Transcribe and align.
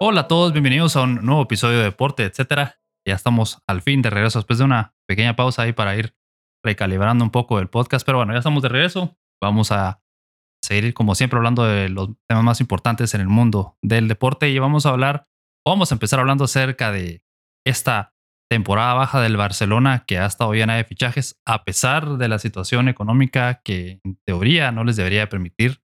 Hola 0.00 0.20
a 0.20 0.28
todos, 0.28 0.52
bienvenidos 0.52 0.94
a 0.94 1.02
un 1.02 1.26
nuevo 1.26 1.42
episodio 1.42 1.78
de 1.78 1.84
Deporte, 1.84 2.22
etcétera. 2.22 2.80
Ya 3.04 3.16
estamos 3.16 3.60
al 3.66 3.82
fin 3.82 4.00
de 4.00 4.10
regreso 4.10 4.38
después 4.38 4.60
de 4.60 4.64
una 4.64 4.94
pequeña 5.08 5.34
pausa 5.34 5.62
ahí 5.62 5.72
para 5.72 5.96
ir 5.96 6.14
recalibrando 6.64 7.24
un 7.24 7.32
poco 7.32 7.58
el 7.58 7.68
podcast, 7.68 8.06
pero 8.06 8.18
bueno, 8.18 8.32
ya 8.32 8.38
estamos 8.38 8.62
de 8.62 8.68
regreso. 8.68 9.18
Vamos 9.42 9.72
a 9.72 10.00
seguir 10.62 10.94
como 10.94 11.16
siempre 11.16 11.38
hablando 11.38 11.64
de 11.64 11.88
los 11.88 12.10
temas 12.28 12.44
más 12.44 12.60
importantes 12.60 13.12
en 13.14 13.22
el 13.22 13.26
mundo 13.26 13.76
del 13.82 14.06
deporte 14.06 14.48
y 14.48 14.58
vamos 14.60 14.86
a 14.86 14.90
hablar, 14.90 15.26
vamos 15.66 15.90
a 15.90 15.96
empezar 15.96 16.20
hablando 16.20 16.44
acerca 16.44 16.92
de 16.92 17.24
esta 17.66 18.14
temporada 18.48 18.94
baja 18.94 19.20
del 19.20 19.36
Barcelona 19.36 20.04
que 20.06 20.18
ha 20.18 20.26
estado 20.26 20.54
llena 20.54 20.76
de 20.76 20.84
fichajes 20.84 21.40
a 21.44 21.64
pesar 21.64 22.18
de 22.18 22.28
la 22.28 22.38
situación 22.38 22.88
económica 22.88 23.62
que 23.64 24.00
en 24.04 24.20
teoría 24.24 24.70
no 24.70 24.84
les 24.84 24.94
debería 24.94 25.28
permitir 25.28 25.82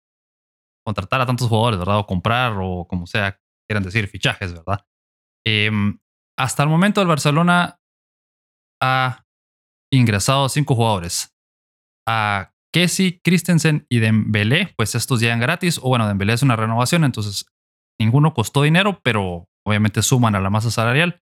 contratar 0.85 1.19
a 1.19 1.25
tantos 1.25 1.47
jugadores, 1.47 1.80
¿verdad? 1.80 1.97
O 1.97 2.05
comprar 2.05 2.53
o 2.61 2.85
como 2.88 3.07
sea 3.07 3.39
quieran 3.67 3.84
decir, 3.84 4.08
fichajes, 4.08 4.53
¿verdad? 4.53 4.85
Em, 5.45 5.99
hasta 6.38 6.63
el 6.63 6.70
momento 6.70 7.02
el 7.02 7.08
Barcelona 7.08 7.80
ha 8.81 9.26
ingresado 9.91 10.49
cinco 10.49 10.76
jugadores. 10.76 11.36
A 12.08 12.53
Kessi, 12.73 13.22
Christensen 13.23 13.86
y 13.89 13.99
Dembélé, 13.99 14.73
pues 14.76 14.95
estos 14.95 15.20
llegan 15.20 15.39
gratis. 15.39 15.80
O 15.81 15.89
bueno, 15.89 16.08
Dembélé 16.08 16.34
es 16.34 16.44
una 16.44 16.55
renovación, 16.55 17.03
entonces 17.03 17.45
ninguno 17.99 18.34
costó 18.34 18.63
dinero, 18.63 18.99
pero 19.03 19.48
obviamente 19.66 20.02
suman 20.02 20.36
a 20.36 20.41
la 20.41 20.50
masa 20.50 20.72
salarial. 20.72 21.22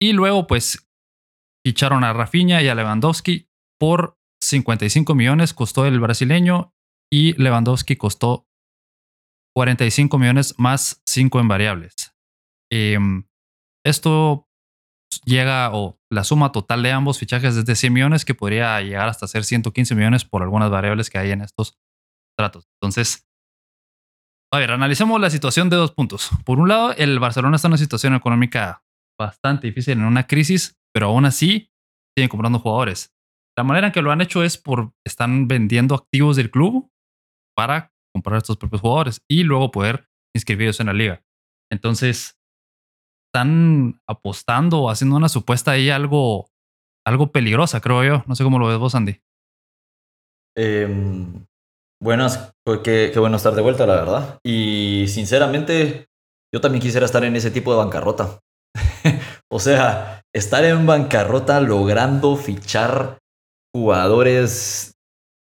Y 0.00 0.12
luego, 0.12 0.46
pues, 0.46 0.88
ficharon 1.66 2.04
a 2.04 2.12
Rafinha 2.12 2.62
y 2.62 2.68
a 2.68 2.74
Lewandowski 2.74 3.48
por 3.78 4.18
55 4.42 5.14
millones, 5.14 5.52
costó 5.52 5.86
el 5.86 5.98
brasileño, 6.00 6.74
y 7.12 7.32
Lewandowski 7.40 7.96
costó 7.96 8.45
45 9.56 10.18
millones 10.18 10.54
más 10.58 11.02
5 11.06 11.40
en 11.40 11.48
variables. 11.48 11.94
Em, 12.70 13.26
esto 13.86 14.46
llega, 15.24 15.70
o 15.72 15.98
la 16.12 16.24
suma 16.24 16.52
total 16.52 16.82
de 16.82 16.92
ambos 16.92 17.18
fichajes 17.18 17.56
es 17.56 17.64
de 17.64 17.74
100 17.74 17.92
millones, 17.92 18.26
que 18.26 18.34
podría 18.34 18.78
llegar 18.82 19.08
hasta 19.08 19.26
ser 19.26 19.44
115 19.44 19.94
millones 19.94 20.26
por 20.26 20.42
algunas 20.42 20.70
variables 20.70 21.08
que 21.08 21.16
hay 21.16 21.30
en 21.30 21.40
estos 21.40 21.78
tratos. 22.38 22.68
Entonces, 22.74 23.26
a 24.52 24.58
ver, 24.58 24.72
analicemos 24.72 25.18
la 25.18 25.30
situación 25.30 25.70
de 25.70 25.76
dos 25.76 25.92
puntos. 25.92 26.30
Por 26.44 26.60
un 26.60 26.68
lado, 26.68 26.92
el 26.92 27.18
Barcelona 27.18 27.56
está 27.56 27.68
en 27.68 27.72
una 27.72 27.78
situación 27.78 28.14
económica 28.14 28.84
bastante 29.18 29.68
difícil, 29.68 29.94
en 29.94 30.04
una 30.04 30.26
crisis, 30.26 30.76
pero 30.92 31.06
aún 31.06 31.24
así 31.24 31.70
siguen 32.14 32.28
comprando 32.28 32.58
jugadores. 32.58 33.14
La 33.56 33.64
manera 33.64 33.86
en 33.86 33.92
que 33.94 34.02
lo 34.02 34.12
han 34.12 34.20
hecho 34.20 34.44
es 34.44 34.58
por 34.58 34.92
están 35.06 35.48
vendiendo 35.48 35.94
activos 35.94 36.36
del 36.36 36.50
club 36.50 36.90
para 37.56 37.95
comprar 38.16 38.38
estos 38.38 38.56
propios 38.56 38.80
jugadores 38.80 39.20
y 39.28 39.42
luego 39.42 39.70
poder 39.70 40.08
inscribirlos 40.34 40.80
en 40.80 40.86
la 40.86 40.94
liga. 40.94 41.22
Entonces, 41.70 42.38
están 43.28 44.00
apostando 44.08 44.80
o 44.80 44.90
haciendo 44.90 45.16
una 45.16 45.28
supuesta 45.28 45.72
ahí 45.72 45.90
algo, 45.90 46.48
algo 47.06 47.30
peligrosa, 47.30 47.82
creo 47.82 48.02
yo. 48.02 48.24
No 48.26 48.34
sé 48.34 48.42
cómo 48.42 48.58
lo 48.58 48.68
ves 48.68 48.78
vos, 48.78 48.94
Andy. 48.94 49.20
Em, 50.56 51.44
buenas, 52.02 52.54
pues 52.64 52.80
qué, 52.80 53.10
qué 53.12 53.18
bueno 53.18 53.36
estar 53.36 53.54
de 53.54 53.60
vuelta, 53.60 53.86
la 53.86 53.96
verdad. 53.96 54.38
Y 54.42 55.04
sinceramente, 55.08 56.06
yo 56.54 56.62
también 56.62 56.80
quisiera 56.80 57.04
estar 57.04 57.22
en 57.24 57.36
ese 57.36 57.50
tipo 57.50 57.72
de 57.72 57.78
bancarrota. 57.78 58.40
o 59.52 59.58
sea, 59.58 60.22
estar 60.34 60.64
en 60.64 60.86
bancarrota 60.86 61.60
logrando 61.60 62.36
fichar 62.36 63.18
jugadores 63.74 64.94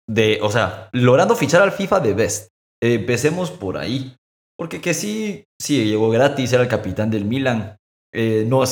de, 0.10 0.40
o 0.42 0.52
sea, 0.52 0.90
logrando 0.92 1.36
fichar 1.36 1.62
al 1.62 1.72
FIFA 1.72 2.00
de 2.02 2.14
Best. 2.14 2.55
Empecemos 2.82 3.52
por 3.52 3.78
ahí. 3.78 4.16
Porque 4.58 4.80
que 4.82 4.94
sí, 4.94 5.46
sí, 5.60 5.86
llegó 5.86 6.10
gratis, 6.10 6.54
era 6.54 6.64
el 6.64 6.70
capitán 6.70 7.12
del 7.12 7.26
Milan. 7.26 7.78
Eh, 8.14 8.46
no, 8.48 8.64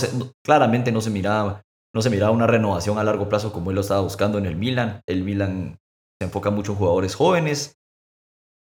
claramente 0.44 0.91
no 0.91 1.02
se 1.02 1.09
miraba 1.09 1.64
no 1.96 2.02
se 2.02 2.09
miraba 2.09 2.31
una 2.31 2.47
renovación 2.47 2.97
a 2.97 3.03
largo 3.03 3.30
plazo 3.30 3.53
como 3.53 3.69
él 3.69 3.75
lo 3.75 3.81
estaba 3.81 4.02
buscando 4.02 4.38
en 4.38 4.46
el 4.46 4.56
Milan. 4.56 5.02
El 5.08 5.24
Milan 5.24 5.78
se 6.19 6.25
enfoca 6.25 6.50
mucho 6.50 6.72
en 6.72 6.78
jugadores 6.80 7.16
jóvenes 7.16 7.78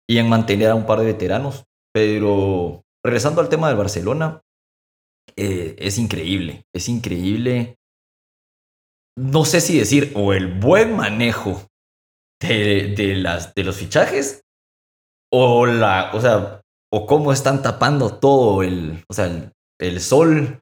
y 0.08 0.18
en 0.18 0.28
mantener 0.28 0.70
a 0.70 0.74
un 0.74 0.84
par 0.84 0.98
de 1.00 1.06
veteranos. 1.06 1.64
Pero 1.92 2.82
regresando 3.02 3.40
al 3.40 3.48
tema 3.48 3.68
del 3.68 3.78
Barcelona, 3.78 4.42
eh, 5.36 5.74
es 5.78 5.98
increíble, 5.98 6.64
es 6.74 6.88
increíble. 6.88 7.78
No 9.16 9.44
sé 9.44 9.60
si 9.60 9.78
decir 9.78 10.12
o 10.14 10.34
el 10.34 10.60
buen 10.60 10.94
manejo 10.96 11.62
de, 12.42 12.94
de, 12.94 13.14
las, 13.14 13.54
de 13.54 13.64
los 13.64 13.76
fichajes 13.76 14.43
o 15.36 15.66
la, 15.66 16.10
o 16.14 16.20
sea, 16.20 16.60
o 16.92 17.06
cómo 17.06 17.32
están 17.32 17.60
tapando 17.60 18.14
todo 18.14 18.62
el, 18.62 19.02
o 19.08 19.14
sea, 19.14 19.50
el, 19.80 20.00
sol 20.00 20.60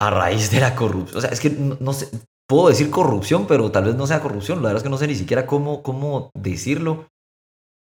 a 0.00 0.10
raíz 0.10 0.52
de 0.52 0.60
la 0.60 0.76
corrupción. 0.76 1.18
O 1.18 1.20
sea, 1.20 1.30
es 1.30 1.40
que 1.40 1.50
no, 1.50 1.92
sé, 1.92 2.08
puedo 2.48 2.68
decir 2.68 2.90
corrupción, 2.90 3.48
pero 3.48 3.72
tal 3.72 3.84
vez 3.84 3.96
no 3.96 4.06
sea 4.06 4.20
corrupción. 4.20 4.58
La 4.58 4.68
verdad 4.68 4.78
es 4.78 4.82
que 4.84 4.88
no 4.88 4.98
sé 4.98 5.08
ni 5.08 5.16
siquiera 5.16 5.46
cómo, 5.46 5.82
cómo 5.82 6.30
decirlo. 6.34 7.08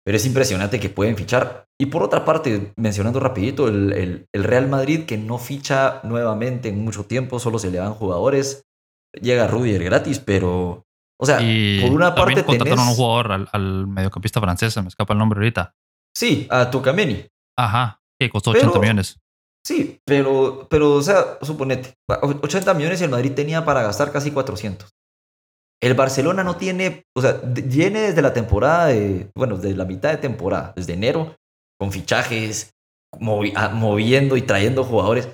Pero 0.06 0.18
es 0.18 0.26
impresionante 0.26 0.80
que 0.80 0.90
pueden 0.90 1.18
fichar. 1.18 1.66
Y 1.78 1.88
por 1.88 2.02
otra 2.02 2.24
parte, 2.24 2.72
mencionando 2.78 3.20
rapidito, 3.20 3.68
el, 3.68 4.26
el, 4.32 4.44
Real 4.44 4.70
Madrid 4.70 5.06
que 5.06 5.18
no 5.18 5.38
ficha 5.38 6.00
nuevamente 6.04 6.70
en 6.70 6.82
mucho 6.82 7.06
tiempo, 7.06 7.40
solo 7.40 7.60
se 7.60 7.72
le 7.72 7.80
dan 7.80 7.94
jugadores. 7.94 8.64
Llega 9.20 9.48
Rudiger 9.48 9.84
gratis, 9.84 10.20
pero... 10.20 10.86
O 11.20 11.26
sea, 11.26 11.38
por 11.38 11.92
una 11.92 12.14
parte 12.14 12.44
contrataron 12.44 12.80
a 12.80 12.90
un 12.90 12.96
jugador 12.96 13.32
al, 13.32 13.50
al, 13.52 13.88
mediocampista 13.88 14.42
francés, 14.42 14.74
se 14.74 14.82
me 14.82 14.90
escapa 14.90 15.14
el 15.14 15.20
nombre 15.20 15.40
ahorita. 15.40 15.74
Sí, 16.16 16.48
a 16.50 16.72
Tucameni. 16.72 17.28
Ajá, 17.58 18.00
que 18.20 18.30
costó 18.30 18.52
80 18.52 18.80
millones. 18.80 19.20
Sí, 19.66 20.00
pero, 20.06 20.68
pero, 20.70 20.94
o 20.94 21.02
sea, 21.02 21.40
suponete, 21.42 21.96
80 22.08 22.74
millones 22.76 23.02
el 23.02 23.10
Madrid 23.10 23.34
tenía 23.34 23.66
para 23.66 23.82
gastar 23.82 24.12
casi 24.12 24.32
400. 24.32 24.90
El 25.82 25.94
Barcelona 25.96 26.44
no 26.44 26.56
tiene, 26.56 27.04
o 27.16 27.22
sea, 27.22 27.42
viene 27.44 28.02
desde 28.02 28.22
la 28.22 28.34
temporada 28.34 28.88
de, 28.88 29.30
bueno, 29.36 29.58
desde 29.58 29.76
la 29.76 29.86
mitad 29.86 30.12
de 30.12 30.18
temporada, 30.18 30.74
desde 30.76 30.94
enero, 30.94 31.36
con 31.80 31.92
fichajes, 31.92 32.72
moviendo 33.20 34.38
y 34.38 34.42
trayendo 34.42 34.84
jugadores. 34.84 35.30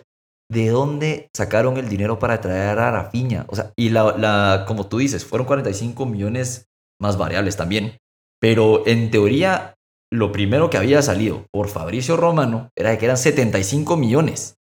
¿De 0.50 0.68
dónde 0.70 1.30
sacaron 1.36 1.78
el 1.78 1.88
dinero 1.88 2.20
para 2.20 2.42
traer 2.42 2.80
a 2.80 2.92
Rafinha? 2.92 3.46
O 3.48 3.56
sea, 3.56 3.72
y 3.78 3.90
la, 3.90 4.18
la, 4.18 4.66
como 4.68 4.88
tú 4.88 4.98
dices, 4.98 5.24
fueron 5.26 5.48
45 5.48 6.06
millones 6.06 6.66
más 7.00 7.18
variables 7.18 7.56
también. 7.56 7.98
Pero 8.42 8.86
en 8.88 9.12
teoría, 9.12 9.76
lo 10.12 10.32
primero 10.32 10.70
que 10.70 10.78
había 10.78 11.02
salido 11.02 11.48
por 11.52 11.70
Fabricio 11.70 12.18
Romano 12.18 12.70
era 12.76 12.98
que 12.98 13.06
eran 13.06 13.18
75 13.18 13.96
millones. 13.98 14.58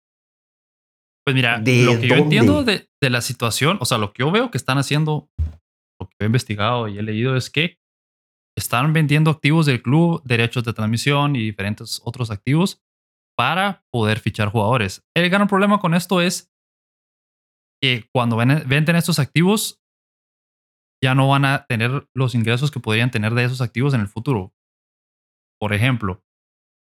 Pues 1.25 1.35
mira, 1.35 1.59
lo 1.59 1.65
que 1.65 2.09
yo 2.09 2.17
entiendo 2.17 2.65
de, 2.65 2.89
la 3.01 3.21
situación, 3.21 3.79
o 3.81 3.85
sea, 3.85 3.99
lo 3.99 4.13
que 4.13 4.21
yo 4.21 4.31
veo 4.31 4.51
que 4.51 4.59
están 4.59 4.79
haciendo, 4.79 5.29
lo 6.01 6.09
que 6.09 6.17
he 6.21 6.27
investigado 6.27 6.89
y 6.89 6.99
he 6.99 7.03
leído 7.03 7.37
es 7.37 7.51
que 7.51 7.79
están 8.57 8.93
vendiendo 8.93 9.31
activos 9.31 9.67
del 9.67 9.83
club, 9.83 10.23
derechos 10.25 10.65
de 10.65 10.73
transmisión 10.73 11.37
y 11.37 11.41
diferentes 11.41 12.01
otros 12.05 12.31
activos 12.31 12.83
para 13.37 13.85
poder 13.91 14.21
fichar 14.21 14.49
jugadores. 14.49 15.03
El 15.15 15.29
gran 15.29 15.49
problema 15.49 15.81
con 15.81 15.95
esto 15.95 16.21
es 16.21 16.51
que 17.83 18.09
cuando 18.15 18.37
venden 18.37 18.97
estos 18.97 19.19
activos, 19.19 19.83
ya 21.03 21.15
no 21.15 21.29
van 21.29 21.45
a 21.45 21.67
tener 21.67 22.09
los 22.15 22.35
ingresos 22.35 22.71
que 22.71 22.81
podrían 22.81 23.11
tener 23.11 23.35
de 23.35 23.45
esos 23.45 23.61
activos 23.61 23.93
en 23.93 24.01
el 24.01 24.09
futuro. 24.09 24.54
Por 25.61 25.73
ejemplo, 25.73 26.23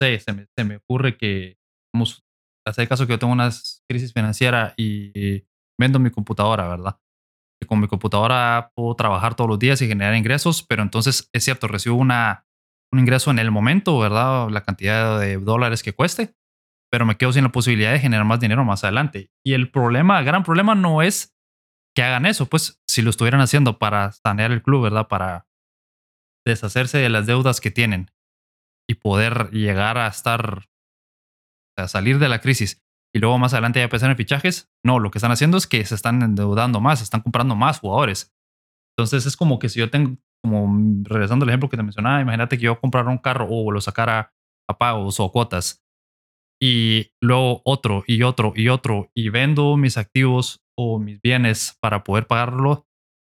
se, 0.00 0.64
me, 0.64 0.76
ocurre 0.76 1.16
que, 1.16 1.58
vamos, 1.94 2.24
hace 2.66 2.86
caso 2.86 3.06
que 3.06 3.14
yo 3.14 3.18
tengo 3.18 3.32
una 3.32 3.50
crisis 3.88 4.12
financiera 4.12 4.74
y 4.76 5.44
vendo 5.78 5.98
mi 5.98 6.10
computadora, 6.10 6.68
¿verdad? 6.68 7.00
Y 7.60 7.66
con 7.66 7.80
mi 7.80 7.88
computadora 7.88 8.70
puedo 8.74 8.94
trabajar 8.94 9.34
todos 9.34 9.50
los 9.50 9.58
días 9.58 9.82
y 9.82 9.88
generar 9.88 10.14
ingresos, 10.14 10.62
pero 10.62 10.82
entonces 10.82 11.28
es 11.32 11.44
cierto, 11.44 11.66
recibo 11.66 11.96
un 11.96 12.10
ingreso 12.92 13.30
en 13.30 13.38
el 13.38 13.50
momento, 13.50 13.98
¿verdad? 13.98 14.48
La 14.50 14.62
cantidad 14.62 15.18
de 15.18 15.38
dólares 15.38 15.82
que 15.82 15.92
cueste, 15.92 16.34
pero 16.90 17.04
me 17.04 17.16
quedo 17.16 17.32
sin 17.32 17.44
la 17.44 17.52
posibilidad 17.52 17.92
de 17.92 18.00
generar 18.00 18.24
más 18.24 18.40
dinero 18.40 18.64
más 18.64 18.84
adelante. 18.84 19.30
Y 19.44 19.54
el 19.54 19.70
problema, 19.70 20.18
el 20.20 20.24
gran 20.24 20.44
problema 20.44 20.74
no 20.74 21.02
es 21.02 21.36
que 21.96 22.02
hagan 22.02 22.26
eso, 22.26 22.46
pues 22.46 22.80
si 22.86 23.02
lo 23.02 23.10
estuvieran 23.10 23.40
haciendo 23.40 23.78
para 23.78 24.12
sanear 24.12 24.52
el 24.52 24.62
club, 24.62 24.84
¿verdad? 24.84 25.08
Para 25.08 25.48
deshacerse 26.46 26.98
de 26.98 27.08
las 27.08 27.26
deudas 27.26 27.60
que 27.60 27.70
tienen 27.70 28.10
y 28.88 28.94
poder 28.94 29.50
llegar 29.50 29.98
a 29.98 30.08
estar, 30.08 30.68
a 31.76 31.88
salir 31.88 32.18
de 32.18 32.28
la 32.28 32.40
crisis 32.40 32.82
y 33.14 33.20
luego 33.20 33.38
más 33.38 33.52
adelante 33.52 33.80
ya 33.80 33.84
empezar 33.84 34.10
en 34.10 34.16
fichajes. 34.16 34.70
No, 34.84 34.98
lo 34.98 35.10
que 35.10 35.18
están 35.18 35.32
haciendo 35.32 35.56
es 35.56 35.66
que 35.66 35.84
se 35.84 35.94
están 35.94 36.22
endeudando 36.22 36.80
más, 36.80 37.02
están 37.02 37.20
comprando 37.20 37.54
más 37.56 37.80
jugadores. 37.80 38.34
Entonces 38.96 39.26
es 39.26 39.36
como 39.36 39.58
que 39.58 39.68
si 39.68 39.80
yo 39.80 39.90
tengo, 39.90 40.16
como 40.42 40.76
regresando 41.04 41.44
al 41.44 41.50
ejemplo 41.50 41.68
que 41.68 41.76
te 41.76 41.82
mencionaba, 41.82 42.20
imagínate 42.20 42.58
que 42.58 42.64
yo 42.64 42.80
comprara 42.80 43.10
un 43.10 43.18
carro 43.18 43.46
o 43.48 43.70
lo 43.70 43.80
sacara 43.80 44.32
a 44.68 44.78
pagos 44.78 45.20
o 45.20 45.30
cuotas 45.30 45.82
y 46.60 47.12
luego 47.22 47.62
otro 47.64 48.02
y 48.06 48.22
otro 48.22 48.52
y 48.54 48.68
otro 48.68 49.10
y 49.14 49.28
vendo 49.28 49.76
mis 49.76 49.96
activos 49.96 50.60
o 50.76 50.98
mis 50.98 51.20
bienes 51.20 51.76
para 51.80 52.02
poder 52.02 52.26
pagarlo 52.26 52.87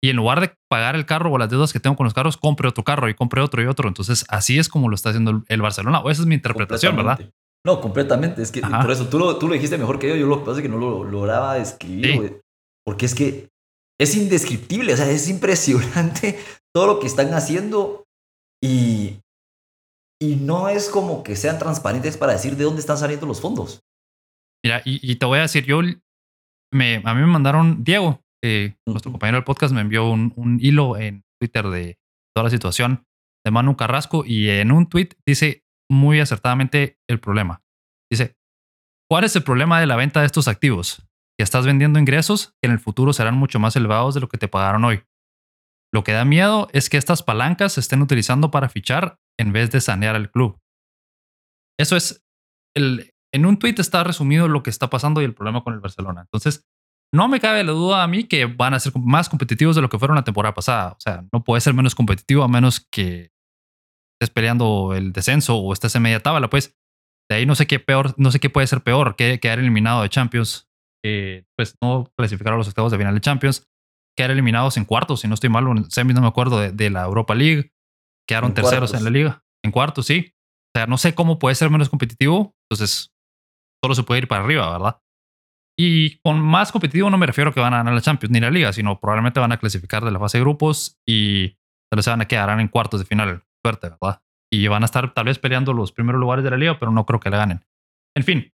y 0.04 0.10
en 0.10 0.16
lugar 0.16 0.38
de 0.38 0.52
pagar 0.68 0.96
el 0.96 1.06
carro 1.06 1.32
o 1.32 1.38
las 1.38 1.48
deudas 1.48 1.72
que 1.72 1.80
tengo 1.80 1.96
con 1.96 2.04
los 2.04 2.12
carros, 2.12 2.36
compre 2.36 2.68
otro 2.68 2.84
carro 2.84 3.08
y 3.08 3.14
compre 3.14 3.40
otro 3.40 3.62
y 3.62 3.66
otro. 3.66 3.88
Entonces, 3.88 4.26
así 4.28 4.58
es 4.58 4.68
como 4.68 4.90
lo 4.90 4.94
está 4.94 5.08
haciendo 5.08 5.42
el 5.48 5.62
Barcelona. 5.62 6.00
O 6.00 6.10
esa 6.10 6.20
es 6.20 6.28
mi 6.28 6.34
interpretación, 6.34 6.94
¿verdad? 6.94 7.20
No, 7.64 7.80
completamente. 7.80 8.42
Es 8.42 8.52
que 8.52 8.60
por 8.60 8.90
eso 8.90 9.08
tú 9.08 9.18
lo, 9.18 9.38
tú 9.38 9.48
lo 9.48 9.54
dijiste 9.54 9.78
mejor 9.78 9.98
que 9.98 10.10
yo. 10.10 10.16
Yo 10.16 10.26
lo 10.26 10.40
que 10.40 10.44
pasa 10.44 10.58
es 10.58 10.62
que 10.62 10.68
no 10.68 10.76
lo 10.76 11.04
lograba 11.04 11.54
describir, 11.54 12.42
Porque 12.84 13.06
es 13.06 13.14
que 13.14 13.48
es 13.98 14.14
indescriptible. 14.14 14.92
O 14.92 14.96
sea, 14.98 15.10
es 15.10 15.26
impresionante 15.30 16.38
todo 16.74 16.86
lo 16.86 17.00
que 17.00 17.06
están 17.06 17.32
haciendo. 17.32 18.04
Y, 18.62 19.20
y 20.20 20.36
no 20.36 20.68
es 20.68 20.90
como 20.90 21.22
que 21.22 21.34
sean 21.34 21.58
transparentes 21.58 22.18
para 22.18 22.34
decir 22.34 22.58
de 22.58 22.64
dónde 22.64 22.80
están 22.80 22.98
saliendo 22.98 23.24
los 23.24 23.40
fondos. 23.40 23.80
Mira, 24.62 24.82
y, 24.84 25.16
te 25.16 25.24
voy 25.24 25.38
a 25.38 25.42
decir, 25.42 25.64
yo 25.64 25.80
me, 26.74 26.96
a 27.06 27.14
mí 27.14 27.20
me 27.22 27.26
mandaron, 27.26 27.84
Diego, 27.84 28.20
nuestro 28.86 29.12
compañero 29.12 29.38
del 29.38 29.44
podcast, 29.44 29.74
me 29.74 29.80
envió 29.80 30.08
un, 30.08 30.32
un, 30.36 30.58
hilo 30.60 30.96
en 30.96 31.24
Twitter 31.40 31.66
de 31.68 31.98
toda 32.34 32.44
la 32.44 32.50
situación 32.50 33.04
de 33.44 33.50
Manu 33.50 33.76
Carrasco 33.76 34.24
y 34.26 34.48
en 34.48 34.72
un 34.72 34.88
tweet 34.88 35.10
dice 35.26 35.64
muy 35.90 36.20
acertadamente 36.20 36.98
el 37.08 37.20
problema. 37.20 37.62
Dice, 38.10 38.36
¿cuál 39.08 39.24
es 39.24 39.36
el 39.36 39.42
problema 39.42 39.80
de 39.80 39.86
la 39.86 39.96
venta 39.96 40.20
de 40.20 40.26
estos 40.26 40.48
activos? 40.48 41.06
Que 41.38 41.42
estás 41.42 41.66
vendiendo 41.66 41.98
ingresos 41.98 42.54
que 42.60 42.68
en 42.68 42.72
el 42.72 42.80
futuro 42.80 43.12
serán 43.12 43.34
mucho 43.34 43.58
más 43.58 43.76
elevados 43.76 44.14
de 44.14 44.20
lo 44.20 44.28
que 44.28 44.38
te 44.38 44.48
pagaron 44.48 44.84
hoy. 44.84 45.02
Lo 45.92 46.04
que 46.04 46.12
da 46.12 46.24
miedo 46.24 46.68
es 46.72 46.90
que 46.90 46.96
estas 46.96 47.22
palancas 47.22 47.74
se 47.74 47.80
estén 47.80 48.02
utilizando 48.02 48.50
para 48.50 48.68
fichar 48.68 49.18
en 49.38 49.52
vez 49.52 49.70
de 49.70 49.80
sanear 49.80 50.16
al 50.16 50.30
club. 50.30 50.58
Eso 51.78 51.96
es, 51.96 52.24
el, 52.76 53.14
en 53.32 53.46
un 53.46 53.58
tuit 53.58 53.78
está 53.78 54.04
resumido 54.04 54.48
lo 54.48 54.62
que 54.62 54.70
está 54.70 54.90
pasando 54.90 55.20
y 55.20 55.24
el 55.24 55.34
problema 55.34 55.62
con 55.62 55.74
el 55.74 55.80
Barcelona. 55.80 56.22
Entonces, 56.22 56.64
no 57.14 57.28
me 57.28 57.40
cabe 57.40 57.64
la 57.64 57.72
duda 57.72 58.02
a 58.02 58.06
mí 58.06 58.24
que 58.24 58.46
van 58.46 58.74
a 58.74 58.80
ser 58.80 58.92
más 58.96 59.28
competitivos 59.28 59.76
de 59.76 59.82
lo 59.82 59.88
que 59.88 59.98
fueron 59.98 60.16
la 60.16 60.24
temporada 60.24 60.54
pasada. 60.54 60.92
O 60.92 61.00
sea, 61.00 61.24
no 61.32 61.44
puede 61.44 61.60
ser 61.60 61.74
menos 61.74 61.94
competitivo 61.94 62.42
a 62.42 62.48
menos 62.48 62.86
que 62.90 63.32
estés 64.20 64.32
peleando 64.32 64.94
el 64.94 65.12
descenso 65.12 65.56
o 65.56 65.72
estés 65.72 65.94
en 65.94 66.02
media 66.02 66.20
tabla. 66.20 66.50
Pues 66.50 66.76
de 67.30 67.36
ahí 67.36 67.46
no 67.46 67.54
sé 67.54 67.66
qué 67.66 67.78
peor, 67.78 68.14
no 68.16 68.30
sé 68.30 68.40
qué 68.40 68.50
puede 68.50 68.66
ser 68.66 68.82
peor 68.82 69.16
que 69.16 69.40
quedar 69.40 69.58
eliminado 69.58 70.02
de 70.02 70.08
Champions. 70.08 70.68
Eh, 71.04 71.44
pues 71.56 71.76
no 71.82 72.10
clasificar 72.16 72.54
a 72.54 72.56
los 72.56 72.68
octavos 72.68 72.90
de 72.90 72.98
final 72.98 73.14
de 73.14 73.20
Champions, 73.20 73.68
quedar 74.16 74.30
eliminados 74.30 74.78
en 74.78 74.86
cuartos, 74.86 75.20
si 75.20 75.28
no 75.28 75.34
estoy 75.34 75.50
mal, 75.50 75.66
en 75.66 75.90
semis 75.90 76.14
no 76.14 76.22
me 76.22 76.28
acuerdo 76.28 76.60
de 76.60 76.90
la 76.90 77.02
Europa 77.02 77.34
League, 77.34 77.74
Quedaron 78.26 78.54
terceros 78.54 78.94
en 78.94 79.04
la 79.04 79.10
liga. 79.10 79.44
En 79.62 79.70
cuartos, 79.70 80.06
sí. 80.06 80.32
O 80.74 80.78
sea, 80.78 80.86
no 80.86 80.98
sé 80.98 81.14
cómo 81.14 81.38
puede 81.38 81.54
ser 81.54 81.70
menos 81.70 81.88
competitivo. 81.88 82.54
Entonces, 82.68 83.12
solo 83.82 83.94
se 83.94 84.02
puede 84.02 84.22
ir 84.22 84.28
para 84.28 84.44
arriba, 84.44 84.70
¿verdad? 84.70 85.00
Y 85.76 86.18
con 86.18 86.40
más 86.40 86.70
competitivo 86.70 87.10
no 87.10 87.18
me 87.18 87.26
refiero 87.26 87.50
a 87.50 87.54
que 87.54 87.60
van 87.60 87.74
a 87.74 87.78
ganar 87.78 87.94
la 87.94 88.00
Champions 88.00 88.32
ni 88.32 88.40
la 88.40 88.50
liga, 88.50 88.72
sino 88.72 89.00
probablemente 89.00 89.40
van 89.40 89.52
a 89.52 89.56
clasificar 89.56 90.04
de 90.04 90.12
la 90.12 90.18
fase 90.18 90.38
de 90.38 90.44
grupos 90.44 91.00
y 91.06 91.48
tal 91.90 91.96
vez 91.96 92.04
se 92.04 92.10
van 92.10 92.20
a 92.20 92.28
quedar 92.28 92.58
en 92.60 92.68
cuartos 92.68 93.00
de 93.00 93.06
final. 93.06 93.44
Suerte, 93.64 93.90
¿verdad? 93.90 94.22
Y 94.52 94.68
van 94.68 94.82
a 94.82 94.86
estar 94.86 95.12
tal 95.14 95.24
vez 95.24 95.38
peleando 95.38 95.72
los 95.72 95.90
primeros 95.90 96.20
lugares 96.20 96.44
de 96.44 96.50
la 96.50 96.56
liga, 96.56 96.78
pero 96.78 96.92
no 96.92 97.06
creo 97.06 97.18
que 97.18 97.30
la 97.30 97.38
ganen. 97.38 97.64
En 98.16 98.22
fin, 98.22 98.52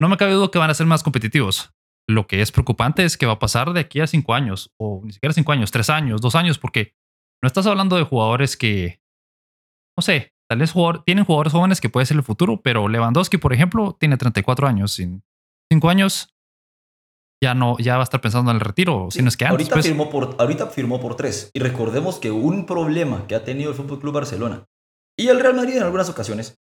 no 0.00 0.08
me 0.08 0.16
cabe 0.16 0.32
duda 0.32 0.50
que 0.50 0.58
van 0.58 0.70
a 0.70 0.74
ser 0.74 0.86
más 0.86 1.02
competitivos. 1.02 1.72
Lo 2.08 2.26
que 2.26 2.40
es 2.40 2.50
preocupante 2.52 3.04
es 3.04 3.16
que 3.16 3.26
va 3.26 3.34
a 3.34 3.38
pasar 3.38 3.72
de 3.72 3.80
aquí 3.80 4.00
a 4.00 4.06
cinco 4.06 4.34
años, 4.34 4.72
o 4.78 5.02
ni 5.04 5.12
siquiera 5.12 5.32
cinco 5.32 5.52
años, 5.52 5.70
tres 5.70 5.90
años, 5.90 6.20
dos 6.20 6.34
años, 6.34 6.58
porque 6.58 6.94
no 7.42 7.46
estás 7.46 7.66
hablando 7.66 7.96
de 7.96 8.04
jugadores 8.04 8.56
que 8.56 9.00
no 9.96 10.02
sé, 10.02 10.34
tal 10.48 10.58
vez 10.58 10.74
tienen 11.04 11.24
jugadores 11.24 11.52
jóvenes 11.52 11.80
que 11.80 11.88
puede 11.88 12.06
ser 12.06 12.18
el 12.18 12.22
futuro, 12.22 12.60
pero 12.60 12.86
Lewandowski, 12.86 13.38
por 13.38 13.52
ejemplo, 13.52 13.96
tiene 13.98 14.16
34 14.16 14.68
años. 14.68 14.98
En 14.98 15.24
5 15.72 15.88
años 15.88 16.35
ya 17.42 17.54
no, 17.54 17.76
ya 17.78 17.94
va 17.94 18.00
a 18.00 18.04
estar 18.04 18.20
pensando 18.20 18.50
en 18.50 18.56
el 18.56 18.60
retiro, 18.60 19.08
si 19.10 19.22
no 19.22 19.28
es 19.28 19.36
que 19.36 19.44
antes. 19.44 19.54
Ahorita, 19.54 19.74
pues. 19.74 19.86
firmó 19.86 20.10
por, 20.10 20.36
ahorita 20.38 20.66
firmó 20.68 21.00
por 21.00 21.16
3. 21.16 21.50
Y 21.52 21.60
recordemos 21.60 22.18
que 22.18 22.30
un 22.30 22.66
problema 22.66 23.26
que 23.26 23.34
ha 23.34 23.44
tenido 23.44 23.70
el 23.70 23.76
Fútbol 23.76 24.00
Club 24.00 24.14
Barcelona 24.14 24.64
y 25.18 25.28
el 25.28 25.40
Real 25.40 25.54
Madrid 25.54 25.76
en 25.76 25.82
algunas 25.82 26.08
ocasiones 26.08 26.56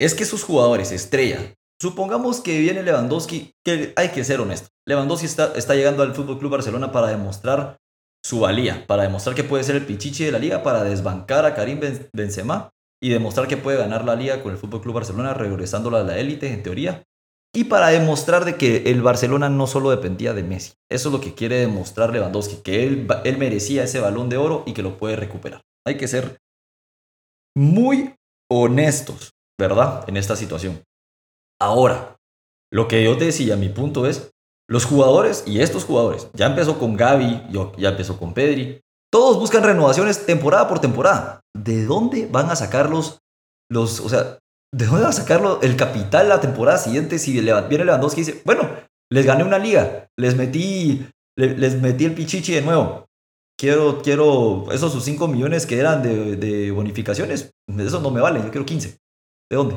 es 0.00 0.14
que 0.14 0.24
sus 0.24 0.44
jugadores 0.44 0.92
estrella, 0.92 1.54
supongamos 1.80 2.40
que 2.40 2.58
viene 2.58 2.82
Lewandowski, 2.82 3.52
que 3.64 3.92
hay 3.96 4.10
que 4.10 4.24
ser 4.24 4.40
honesto. 4.40 4.68
Lewandowski 4.86 5.26
está, 5.26 5.52
está 5.54 5.74
llegando 5.74 6.02
al 6.02 6.14
Fútbol 6.14 6.38
Club 6.38 6.52
Barcelona 6.52 6.92
para 6.92 7.08
demostrar 7.08 7.78
su 8.24 8.40
valía, 8.40 8.86
para 8.86 9.02
demostrar 9.02 9.34
que 9.34 9.44
puede 9.44 9.64
ser 9.64 9.76
el 9.76 9.86
pichichi 9.86 10.24
de 10.24 10.32
la 10.32 10.38
liga, 10.38 10.62
para 10.62 10.84
desbancar 10.84 11.44
a 11.44 11.54
Karim 11.54 11.80
Benzema 12.12 12.70
y 13.02 13.10
demostrar 13.10 13.48
que 13.48 13.56
puede 13.56 13.78
ganar 13.78 14.04
la 14.04 14.14
liga 14.14 14.42
con 14.42 14.52
el 14.52 14.58
Fútbol 14.58 14.80
Club 14.80 14.94
Barcelona, 14.94 15.34
regresándola 15.34 16.00
a 16.00 16.04
la 16.04 16.18
élite 16.18 16.52
en 16.52 16.62
teoría. 16.62 17.02
Y 17.54 17.64
para 17.64 17.88
demostrar 17.88 18.46
de 18.46 18.56
que 18.56 18.90
el 18.90 19.02
Barcelona 19.02 19.50
no 19.50 19.66
solo 19.66 19.90
dependía 19.90 20.32
de 20.32 20.42
Messi. 20.42 20.72
Eso 20.90 21.08
es 21.08 21.12
lo 21.12 21.20
que 21.20 21.34
quiere 21.34 21.56
demostrar 21.56 22.10
Lewandowski, 22.10 22.62
que 22.62 22.86
él, 22.86 23.06
merecía 23.38 23.84
ese 23.84 24.00
balón 24.00 24.30
de 24.30 24.38
oro 24.38 24.62
y 24.66 24.72
que 24.72 24.82
lo 24.82 24.96
puede 24.96 25.16
recuperar. 25.16 25.60
Hay 25.86 25.98
que 25.98 26.08
ser 26.08 26.38
muy 27.54 28.14
honestos, 28.50 29.32
¿verdad? 29.60 30.08
En 30.08 30.16
esta 30.16 30.34
situación. 30.34 30.82
Ahora, 31.60 32.16
lo 32.72 32.88
que 32.88 33.04
yo 33.04 33.18
te 33.18 33.26
decía, 33.26 33.56
mi 33.56 33.68
punto 33.68 34.06
es, 34.06 34.30
los 34.66 34.86
jugadores 34.86 35.44
y 35.46 35.60
estos 35.60 35.84
jugadores, 35.84 36.28
ya 36.32 36.46
empezó 36.46 36.78
con 36.78 36.96
Gaby, 36.96 37.48
ya 37.76 37.90
empezó 37.90 38.18
con 38.18 38.32
Pedri, 38.32 38.80
todos 39.12 39.38
buscan 39.38 39.62
renovaciones 39.62 40.24
temporada 40.24 40.68
por 40.68 40.80
temporada. 40.80 41.42
¿De 41.54 41.84
dónde 41.84 42.26
van 42.26 42.48
a 42.48 42.56
sacar 42.56 42.88
los, 42.88 43.20
los 43.70 44.00
o 44.00 44.08
sea, 44.08 44.38
de 44.74 44.86
dónde 44.86 45.02
va 45.02 45.10
a 45.10 45.12
sacarlo 45.12 45.60
el 45.62 45.76
capital 45.76 46.28
la 46.28 46.40
temporada 46.40 46.78
siguiente 46.78 47.18
si 47.18 47.32
viene 47.32 47.84
Lewandowski 47.84 48.22
y 48.22 48.24
dice, 48.24 48.42
bueno, 48.44 48.68
les 49.10 49.26
gané 49.26 49.44
una 49.44 49.58
liga, 49.58 50.08
les 50.18 50.36
metí, 50.36 51.06
les, 51.36 51.80
metí 51.80 52.06
el 52.06 52.14
pichichi 52.14 52.54
de 52.54 52.62
nuevo. 52.62 53.06
Quiero, 53.58 54.00
quiero 54.02 54.72
esos 54.72 54.92
sus 54.92 55.04
5 55.04 55.28
millones 55.28 55.66
que 55.66 55.78
eran 55.78 56.02
de, 56.02 56.36
de 56.36 56.70
bonificaciones, 56.70 57.52
eso 57.78 58.00
no 58.00 58.10
me 58.10 58.20
vale, 58.20 58.40
yo 58.42 58.50
quiero 58.50 58.66
15. 58.66 58.98
¿De 59.50 59.56
dónde? 59.56 59.76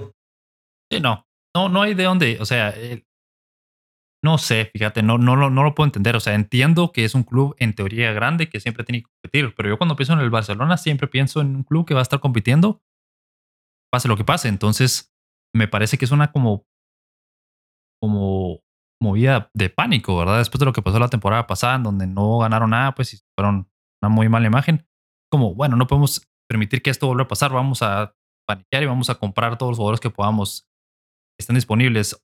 Sí, 0.92 1.00
no, 1.02 1.26
no, 1.56 1.70
no 1.70 1.82
hay 1.82 1.94
de 1.94 2.04
dónde. 2.04 2.38
O 2.40 2.46
sea, 2.46 2.74
no 4.24 4.38
sé, 4.38 4.72
fíjate, 4.74 5.04
no, 5.04 5.18
no, 5.18 5.36
no, 5.36 5.64
lo 5.64 5.76
puedo 5.76 5.86
entender. 5.86 6.16
O 6.16 6.20
sea, 6.20 6.34
entiendo 6.34 6.92
que 6.92 7.06
es 7.06 7.14
un 7.14 7.24
club 7.24 7.56
en 7.60 7.74
teoría 7.74 8.12
grande 8.12 8.50
que 8.50 8.60
siempre 8.60 8.84
tiene 8.84 9.02
que 9.02 9.10
competir, 9.12 9.54
pero 9.56 9.70
yo 9.70 9.78
cuando 9.78 9.96
pienso 9.96 10.14
en 10.14 10.20
el 10.20 10.30
Barcelona 10.30 10.78
siempre 10.78 11.08
pienso 11.08 11.42
en 11.42 11.56
un 11.56 11.64
club 11.64 11.86
que 11.86 11.94
va 11.94 12.00
a 12.00 12.04
estar 12.04 12.20
compitiendo, 12.20 12.82
pase 13.96 14.10
lo 14.10 14.18
que 14.18 14.26
pase. 14.26 14.50
Entonces, 14.50 15.16
me 15.56 15.70
parece 15.70 15.98
que 15.98 16.04
es 16.04 16.12
una 16.12 16.34
como, 16.34 16.68
como 18.02 18.60
movida 19.02 19.50
de 19.54 19.70
pánico, 19.70 20.18
¿verdad? 20.18 20.40
Después 20.40 20.60
de 20.60 20.66
lo 20.66 20.74
que 20.74 20.82
pasó 20.82 21.00
la 21.00 21.08
temporada 21.08 21.48
pasada, 21.48 21.76
en 21.76 21.84
donde 21.84 22.08
no 22.08 22.40
ganaron 22.40 22.72
nada, 22.72 22.94
pues 22.94 23.26
fueron 23.38 23.70
una 24.04 24.10
muy 24.10 24.28
mala 24.28 24.48
imagen. 24.48 24.86
Como, 25.32 25.56
bueno, 25.56 25.78
no 25.78 25.88
podemos 25.88 26.28
permitir 26.50 26.82
que 26.82 26.90
esto 26.90 27.08
vuelva 27.08 27.24
a 27.24 27.28
pasar, 27.30 27.54
vamos 27.54 27.82
a 27.82 28.14
paniquear 28.46 28.84
y 28.84 28.88
vamos 28.88 29.10
a 29.10 29.16
comprar 29.16 29.58
todos 29.58 29.72
los 29.72 29.78
jugadores 29.78 30.02
que 30.02 30.10
podamos, 30.10 30.68
que 31.38 31.44
estén 31.44 31.56
disponibles. 31.56 32.22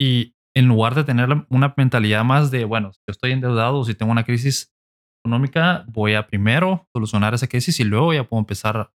Y 0.00 0.36
en 0.54 0.68
lugar 0.68 0.94
de 0.94 1.02
tener 1.02 1.28
una 1.50 1.74
mentalidad 1.76 2.22
más 2.22 2.52
de, 2.52 2.64
bueno, 2.64 2.92
estoy 3.08 3.32
endeudado 3.32 3.84
si 3.84 3.94
tengo 3.96 4.12
una 4.12 4.24
crisis 4.24 4.72
económica, 5.24 5.84
voy 5.88 6.14
a 6.14 6.26
primero 6.28 6.88
solucionar 6.94 7.34
esa 7.34 7.48
crisis 7.48 7.80
y 7.80 7.84
luego 7.84 8.14
ya 8.14 8.24
puedo 8.24 8.40
empezar 8.40 8.92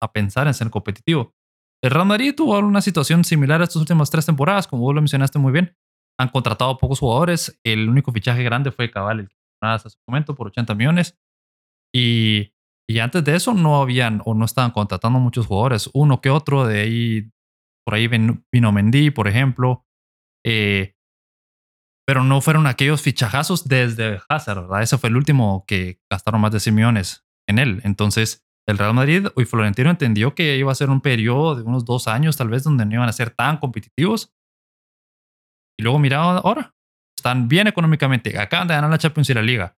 a 0.00 0.12
pensar 0.12 0.46
en 0.46 0.54
ser 0.54 0.70
competitivo. 0.70 1.34
El 1.82 1.90
Real 1.90 2.06
Madrid 2.06 2.34
tuvo 2.34 2.58
una 2.58 2.82
situación 2.82 3.24
similar 3.24 3.60
a 3.60 3.64
estas 3.64 3.76
últimas 3.76 4.10
tres 4.10 4.26
temporadas, 4.26 4.66
como 4.66 4.82
vos 4.82 4.94
lo 4.94 5.00
mencionaste 5.00 5.38
muy 5.38 5.52
bien. 5.52 5.76
Han 6.18 6.28
contratado 6.28 6.76
pocos 6.76 6.98
jugadores. 6.98 7.58
El 7.64 7.88
único 7.88 8.12
fichaje 8.12 8.42
grande 8.42 8.70
fue 8.70 8.90
Cabal, 8.90 9.20
el 9.20 9.28
que 9.28 9.36
hasta 9.62 9.88
ese 9.88 9.98
momento 10.06 10.34
por 10.34 10.48
80 10.48 10.74
millones. 10.74 11.18
Y, 11.94 12.52
y 12.88 12.98
antes 12.98 13.24
de 13.24 13.34
eso 13.34 13.54
no 13.54 13.80
habían 13.80 14.20
o 14.24 14.34
no 14.34 14.44
estaban 14.44 14.72
contratando 14.72 15.18
muchos 15.18 15.46
jugadores. 15.46 15.88
Uno 15.94 16.20
que 16.20 16.30
otro, 16.30 16.66
de 16.66 16.80
ahí, 16.80 17.30
por 17.86 17.94
ahí 17.94 18.08
vino 18.08 18.72
Mendy, 18.72 19.10
por 19.10 19.28
ejemplo. 19.28 19.86
Eh, 20.44 20.94
pero 22.06 22.24
no 22.24 22.40
fueron 22.40 22.66
aquellos 22.66 23.02
fichajazos 23.02 23.68
desde 23.68 24.20
Hazard, 24.28 24.62
¿verdad? 24.62 24.82
Ese 24.82 24.98
fue 24.98 25.10
el 25.10 25.16
último 25.16 25.64
que 25.66 26.00
gastaron 26.10 26.40
más 26.40 26.50
de 26.50 26.60
100 26.60 26.74
millones 26.74 27.24
en 27.48 27.58
él. 27.58 27.80
Entonces, 27.84 28.44
el 28.70 28.78
Real 28.78 28.94
Madrid 28.94 29.26
y 29.36 29.44
Florentino 29.44 29.90
entendió 29.90 30.34
que 30.34 30.56
iba 30.56 30.70
a 30.70 30.74
ser 30.74 30.90
un 30.90 31.00
periodo 31.00 31.56
de 31.56 31.62
unos 31.62 31.84
dos 31.84 32.08
años, 32.08 32.36
tal 32.36 32.48
vez, 32.48 32.64
donde 32.64 32.84
no 32.86 32.94
iban 32.94 33.08
a 33.08 33.12
ser 33.12 33.30
tan 33.30 33.58
competitivos. 33.58 34.32
Y 35.78 35.82
luego, 35.82 35.98
mira 35.98 36.18
ahora, 36.22 36.74
están 37.16 37.48
bien 37.48 37.66
económicamente, 37.66 38.38
acaban 38.38 38.68
de 38.68 38.74
ganar 38.74 38.90
la 38.90 38.98
Champions 38.98 39.30
y 39.30 39.34
la 39.34 39.42
Liga. 39.42 39.76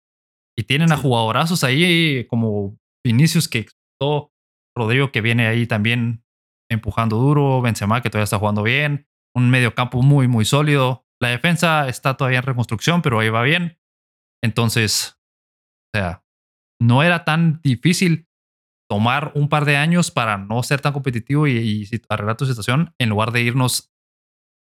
Y 0.57 0.63
tienen 0.63 0.91
a 0.91 0.97
jugadorazos 0.97 1.63
ahí 1.63 2.25
como 2.27 2.77
Vinicius, 3.03 3.47
que 3.47 3.67
todo 3.99 4.31
Rodrigo, 4.75 5.11
que 5.11 5.21
viene 5.21 5.47
ahí 5.47 5.67
también 5.67 6.23
empujando 6.69 7.17
duro, 7.17 7.61
Benzema, 7.61 8.01
que 8.01 8.09
todavía 8.09 8.25
está 8.25 8.39
jugando 8.39 8.63
bien, 8.63 9.07
un 9.35 9.49
medio 9.49 9.75
campo 9.75 10.01
muy, 10.01 10.27
muy 10.27 10.45
sólido. 10.45 11.05
La 11.21 11.29
defensa 11.29 11.87
está 11.87 12.15
todavía 12.15 12.39
en 12.39 12.45
reconstrucción, 12.45 13.01
pero 13.01 13.19
ahí 13.19 13.29
va 13.29 13.43
bien. 13.43 13.79
Entonces, 14.43 15.19
o 15.93 15.97
sea, 15.97 16.23
no 16.81 17.03
era 17.03 17.23
tan 17.23 17.61
difícil 17.61 18.27
tomar 18.89 19.31
un 19.35 19.49
par 19.49 19.65
de 19.65 19.77
años 19.77 20.11
para 20.11 20.37
no 20.37 20.61
ser 20.63 20.81
tan 20.81 20.93
competitivo 20.93 21.47
y, 21.47 21.89
arreglar 22.09 22.37
tu 22.37 22.45
situación 22.45 22.93
en 22.97 23.09
lugar 23.09 23.31
de 23.31 23.41
irnos 23.41 23.93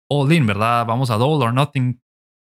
all 0.09 0.31
in, 0.31 0.45
¿verdad? 0.45 0.85
Vamos 0.85 1.09
a 1.09 1.15
double 1.15 1.45
or 1.45 1.53
nothing. 1.53 2.01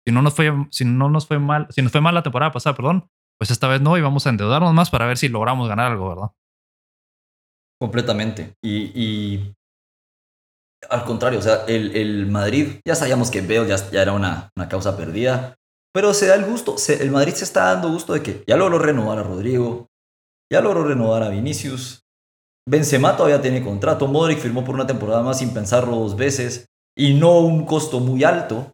Si 0.05 0.13
no 0.13 0.21
nos 0.21 0.33
fue, 0.33 0.51
si 0.71 0.85
no 0.85 1.09
nos 1.09 1.27
fue 1.27 1.39
mal, 1.39 1.67
si 1.69 1.81
nos 1.81 1.91
fue 1.91 2.01
mal 2.01 2.13
la 2.13 2.23
temporada 2.23 2.51
pasada, 2.51 2.75
perdón, 2.75 3.09
pues 3.39 3.51
esta 3.51 3.67
vez 3.67 3.81
no 3.81 3.97
y 3.97 4.01
vamos 4.01 4.27
a 4.27 4.29
endeudarnos 4.29 4.73
más 4.73 4.89
para 4.89 5.05
ver 5.05 5.17
si 5.17 5.29
logramos 5.29 5.69
ganar 5.69 5.91
algo, 5.91 6.09
¿verdad? 6.09 6.31
Completamente. 7.79 8.55
y 8.61 9.53
al 10.89 11.03
contrario, 11.05 11.39
o 11.39 11.41
sea, 11.41 11.65
el, 11.67 11.95
el 11.95 12.27
Madrid, 12.27 12.79
ya 12.85 12.95
sabíamos 12.95 13.31
que 13.31 13.41
Bale 13.41 13.67
ya, 13.67 14.01
era 14.01 14.13
una, 14.13 14.49
una, 14.55 14.67
causa 14.67 14.97
perdida, 14.97 15.55
pero 15.93 16.13
se 16.13 16.27
da 16.27 16.35
el 16.35 16.45
gusto, 16.45 16.75
el 16.99 17.11
Madrid 17.11 17.33
se 17.33 17.43
está 17.43 17.73
dando 17.73 17.89
gusto 17.89 18.13
de 18.13 18.23
que 18.23 18.43
ya 18.47 18.57
logró 18.57 18.79
renovar 18.79 19.19
a 19.19 19.23
Rodrigo, 19.23 19.89
ya 20.53 20.61
logró 20.61 20.83
renovar 20.83 21.23
a 21.23 21.29
Vinicius, 21.29 22.05
Benzema 22.69 23.17
todavía 23.17 23.41
tiene 23.41 23.63
contrato, 23.63 24.05
Modric 24.05 24.37
firmó 24.37 24.63
por 24.63 24.75
una 24.75 24.85
temporada 24.85 25.23
más 25.23 25.39
sin 25.39 25.51
pensarlo 25.51 25.95
dos 25.95 26.15
veces 26.15 26.67
y 26.95 27.15
no 27.15 27.39
un 27.39 27.65
costo 27.65 27.99
muy 27.99 28.23
alto. 28.23 28.71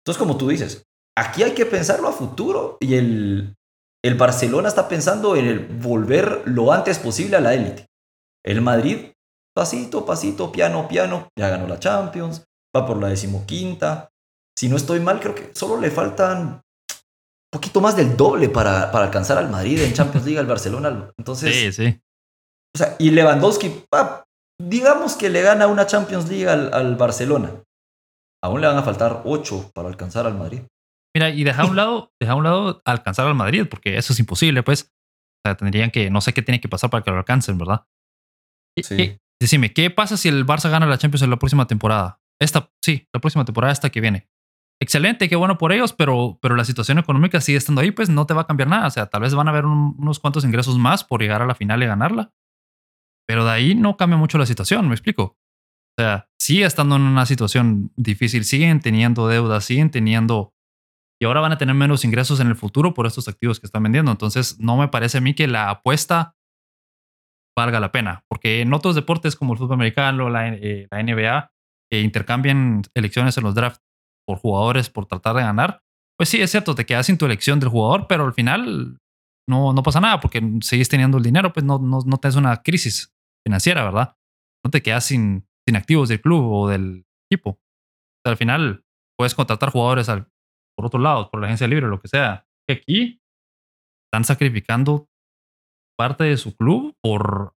Entonces, 0.00 0.18
como 0.18 0.36
tú 0.36 0.48
dices, 0.48 0.84
aquí 1.16 1.42
hay 1.42 1.54
que 1.54 1.66
pensarlo 1.66 2.06
a 2.06 2.12
futuro 2.12 2.76
y 2.78 2.94
el, 2.94 3.56
el 4.04 4.14
Barcelona 4.14 4.68
está 4.68 4.86
pensando 4.86 5.34
en 5.34 5.46
el 5.46 5.66
volver 5.66 6.42
lo 6.44 6.72
antes 6.72 7.00
posible 7.00 7.36
a 7.36 7.40
la 7.40 7.54
élite. 7.54 7.86
El 8.44 8.60
Madrid, 8.60 9.10
pasito, 9.56 10.06
pasito, 10.06 10.52
piano, 10.52 10.86
piano, 10.86 11.30
ya 11.36 11.48
ganó 11.48 11.66
la 11.66 11.80
Champions, 11.80 12.44
va 12.76 12.86
por 12.86 12.98
la 12.98 13.08
decimoquinta. 13.08 14.08
Si 14.56 14.68
no 14.68 14.76
estoy 14.76 15.00
mal, 15.00 15.18
creo 15.18 15.34
que 15.34 15.50
solo 15.52 15.80
le 15.80 15.90
faltan 15.90 16.62
poquito 17.52 17.80
más 17.80 17.96
del 17.96 18.16
doble 18.16 18.48
para, 18.48 18.90
para 18.90 19.06
alcanzar 19.06 19.38
al 19.38 19.50
Madrid 19.50 19.80
en 19.82 19.92
Champions 19.92 20.24
League 20.24 20.40
al 20.40 20.46
Barcelona. 20.46 21.10
Entonces, 21.18 21.54
sí, 21.54 21.72
sí. 21.72 22.00
O 22.74 22.78
sea, 22.78 22.96
y 22.98 23.10
Lewandowski, 23.10 23.84
digamos 24.60 25.16
que 25.16 25.28
le 25.28 25.42
gana 25.42 25.66
una 25.66 25.86
Champions 25.86 26.28
League 26.28 26.48
al, 26.48 26.72
al 26.72 26.96
Barcelona. 26.96 27.62
Aún 28.42 28.60
le 28.60 28.66
van 28.66 28.78
a 28.78 28.82
faltar 28.82 29.22
ocho 29.24 29.70
para 29.74 29.88
alcanzar 29.88 30.26
al 30.26 30.34
Madrid. 30.34 30.62
Mira, 31.14 31.28
y 31.28 31.44
deja 31.44 31.62
a 31.62 31.66
un 31.66 31.76
lado, 31.76 32.10
deja 32.20 32.32
a 32.32 32.36
un 32.36 32.44
lado 32.44 32.82
alcanzar 32.84 33.26
al 33.26 33.34
Madrid, 33.34 33.66
porque 33.70 33.96
eso 33.98 34.12
es 34.12 34.18
imposible, 34.18 34.62
pues. 34.62 34.90
O 35.44 35.48
sea, 35.48 35.56
tendrían 35.56 35.90
que, 35.90 36.08
no 36.10 36.20
sé 36.20 36.32
qué 36.32 36.42
tiene 36.42 36.60
que 36.60 36.68
pasar 36.68 36.88
para 36.88 37.02
que 37.02 37.10
lo 37.10 37.18
alcancen, 37.18 37.58
¿verdad? 37.58 37.84
Sí. 38.80 39.18
decime, 39.40 39.74
¿qué 39.74 39.90
pasa 39.90 40.16
si 40.16 40.28
el 40.28 40.46
Barça 40.46 40.70
gana 40.70 40.86
la 40.86 40.96
Champions 40.96 41.22
en 41.22 41.30
la 41.30 41.38
próxima 41.38 41.66
temporada? 41.66 42.20
Esta, 42.40 42.70
sí, 42.82 43.06
la 43.12 43.20
próxima 43.20 43.44
temporada, 43.44 43.72
esta 43.72 43.90
que 43.90 44.00
viene. 44.00 44.28
Excelente, 44.82 45.28
qué 45.28 45.36
bueno 45.36 45.58
por 45.58 45.72
ellos, 45.72 45.92
pero, 45.92 46.40
pero 46.42 46.56
la 46.56 46.64
situación 46.64 46.98
económica 46.98 47.40
sigue 47.40 47.56
estando 47.56 47.80
ahí, 47.80 47.92
pues 47.92 48.10
no 48.10 48.26
te 48.26 48.34
va 48.34 48.40
a 48.40 48.46
cambiar 48.48 48.68
nada. 48.68 48.88
O 48.88 48.90
sea, 48.90 49.06
tal 49.06 49.22
vez 49.22 49.32
van 49.32 49.46
a 49.46 49.52
haber 49.52 49.64
unos 49.64 50.18
cuantos 50.18 50.44
ingresos 50.44 50.76
más 50.76 51.04
por 51.04 51.22
llegar 51.22 51.40
a 51.40 51.46
la 51.46 51.54
final 51.54 51.80
y 51.84 51.86
ganarla. 51.86 52.32
Pero 53.24 53.44
de 53.44 53.52
ahí 53.52 53.76
no 53.76 53.96
cambia 53.96 54.16
mucho 54.16 54.38
la 54.38 54.46
situación, 54.46 54.88
me 54.88 54.94
explico. 54.94 55.22
O 55.22 56.02
sea, 56.02 56.28
sigue 56.36 56.64
estando 56.64 56.96
en 56.96 57.02
una 57.02 57.26
situación 57.26 57.92
difícil, 57.94 58.44
siguen 58.44 58.80
teniendo 58.80 59.28
deudas, 59.28 59.64
siguen 59.64 59.92
teniendo 59.92 60.52
y 61.20 61.26
ahora 61.26 61.42
van 61.42 61.52
a 61.52 61.58
tener 61.58 61.76
menos 61.76 62.04
ingresos 62.04 62.40
en 62.40 62.48
el 62.48 62.56
futuro 62.56 62.92
por 62.92 63.06
estos 63.06 63.28
activos 63.28 63.60
que 63.60 63.66
están 63.66 63.84
vendiendo. 63.84 64.10
Entonces, 64.10 64.58
no 64.58 64.76
me 64.76 64.88
parece 64.88 65.18
a 65.18 65.20
mí 65.20 65.34
que 65.34 65.46
la 65.46 65.70
apuesta 65.70 66.34
valga 67.56 67.78
la 67.78 67.92
pena, 67.92 68.24
porque 68.28 68.62
en 68.62 68.74
otros 68.74 68.96
deportes 68.96 69.36
como 69.36 69.52
el 69.52 69.60
fútbol 69.60 69.74
americano, 69.74 70.28
la, 70.28 70.48
eh, 70.48 70.88
la 70.90 71.00
NBA, 71.00 71.52
que 71.88 72.00
intercambian 72.00 72.82
elecciones 72.94 73.36
en 73.36 73.44
los 73.44 73.54
drafts 73.54 73.81
por 74.26 74.38
jugadores 74.38 74.90
por 74.90 75.06
tratar 75.06 75.36
de 75.36 75.42
ganar, 75.42 75.82
pues 76.18 76.28
sí, 76.28 76.40
es 76.40 76.50
cierto, 76.50 76.74
te 76.74 76.86
quedas 76.86 77.06
sin 77.06 77.18
tu 77.18 77.26
elección 77.26 77.58
del 77.60 77.68
jugador, 77.68 78.06
pero 78.08 78.24
al 78.24 78.34
final 78.34 78.98
no, 79.48 79.72
no 79.72 79.82
pasa 79.82 80.00
nada 80.00 80.20
porque 80.20 80.40
sigues 80.60 80.88
teniendo 80.88 81.18
el 81.18 81.24
dinero, 81.24 81.52
pues 81.52 81.64
no, 81.64 81.78
no, 81.78 82.00
no 82.06 82.16
tienes 82.18 82.36
una 82.36 82.62
crisis 82.62 83.12
financiera, 83.44 83.84
¿verdad? 83.84 84.16
No 84.64 84.70
te 84.70 84.82
quedas 84.82 85.04
sin, 85.04 85.46
sin 85.66 85.76
activos 85.76 86.08
del 86.08 86.20
club 86.20 86.44
o 86.52 86.68
del 86.68 87.04
equipo. 87.30 87.58
al 88.24 88.36
final 88.36 88.84
puedes 89.18 89.34
contratar 89.34 89.70
jugadores 89.70 90.08
por 90.76 90.86
otro 90.86 91.00
lado, 91.00 91.30
por 91.30 91.40
la 91.40 91.46
agencia 91.46 91.66
libre, 91.66 91.88
lo 91.88 92.00
que 92.00 92.08
sea. 92.08 92.46
Que 92.66 92.74
aquí 92.74 93.20
están 94.06 94.24
sacrificando 94.24 95.08
parte 95.98 96.24
de 96.24 96.36
su 96.36 96.56
club 96.56 96.94
por, 97.02 97.54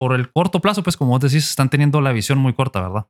por 0.00 0.14
el 0.14 0.30
corto 0.32 0.60
plazo, 0.60 0.82
pues 0.82 0.96
como 0.96 1.12
vos 1.12 1.20
decís, 1.20 1.48
están 1.48 1.70
teniendo 1.70 2.00
la 2.00 2.12
visión 2.12 2.38
muy 2.38 2.54
corta, 2.54 2.80
¿verdad? 2.82 3.08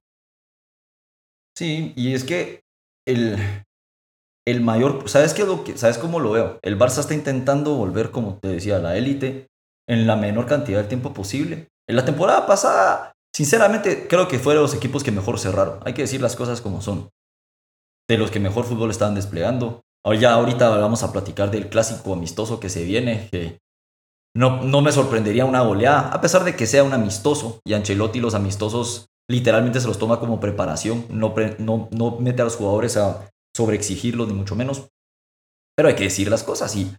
Sí, 1.59 1.93
y 1.97 2.15
es 2.15 2.23
que 2.23 2.61
el, 3.05 3.37
el 4.47 4.61
mayor, 4.61 5.11
¿sabes 5.11 5.35
qué 5.35 5.45
lo 5.45 5.65
que, 5.65 5.77
sabes 5.77 5.99
cómo 5.99 6.21
lo 6.21 6.31
veo? 6.31 6.61
El 6.62 6.79
Barça 6.79 7.00
está 7.00 7.15
intentando 7.15 7.75
volver, 7.75 8.12
como 8.12 8.38
te 8.38 8.47
decía, 8.47 8.77
a 8.77 8.79
la 8.79 8.97
élite 8.97 9.49
en 9.88 10.07
la 10.07 10.15
menor 10.15 10.47
cantidad 10.47 10.83
de 10.83 10.88
tiempo 10.88 11.12
posible. 11.12 11.67
En 11.88 11.97
la 11.97 12.05
temporada 12.05 12.47
pasada, 12.47 13.12
sinceramente, 13.35 14.07
creo 14.07 14.29
que 14.29 14.38
fueron 14.38 14.62
los 14.62 14.75
equipos 14.77 15.03
que 15.03 15.11
mejor 15.11 15.41
cerraron. 15.41 15.81
Hay 15.85 15.95
que 15.95 16.03
decir 16.03 16.23
las 16.23 16.37
cosas 16.37 16.61
como 16.61 16.81
son 16.81 17.09
de 18.09 18.19
los 18.19 18.31
que 18.31 18.38
mejor 18.38 18.65
fútbol 18.65 18.93
estaban 18.93 19.17
desplegando. 19.17 19.81
Ya 20.21 20.35
ahorita 20.35 20.69
vamos 20.69 21.03
a 21.03 21.11
platicar 21.11 21.50
del 21.50 21.71
clásico 21.71 22.12
amistoso 22.12 22.61
que 22.61 22.69
se 22.69 22.85
viene, 22.85 23.29
que 23.33 23.59
no, 24.33 24.62
no 24.62 24.81
me 24.81 24.93
sorprendería 24.93 25.45
una 25.45 25.62
goleada, 25.62 26.11
a 26.11 26.21
pesar 26.21 26.45
de 26.45 26.55
que 26.55 26.69
sea 26.69 26.85
un 26.85 26.93
amistoso, 26.93 27.59
y 27.67 27.75
Ancelotti 27.75 28.21
los 28.21 28.35
amistosos 28.35 29.08
literalmente 29.30 29.80
se 29.80 29.87
los 29.87 29.99
toma 29.99 30.20
como 30.20 30.40
preparación, 30.40 31.06
no, 31.11 31.35
no, 31.58 31.88
no 31.90 32.16
mete 32.18 32.42
a 32.42 32.44
los 32.47 32.56
jugadores 32.56 32.97
a 32.97 33.28
sobreexigirlos, 33.54 34.28
ni 34.28 34.35
mucho 34.35 34.56
menos. 34.56 34.88
Pero 35.76 35.88
hay 35.88 35.94
que 35.94 36.04
decir 36.04 36.30
las 36.30 36.42
cosas, 36.42 36.75
y 36.75 36.90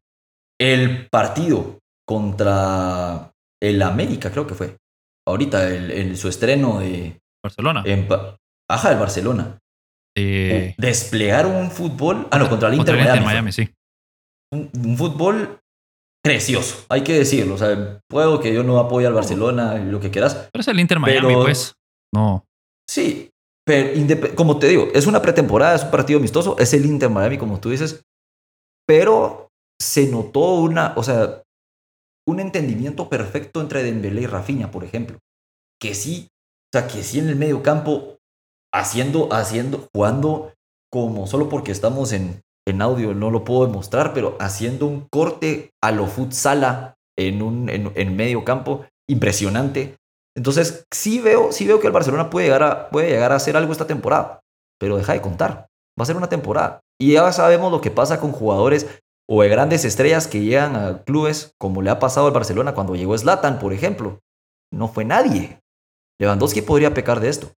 el 0.60 1.08
partido 1.10 1.80
contra 2.08 3.32
el 3.62 3.82
América, 3.82 4.32
creo 4.32 4.48
que 4.48 4.56
fue, 4.56 4.78
ahorita, 5.28 5.68
el, 5.70 6.16
su 6.18 6.28
estreno 6.28 6.80
de... 6.80 7.20
Barcelona. 7.44 7.84
En, 7.86 8.08
ajá, 8.70 8.92
el 8.92 9.00
Barcelona. 9.00 9.60
Eh, 10.18 10.76
desplegar 10.78 11.46
un 11.46 11.72
fútbol. 11.72 12.28
Ah, 12.32 12.40
no, 12.40 12.50
contra 12.50 12.70
el 12.70 12.76
Inter, 12.76 12.98
Miami. 13.22 13.52
sí. 13.52 13.70
Un, 14.52 14.98
fútbol 14.98 15.60
precioso, 16.24 16.86
hay 16.90 17.04
que 17.04 17.14
decirlo. 17.14 17.56
O 17.56 17.58
sea, 17.58 18.02
puedo 18.10 18.40
que 18.40 18.54
yo 18.54 18.64
no 18.64 18.80
apoye 18.80 19.08
al 19.08 19.14
Barcelona 19.14 19.76
lo 19.76 20.00
que 20.00 20.12
quieras. 20.12 20.50
Pero 20.52 20.62
es 20.62 20.68
el 20.68 20.80
Inter 20.80 21.00
Miami, 21.00 21.34
pues. 21.36 21.76
No. 22.14 22.46
Sí, 22.90 23.30
pero 23.66 24.36
como 24.36 24.58
te 24.58 24.68
digo, 24.68 24.88
es 24.94 25.06
una 25.06 25.22
pretemporada, 25.22 25.76
es 25.76 25.84
un 25.84 25.92
partido 25.92 26.20
amistoso, 26.20 26.58
es 26.58 26.74
el 26.74 26.86
Inter 26.86 27.10
Miami, 27.10 27.38
como 27.38 27.60
tú 27.60 27.70
dices. 27.70 28.04
Pero 28.88 29.50
se 29.80 30.08
notó 30.08 30.56
una, 30.56 30.94
o 30.96 31.04
sea, 31.04 31.44
un 32.28 32.40
entendimiento 32.40 33.10
perfecto 33.10 33.62
entre 33.62 33.84
Dembélé 33.84 34.22
y 34.22 34.28
Rafinha, 34.28 34.72
por 34.72 34.84
ejemplo. 34.84 35.20
Que 35.80 35.94
sí, 35.94 36.28
o 36.74 36.78
sea, 36.78 36.88
que 36.88 37.04
sí 37.04 37.20
en 37.20 37.30
el 37.30 37.36
medio 37.36 37.64
campo 37.64 38.18
haciendo, 38.74 39.34
haciendo, 39.34 39.88
jugando 39.94 40.54
como 40.92 41.28
solo 41.28 41.50
porque 41.50 41.72
estamos 41.72 42.12
en, 42.12 42.42
en 42.68 42.82
audio, 42.82 43.14
no 43.14 43.32
lo 43.32 43.44
puedo 43.44 43.66
demostrar, 43.66 44.14
pero 44.14 44.36
haciendo 44.40 44.86
un 44.86 45.08
corte 45.12 45.72
a 45.82 45.92
lo 45.92 46.08
futsala 46.08 46.96
en 47.18 47.42
un 47.42 47.70
en, 47.70 48.16
medio 48.16 48.44
campo 48.46 48.86
impresionante. 49.08 49.96
Entonces, 50.40 50.88
sí 50.90 51.20
veo, 51.20 51.52
sí 51.52 51.68
veo 51.68 51.82
que 51.82 51.88
el 51.88 51.92
Barcelona 51.92 52.30
puede 52.30 52.46
llegar, 52.46 52.64
a, 52.64 52.90
puede 52.92 53.10
llegar 53.10 53.34
a 53.34 53.36
hacer 53.36 53.58
algo 53.58 53.74
esta 53.74 53.88
temporada, 53.88 54.40
pero 54.80 54.96
deja 54.96 55.12
de 55.12 55.20
contar. 55.20 55.68
Va 56.00 56.04
a 56.04 56.06
ser 56.06 56.16
una 56.16 56.30
temporada. 56.30 56.80
Y 56.98 57.12
ya 57.12 57.30
sabemos 57.34 57.74
lo 57.74 57.82
que 57.82 57.92
pasa 57.92 58.22
con 58.22 58.32
jugadores 58.32 59.02
o 59.28 59.42
de 59.42 59.50
grandes 59.50 59.84
estrellas 59.84 60.28
que 60.28 60.40
llegan 60.40 60.78
a 60.78 61.04
clubes, 61.04 61.56
como 61.60 61.82
le 61.82 61.90
ha 61.90 62.00
pasado 62.00 62.28
al 62.28 62.32
Barcelona 62.32 62.74
cuando 62.74 62.96
llegó 62.96 63.18
Zlatan, 63.18 63.60
por 63.60 63.74
ejemplo. 63.74 64.22
No 64.72 64.88
fue 64.88 65.04
nadie. 65.04 65.60
Lewandowski 66.22 66.62
podría 66.62 66.94
pecar 66.94 67.20
de 67.20 67.28
esto. 67.28 67.52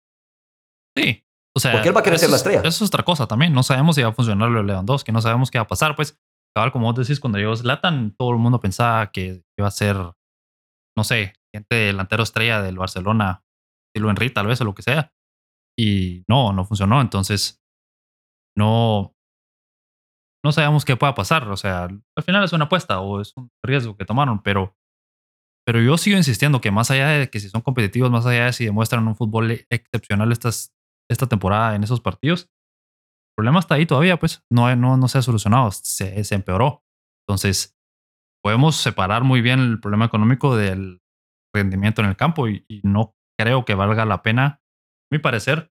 Sí. 0.98 1.24
O 1.56 1.60
sea, 1.60 1.74
porque 1.74 1.90
él 1.90 1.96
va 1.96 2.00
a 2.00 2.04
querer 2.04 2.18
ser 2.18 2.32
la 2.32 2.38
estrella. 2.38 2.62
Eso 2.62 2.84
es 2.84 2.90
otra 2.90 3.04
cosa 3.04 3.28
también. 3.28 3.54
No 3.54 3.62
sabemos 3.62 3.96
si 3.96 4.02
va 4.02 4.10
a 4.10 4.14
funcionar 4.14 4.50
lo 4.50 4.58
de 4.58 4.66
Lewandowski, 4.66 5.12
no 5.12 5.22
sabemos 5.22 5.52
qué 5.52 5.60
va 5.60 5.66
a 5.66 5.68
pasar. 5.68 5.96
Pues, 5.96 6.18
cabal, 6.56 6.72
como 6.72 6.92
vos 6.92 6.96
decís, 6.96 7.20
cuando 7.20 7.38
llegó 7.38 7.56
Zlatan, 7.56 8.16
todo 8.18 8.32
el 8.32 8.38
mundo 8.38 8.60
pensaba 8.60 9.12
que 9.12 9.44
iba 9.56 9.68
a 9.68 9.72
ser, 9.72 9.98
no 10.98 11.04
sé, 11.04 11.36
gente 11.54 11.76
delantero 11.76 12.24
estrella 12.24 12.62
del 12.62 12.78
Barcelona, 12.78 13.44
estilo 13.90 14.10
Henry, 14.10 14.30
tal 14.30 14.48
vez, 14.48 14.62
o 14.62 14.66
lo 14.66 14.76
que 14.76 14.84
sea. 14.84 15.14
Y 15.78 16.24
no, 16.28 16.54
no 16.54 16.66
funcionó. 16.66 17.02
Entonces, 17.02 17.62
no, 18.58 19.16
no 20.44 20.52
sabemos 20.52 20.86
qué 20.86 20.96
pueda 20.96 21.16
pasar. 21.16 21.48
O 21.50 21.58
sea, 21.58 21.84
al 21.86 22.24
final 22.24 22.44
es 22.44 22.54
una 22.54 22.66
apuesta 22.66 23.00
o 23.00 23.22
es 23.22 23.34
un 23.36 23.50
riesgo 23.64 23.96
que 23.98 24.06
tomaron, 24.06 24.42
pero, 24.42 24.76
pero 25.66 25.82
yo 25.82 25.98
sigo 25.98 26.18
insistiendo 26.18 26.62
que 26.62 26.72
más 26.72 26.92
allá 26.92 27.10
de 27.10 27.30
que 27.30 27.40
si 27.40 27.50
son 27.50 27.62
competitivos, 27.62 28.12
más 28.12 28.26
allá 28.26 28.46
de 28.46 28.54
si 28.54 28.66
demuestran 28.66 29.08
un 29.08 29.16
fútbol 29.16 29.52
excepcional 29.70 30.32
estas 30.32 30.74
esta 31.12 31.28
temporada 31.28 31.76
en 31.76 31.84
esos 31.84 32.00
partidos. 32.00 32.44
El 32.44 33.36
problema 33.36 33.60
está 33.60 33.76
ahí 33.76 33.86
todavía, 33.86 34.18
pues 34.18 34.44
no, 34.50 34.74
no, 34.76 34.98
no 34.98 35.08
se 35.08 35.18
ha 35.18 35.22
solucionado, 35.22 35.72
se, 35.72 36.24
se 36.24 36.36
empeoró. 36.36 36.84
Entonces, 37.28 37.78
podemos 38.44 38.78
separar 38.78 39.24
muy 39.24 39.42
bien 39.42 39.60
el 39.60 39.80
problema 39.80 40.06
económico 40.06 40.56
del 40.56 41.01
rendimiento 41.54 42.02
en 42.02 42.10
el 42.10 42.16
campo 42.16 42.48
y, 42.48 42.66
no 42.84 43.14
creo 43.40 43.66
que 43.66 43.76
valga 43.76 44.06
la 44.06 44.22
pena, 44.22 44.46
a 44.46 44.60
mi 45.12 45.20
parecer. 45.20 45.72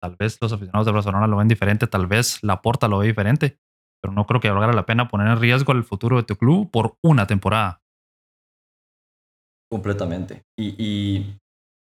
Tal 0.00 0.16
vez 0.16 0.38
los 0.40 0.52
aficionados 0.52 0.86
de 0.86 0.92
Barcelona 0.92 1.26
lo 1.26 1.36
ven 1.36 1.48
diferente, 1.48 1.86
tal 1.86 2.06
vez 2.06 2.42
la 2.42 2.62
Porta 2.62 2.86
lo 2.86 2.98
ve 2.98 3.08
diferente, 3.08 3.58
pero 4.02 4.12
no 4.12 4.26
creo 4.26 4.40
que 4.40 4.50
valga 4.50 4.72
la 4.72 4.86
pena 4.86 5.08
poner 5.08 5.28
en 5.28 5.40
riesgo 5.40 5.72
el 5.72 5.84
futuro 5.84 6.16
de 6.16 6.22
tu 6.22 6.36
club 6.36 6.70
por 6.70 6.96
una 7.02 7.26
temporada. 7.26 7.82
Completamente. 9.70 10.44
Y, 10.56 11.38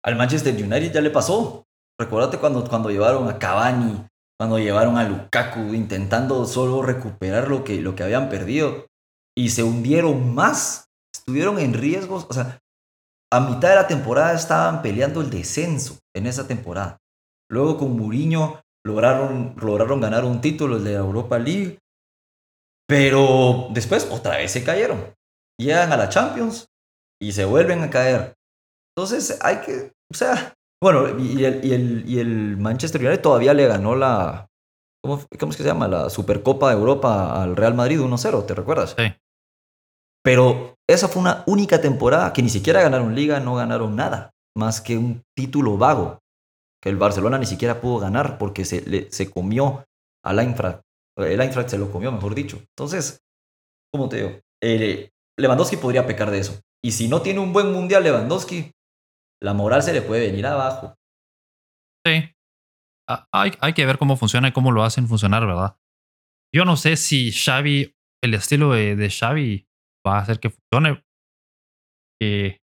al 0.04 0.16
Manchester 0.16 0.54
United 0.54 0.94
ya 0.94 1.02
le 1.02 1.10
pasó. 1.10 1.66
Recuérdate 2.00 2.38
cuando, 2.38 2.64
cuando 2.64 2.90
llevaron 2.90 3.28
a 3.28 3.40
Cavani, 3.40 4.06
cuando 4.40 4.60
llevaron 4.60 4.98
a 4.98 5.04
Lukaku 5.08 5.74
intentando 5.74 6.46
solo 6.46 6.82
recuperar 6.82 7.50
lo 7.50 7.64
que, 7.64 7.82
lo 7.82 7.96
que 7.96 8.04
habían 8.04 8.30
perdido 8.30 8.86
y 9.36 9.50
se 9.50 9.64
hundieron 9.64 10.34
más, 10.34 10.90
estuvieron 11.14 11.60
en 11.60 11.74
riesgos, 11.74 12.26
o 12.30 12.34
sea, 12.34 12.60
a 13.32 13.40
mitad 13.42 13.70
de 13.70 13.76
la 13.76 13.88
temporada 13.88 14.34
estaban 14.34 14.82
peleando 14.82 15.22
el 15.22 15.30
descenso 15.30 16.00
en 16.16 16.28
esa 16.28 16.48
temporada. 16.48 16.98
Luego 17.50 17.78
con 17.78 17.98
Mourinho 17.98 18.62
lograron, 18.86 19.56
lograron 19.58 20.02
ganar 20.02 20.26
un 20.26 20.42
título 20.42 20.80
de 20.80 20.94
Europa 20.94 21.38
League, 21.38 21.80
pero 22.88 23.68
después 23.72 24.08
otra 24.10 24.38
vez 24.38 24.52
se 24.52 24.64
cayeron. 24.64 25.14
Llegan 25.60 25.92
a 25.92 25.98
la 25.98 26.10
Champions 26.10 26.68
y 27.22 27.32
se 27.32 27.46
vuelven 27.46 27.84
a 27.84 27.90
caer. 27.90 28.36
Entonces 28.96 29.40
hay 29.42 29.58
que, 29.58 29.92
o 30.12 30.16
sea, 30.16 30.54
bueno, 30.82 31.20
y 31.20 31.44
el, 31.44 31.66
y 31.66 31.74
el, 31.74 32.04
y 32.08 32.20
el 32.20 32.58
Manchester 32.58 33.02
United 33.02 33.22
todavía 33.22 33.54
le 33.54 33.68
ganó 33.68 33.96
la, 33.96 34.48
¿cómo, 35.04 35.22
¿cómo, 35.40 35.52
es 35.52 35.58
que 35.58 35.64
se 35.64 35.70
llama? 35.70 35.88
La 35.88 36.10
Supercopa 36.10 36.70
de 36.70 36.78
Europa 36.78 37.42
al 37.42 37.56
Real 37.56 37.74
Madrid 37.74 38.00
1-0, 38.00 38.46
¿te 38.46 38.56
recuerdas? 38.56 38.96
Sí. 38.98 39.14
Pero 40.28 40.76
esa 40.90 41.08
fue 41.08 41.22
una 41.22 41.46
única 41.48 41.80
temporada 41.80 42.34
que 42.34 42.42
ni 42.42 42.50
siquiera 42.50 42.82
ganaron 42.82 43.16
liga, 43.16 43.40
no 43.40 43.56
ganaron 43.56 43.96
nada, 43.96 44.32
más 44.58 44.82
que 44.82 44.98
un 44.98 45.24
título 45.34 45.78
vago 45.78 46.20
que 46.84 46.90
el 46.90 46.98
Barcelona 46.98 47.38
ni 47.38 47.46
siquiera 47.46 47.80
pudo 47.80 48.00
ganar 48.00 48.38
porque 48.38 48.66
se, 48.66 48.82
le, 48.82 49.10
se 49.10 49.32
comió 49.32 49.86
al 50.26 50.40
Eintracht. 50.40 50.82
El 51.16 51.40
Eintracht 51.40 51.70
se 51.70 51.78
lo 51.78 51.90
comió, 51.90 52.12
mejor 52.12 52.36
dicho. 52.36 52.62
Entonces, 52.76 53.22
¿cómo 53.90 54.10
te 54.10 54.18
digo? 54.18 54.42
Eh, 54.62 55.12
Lewandowski 55.40 55.78
podría 55.78 56.06
pecar 56.06 56.30
de 56.30 56.40
eso. 56.40 56.60
Y 56.84 56.92
si 56.92 57.08
no 57.08 57.22
tiene 57.22 57.40
un 57.40 57.54
buen 57.54 57.72
mundial 57.72 58.04
Lewandowski, 58.04 58.74
la 59.42 59.54
moral 59.54 59.82
se 59.82 59.94
le 59.94 60.02
puede 60.02 60.28
venir 60.28 60.46
abajo. 60.46 60.94
Sí. 62.06 62.36
Hay, 63.32 63.54
hay 63.62 63.74
que 63.74 63.86
ver 63.86 63.98
cómo 63.98 64.18
funciona 64.18 64.50
y 64.50 64.52
cómo 64.52 64.74
lo 64.74 64.84
hacen 64.84 65.08
funcionar, 65.08 65.48
¿verdad? 65.48 65.78
Yo 66.54 66.66
no 66.66 66.76
sé 66.76 66.98
si 66.98 67.32
Xavi, 67.32 67.96
el 68.22 68.34
estilo 68.34 68.74
de, 68.74 68.98
de 68.98 69.10
Xavi 69.10 69.67
va 70.08 70.18
a 70.18 70.22
hacer 70.22 70.40
que 70.40 70.50
funcione. 70.50 71.04
Eh, 72.22 72.58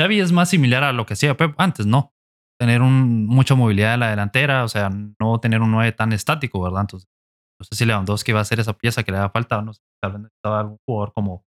Xavi 0.00 0.20
es 0.20 0.32
más 0.32 0.50
similar 0.50 0.84
a 0.84 0.92
lo 0.92 1.06
que 1.06 1.14
hacía 1.14 1.36
Pep 1.36 1.54
antes, 1.58 1.86
¿no? 1.86 2.12
Tener 2.60 2.82
un, 2.82 3.26
mucha 3.26 3.54
movilidad 3.54 3.94
en 3.94 4.00
la 4.00 4.10
delantera, 4.10 4.64
o 4.64 4.68
sea, 4.68 4.90
no 4.90 5.40
tener 5.40 5.60
un 5.60 5.70
9 5.70 5.92
tan 5.92 6.12
estático, 6.12 6.60
¿verdad? 6.60 6.82
Entonces, 6.82 7.08
no 7.60 7.64
sé 7.64 7.74
si 7.74 7.84
Lewandowski 7.84 8.32
va 8.32 8.40
a 8.40 8.42
hacer 8.42 8.60
esa 8.60 8.74
pieza 8.74 9.02
que 9.02 9.12
le 9.12 9.18
da 9.18 9.30
falta, 9.30 9.60
no 9.62 9.72
sé, 9.72 9.82
tal 10.00 10.12
vez 10.12 10.20
necesitaba 10.22 10.60
algún 10.60 10.78
jugador 10.86 11.12
como, 11.12 11.44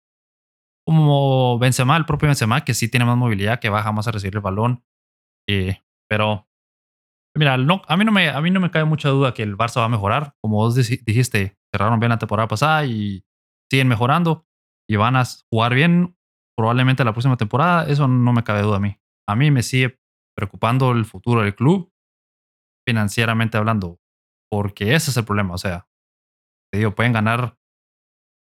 como 0.86 1.58
Benzema, 1.58 1.96
el 1.96 2.04
propio 2.04 2.28
Benzema, 2.28 2.64
que 2.64 2.74
sí 2.74 2.88
tiene 2.88 3.04
más 3.04 3.16
movilidad, 3.16 3.58
que 3.58 3.68
baja 3.68 3.90
más 3.92 4.06
a 4.06 4.12
recibir 4.12 4.36
el 4.36 4.40
balón. 4.40 4.84
Eh, 5.48 5.82
pero, 6.08 6.48
mira, 7.36 7.56
no, 7.56 7.82
a, 7.88 7.96
mí 7.96 8.04
no 8.04 8.12
me, 8.12 8.28
a 8.28 8.40
mí 8.40 8.50
no 8.50 8.60
me 8.60 8.70
cae 8.70 8.84
mucha 8.84 9.08
duda 9.08 9.34
que 9.34 9.42
el 9.42 9.56
Barça 9.56 9.80
va 9.80 9.86
a 9.86 9.88
mejorar. 9.88 10.34
Como 10.40 10.56
vos 10.56 10.76
dijiste, 10.76 11.58
cerraron 11.72 11.98
bien 11.98 12.10
la 12.10 12.18
temporada 12.18 12.46
pasada 12.46 12.84
y 12.86 13.24
siguen 13.70 13.88
mejorando 13.88 14.46
y 14.88 14.96
van 14.96 15.16
a 15.16 15.24
jugar 15.50 15.74
bien 15.74 16.16
probablemente 16.56 17.04
la 17.04 17.12
próxima 17.12 17.36
temporada, 17.36 17.86
eso 17.86 18.08
no 18.08 18.32
me 18.32 18.44
cabe 18.44 18.62
duda 18.62 18.76
a 18.76 18.80
mí. 18.80 18.96
A 19.28 19.36
mí 19.36 19.50
me 19.50 19.62
sigue 19.62 19.98
preocupando 20.36 20.92
el 20.92 21.04
futuro 21.04 21.42
del 21.42 21.54
club, 21.54 21.92
financieramente 22.86 23.56
hablando, 23.58 23.98
porque 24.50 24.94
ese 24.94 25.10
es 25.10 25.16
el 25.16 25.24
problema. 25.24 25.54
O 25.54 25.58
sea, 25.58 25.88
te 26.72 26.78
digo, 26.78 26.94
pueden 26.94 27.12
ganar 27.12 27.58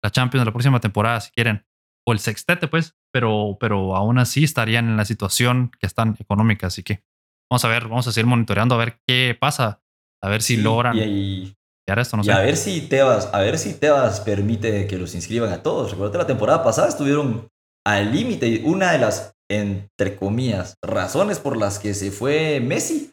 la 0.03 0.09
Champions 0.11 0.45
la 0.45 0.51
próxima 0.53 0.79
temporada 0.79 1.19
si 1.19 1.31
quieren, 1.31 1.65
o 2.07 2.13
el 2.13 2.19
sextete, 2.19 2.67
pues, 2.67 2.97
pero, 3.13 3.57
pero 3.59 3.95
aún 3.95 4.17
así 4.17 4.43
estarían 4.43 4.87
en 4.87 4.97
la 4.97 5.05
situación 5.05 5.71
que 5.79 5.85
están 5.85 6.15
económica. 6.19 6.67
Así 6.67 6.83
que 6.83 7.03
vamos 7.51 7.65
a 7.65 7.67
ver, 7.67 7.83
vamos 7.83 8.07
a 8.07 8.11
seguir 8.11 8.27
monitoreando 8.27 8.75
a 8.75 8.77
ver 8.77 9.01
qué 9.05 9.37
pasa, 9.39 9.83
a 10.23 10.29
ver 10.29 10.41
si 10.41 10.55
Sí, 10.55 10.61
logran. 10.61 10.95
Y, 10.97 11.01
ahí- 11.01 11.55
no 11.95 12.21
y 12.21 12.25
sé. 12.25 12.31
a 12.31 12.39
ver 12.39 12.57
si 12.57 12.81
Tebas, 12.81 13.29
a 13.33 13.39
ver 13.41 13.57
si 13.57 13.73
Tebas 13.73 14.21
permite 14.21 14.87
que 14.87 14.97
los 14.97 15.15
inscriban 15.15 15.51
a 15.51 15.63
todos. 15.63 15.91
Recuerda 15.91 16.19
la 16.19 16.27
temporada 16.27 16.63
pasada 16.63 16.89
estuvieron 16.89 17.47
al 17.85 18.11
límite. 18.11 18.47
y 18.47 18.63
Una 18.63 18.91
de 18.91 18.99
las, 18.99 19.33
entre 19.49 20.15
comillas, 20.15 20.75
razones 20.83 21.39
por 21.39 21.57
las 21.57 21.79
que 21.79 21.93
se 21.93 22.11
fue 22.11 22.59
Messi 22.59 23.11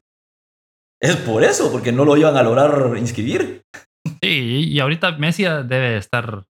es 1.01 1.16
por 1.16 1.44
eso, 1.44 1.70
porque 1.70 1.92
no 1.92 2.05
lo 2.05 2.16
iban 2.16 2.37
a 2.37 2.42
lograr 2.42 2.96
inscribir. 2.96 3.62
Sí, 4.22 4.68
y 4.68 4.81
ahorita 4.81 5.12
Messi 5.12 5.44
debe 5.44 5.96
estar 5.96 6.35
un 6.35 6.44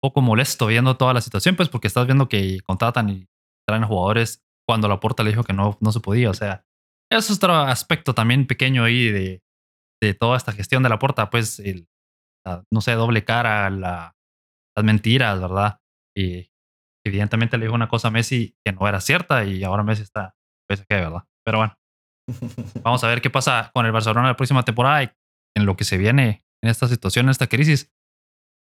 poco 0.00 0.20
molesto 0.20 0.66
viendo 0.66 0.96
toda 0.96 1.12
la 1.12 1.20
situación, 1.20 1.56
pues 1.56 1.68
porque 1.68 1.88
estás 1.88 2.06
viendo 2.06 2.28
que 2.28 2.60
contratan 2.60 3.08
y 3.10 3.26
traen 3.66 3.84
jugadores 3.84 4.42
cuando 4.66 4.88
la 4.88 5.00
porta 5.00 5.22
le 5.22 5.30
dijo 5.30 5.44
que 5.44 5.52
no, 5.52 5.76
no 5.80 5.92
se 5.92 6.00
podía. 6.00 6.30
O 6.30 6.34
sea, 6.34 6.64
eso 7.10 7.32
es 7.32 7.38
otro 7.38 7.54
aspecto 7.54 8.14
también 8.14 8.46
pequeño 8.46 8.84
ahí 8.84 9.10
de, 9.10 9.42
de 10.02 10.14
toda 10.14 10.36
esta 10.36 10.52
gestión 10.52 10.82
de 10.82 10.88
la 10.88 10.98
porta, 10.98 11.30
pues, 11.30 11.58
el, 11.60 11.88
la, 12.46 12.64
no 12.72 12.80
sé, 12.80 12.92
doble 12.92 13.24
cara, 13.24 13.68
la, 13.70 14.16
las 14.76 14.84
mentiras, 14.84 15.40
¿verdad? 15.40 15.78
Y 16.16 16.50
evidentemente 17.06 17.58
le 17.58 17.66
dijo 17.66 17.74
una 17.74 17.88
cosa 17.88 18.08
a 18.08 18.10
Messi 18.10 18.56
que 18.64 18.72
no 18.72 18.86
era 18.88 19.00
cierta 19.00 19.44
y 19.44 19.64
ahora 19.64 19.82
Messi 19.82 20.02
está, 20.02 20.34
pues, 20.68 20.84
que, 20.86 20.94
¿verdad? 20.96 21.24
Pero 21.44 21.58
bueno, 21.58 21.74
vamos 22.82 23.02
a 23.04 23.08
ver 23.08 23.20
qué 23.20 23.30
pasa 23.30 23.70
con 23.74 23.86
el 23.86 23.92
Barcelona 23.92 24.28
la 24.28 24.36
próxima 24.36 24.64
temporada 24.64 25.02
y 25.02 25.10
en 25.56 25.66
lo 25.66 25.76
que 25.76 25.84
se 25.84 25.96
viene 25.98 26.44
en 26.62 26.70
esta 26.70 26.86
situación, 26.88 27.26
en 27.26 27.30
esta 27.30 27.46
crisis. 27.46 27.92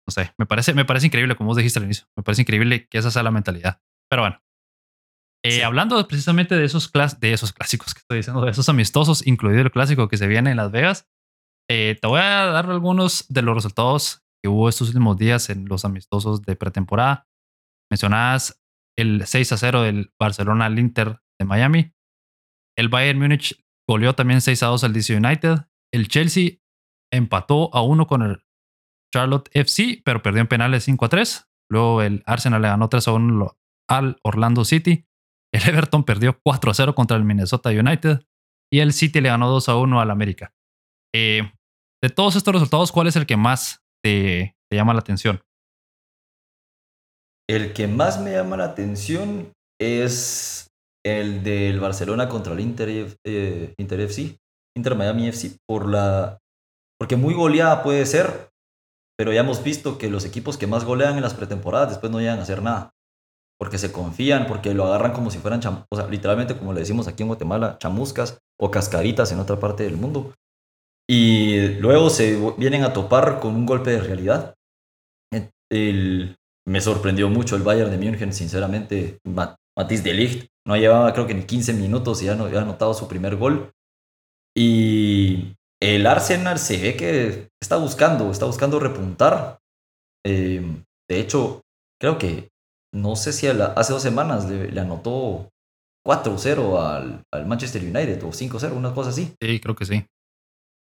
No 0.07 0.11
sé, 0.13 0.33
me 0.37 0.47
parece, 0.47 0.75
me 0.75 0.85
parece 0.85 1.07
increíble, 1.07 1.37
como 1.37 1.49
vos 1.49 1.57
dijiste 1.57 1.79
al 1.79 1.85
inicio, 1.85 2.07
me 2.17 2.25
parece 2.25 2.43
increíble 2.43 2.89
que 2.89 2.99
esa 2.99 3.11
sea 3.11 3.23
la 3.23 3.31
mentalidad. 3.31 3.81
Pero 4.11 4.23
bueno, 4.23 4.43
eh, 5.45 5.53
Sí. 5.53 5.63
hablando 5.63 6.07
precisamente 6.09 6.57
de 6.57 6.65
esos, 6.65 6.89
clas 6.89 7.21
de 7.21 7.33
esos 7.33 7.53
clásicos 7.53 7.95
que 7.95 8.01
estoy 8.01 8.17
diciendo, 8.19 8.45
de 8.45 8.51
esos 8.51 8.69
amistosos, 8.69 9.27
incluido 9.27 9.61
el 9.63 9.71
clásico 9.71 10.09
que 10.09 10.17
se 10.17 10.27
viene 10.27 10.51
en 10.51 10.57
Las 10.57 10.73
Vegas, 10.73 11.09
eh, 11.75 11.99
te 11.99 12.07
voy 12.07 12.21
a 12.21 12.45
dar 12.45 12.71
algunos 12.71 13.25
de 13.31 13.41
los 13.41 13.55
resultados 13.55 14.23
que 14.43 14.51
hubo 14.51 14.69
estos 14.69 14.89
últimos 14.89 15.17
días 15.17 15.49
en 15.49 15.65
los 15.65 15.87
amistosos 15.87 16.43
de 16.43 16.55
pretemporada. 16.55 17.27
Mencionadas 17.91 18.63
el 18.99 19.27
6 19.27 19.53
a 19.53 19.57
0 19.57 19.81
del 19.81 20.13
Barcelona 20.21 20.67
al 20.67 20.79
Inter 20.79 21.21
de 21.41 21.47
Miami. 21.47 21.95
El 22.77 22.91
Bayern 22.91 23.19
Múnich 23.19 23.59
goleó 23.89 24.15
también 24.15 24.43
6 24.43 24.63
a 24.63 24.67
2 24.67 24.85
al 24.85 24.93
DC 24.93 25.17
United. 25.17 25.61
El 25.95 26.09
Chelsea 26.09 26.59
empató 27.11 27.75
a 27.75 27.81
1 27.81 28.07
con 28.07 28.21
el 28.21 28.45
Charlotte 29.15 29.49
FC, 29.55 30.03
pero 30.05 30.23
perdió 30.23 30.43
en 30.43 30.49
penales 30.49 30.85
5 30.85 31.07
a 31.07 31.09
3. 31.09 31.49
Luego 31.71 32.03
el 32.03 32.23
Arsenal 32.27 32.61
le 32.61 32.69
ganó 32.69 32.91
3 32.91 33.09
a 33.09 33.13
1 33.13 33.57
al 33.89 34.19
Orlando 34.23 34.67
City. 34.67 35.07
El 35.55 35.67
Everton 35.67 36.05
perdió 36.05 36.39
4 36.45 36.71
a 36.71 36.75
0 36.75 36.95
contra 36.95 37.17
el 37.17 37.25
Minnesota 37.25 37.71
United. 37.71 38.27
Y 38.71 38.81
el 38.81 38.93
City 38.93 39.23
le 39.23 39.31
ganó 39.31 39.49
2 39.49 39.71
a 39.71 39.77
1 39.77 40.01
al 40.03 40.11
América. 40.11 40.53
Eh, 41.15 41.51
de 42.03 42.11
todos 42.11 42.37
estos 42.37 42.53
resultados, 42.53 42.93
¿cuál 42.93 43.07
es 43.07 43.17
el 43.17 43.27
que 43.27 43.37
más 43.37 43.81
te, 44.03 44.57
llama 44.73 44.93
la 44.93 45.01
atención? 45.01 45.41
El 47.49 47.73
que 47.73 47.87
más 47.87 48.21
me 48.21 48.33
llama 48.33 48.57
la 48.57 48.65
atención 48.65 49.53
es 49.81 50.69
el 51.05 51.43
del 51.43 51.81
Barcelona 51.81 52.29
contra 52.29 52.53
el 52.53 52.61
Inter, 52.61 53.17
eh, 53.25 53.75
Inter 53.79 54.97
Miami 54.97 55.29
FC, 55.29 55.57
por 55.69 55.89
la, 55.89 56.39
porque 56.99 57.17
muy 57.17 57.35
goleada 57.35 57.83
puede 57.83 58.07
ser, 58.07 58.51
pero 59.17 59.33
ya 59.33 59.41
hemos 59.41 59.63
visto 59.63 59.99
que 59.99 60.11
los 60.11 60.25
equipos 60.25 60.57
que 60.57 60.67
más 60.67 60.85
golean 60.85 61.17
en 61.17 61.23
las 61.23 61.35
pretemporadas 61.35 61.91
después 61.91 62.11
no 62.11 62.21
llegan 62.21 62.39
a 62.39 62.43
hacer 62.43 62.63
nada, 62.63 62.91
porque 63.59 63.79
se 63.79 63.93
confían, 63.93 64.47
porque 64.47 64.75
lo 64.75 64.87
agarran 64.87 65.13
como 65.13 65.31
si 65.31 65.39
fueran, 65.39 65.61
o 65.91 65.97
sea, 65.97 66.09
literalmente 66.09 66.57
como 66.57 66.73
le 66.73 66.81
decimos 66.81 67.07
aquí 67.07 67.23
en 67.23 67.29
Guatemala, 67.29 67.77
chamuscas 67.79 68.39
o 68.59 68.71
cascaritas 68.71 69.31
en 69.33 69.41
otra 69.41 69.61
parte 69.61 69.83
del 69.85 69.97
mundo. 69.97 70.33
Y 71.09 71.69
luego 71.81 72.11
se 72.11 72.39
vienen 72.59 72.85
a 72.85 72.93
topar 72.93 73.41
con 73.41 73.55
un 73.55 73.67
golpe 73.67 73.91
de 73.91 74.01
realidad. 74.01 74.55
El, 75.71 76.37
me 76.67 76.81
sorprendió 76.81 77.29
mucho 77.29 77.57
el 77.57 77.63
Bayern 77.63 77.91
de 77.91 77.99
München, 77.99 78.33
sinceramente. 78.33 79.19
Ma- 79.25 79.57
Matisse 79.77 80.03
de 80.05 80.13
Ligt 80.13 80.47
no 80.67 80.77
llevaba 80.77 81.13
creo 81.15 81.27
que 81.27 81.35
ni 81.35 81.45
15 81.45 81.73
minutos 81.73 82.23
y 82.23 82.27
ya 82.27 82.35
no 82.35 82.45
había 82.45 82.61
anotado 82.61 82.93
su 82.95 83.09
primer 83.09 83.37
gol. 83.37 83.73
Y 84.57 85.55
el 85.83 86.07
Arsenal 86.07 86.59
se 86.59 86.77
ve 86.81 86.97
que 86.97 87.49
está 87.61 87.77
buscando, 87.77 88.31
está 88.31 88.47
buscando 88.47 88.79
repuntar. 88.79 89.59
Eh, 90.27 90.63
de 91.09 91.21
hecho, 91.21 91.63
creo 92.01 92.19
que 92.19 92.51
no 92.95 93.17
sé 93.17 93.33
si 93.33 93.47
hace 93.47 93.93
dos 93.93 94.03
semanas 94.03 94.49
le, 94.49 94.71
le 94.71 94.81
anotó 94.81 95.49
4-0 96.07 96.79
al, 96.79 97.23
al 97.33 97.47
Manchester 97.47 97.83
United 97.83 98.23
o 98.25 98.33
5-0, 98.33 98.73
una 98.77 98.93
cosa 98.95 99.11
así. 99.11 99.35
Sí, 99.41 99.59
creo 99.61 99.75
que 99.75 99.87
sí. 99.87 100.05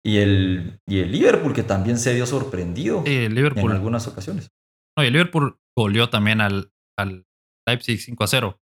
Y 0.05 0.19
el, 0.19 0.81
y 0.87 1.01
el 1.01 1.13
Liverpool, 1.13 1.53
que 1.53 1.63
también 1.63 1.99
se 1.99 2.15
vio 2.15 2.25
sorprendido 2.27 3.03
Sí, 3.05 3.15
el 3.15 3.37
en 3.37 3.71
algunas 3.71 4.07
ocasiones. 4.07 4.51
No, 4.97 5.05
y 5.05 5.09
el 5.09 5.13
Liverpool 5.13 5.59
goleó 5.77 6.09
también 6.09 6.41
al, 6.41 6.73
al 6.99 7.27
Leipzig 7.67 8.01
5 8.01 8.25
a 8.25 8.27
0. 8.27 8.61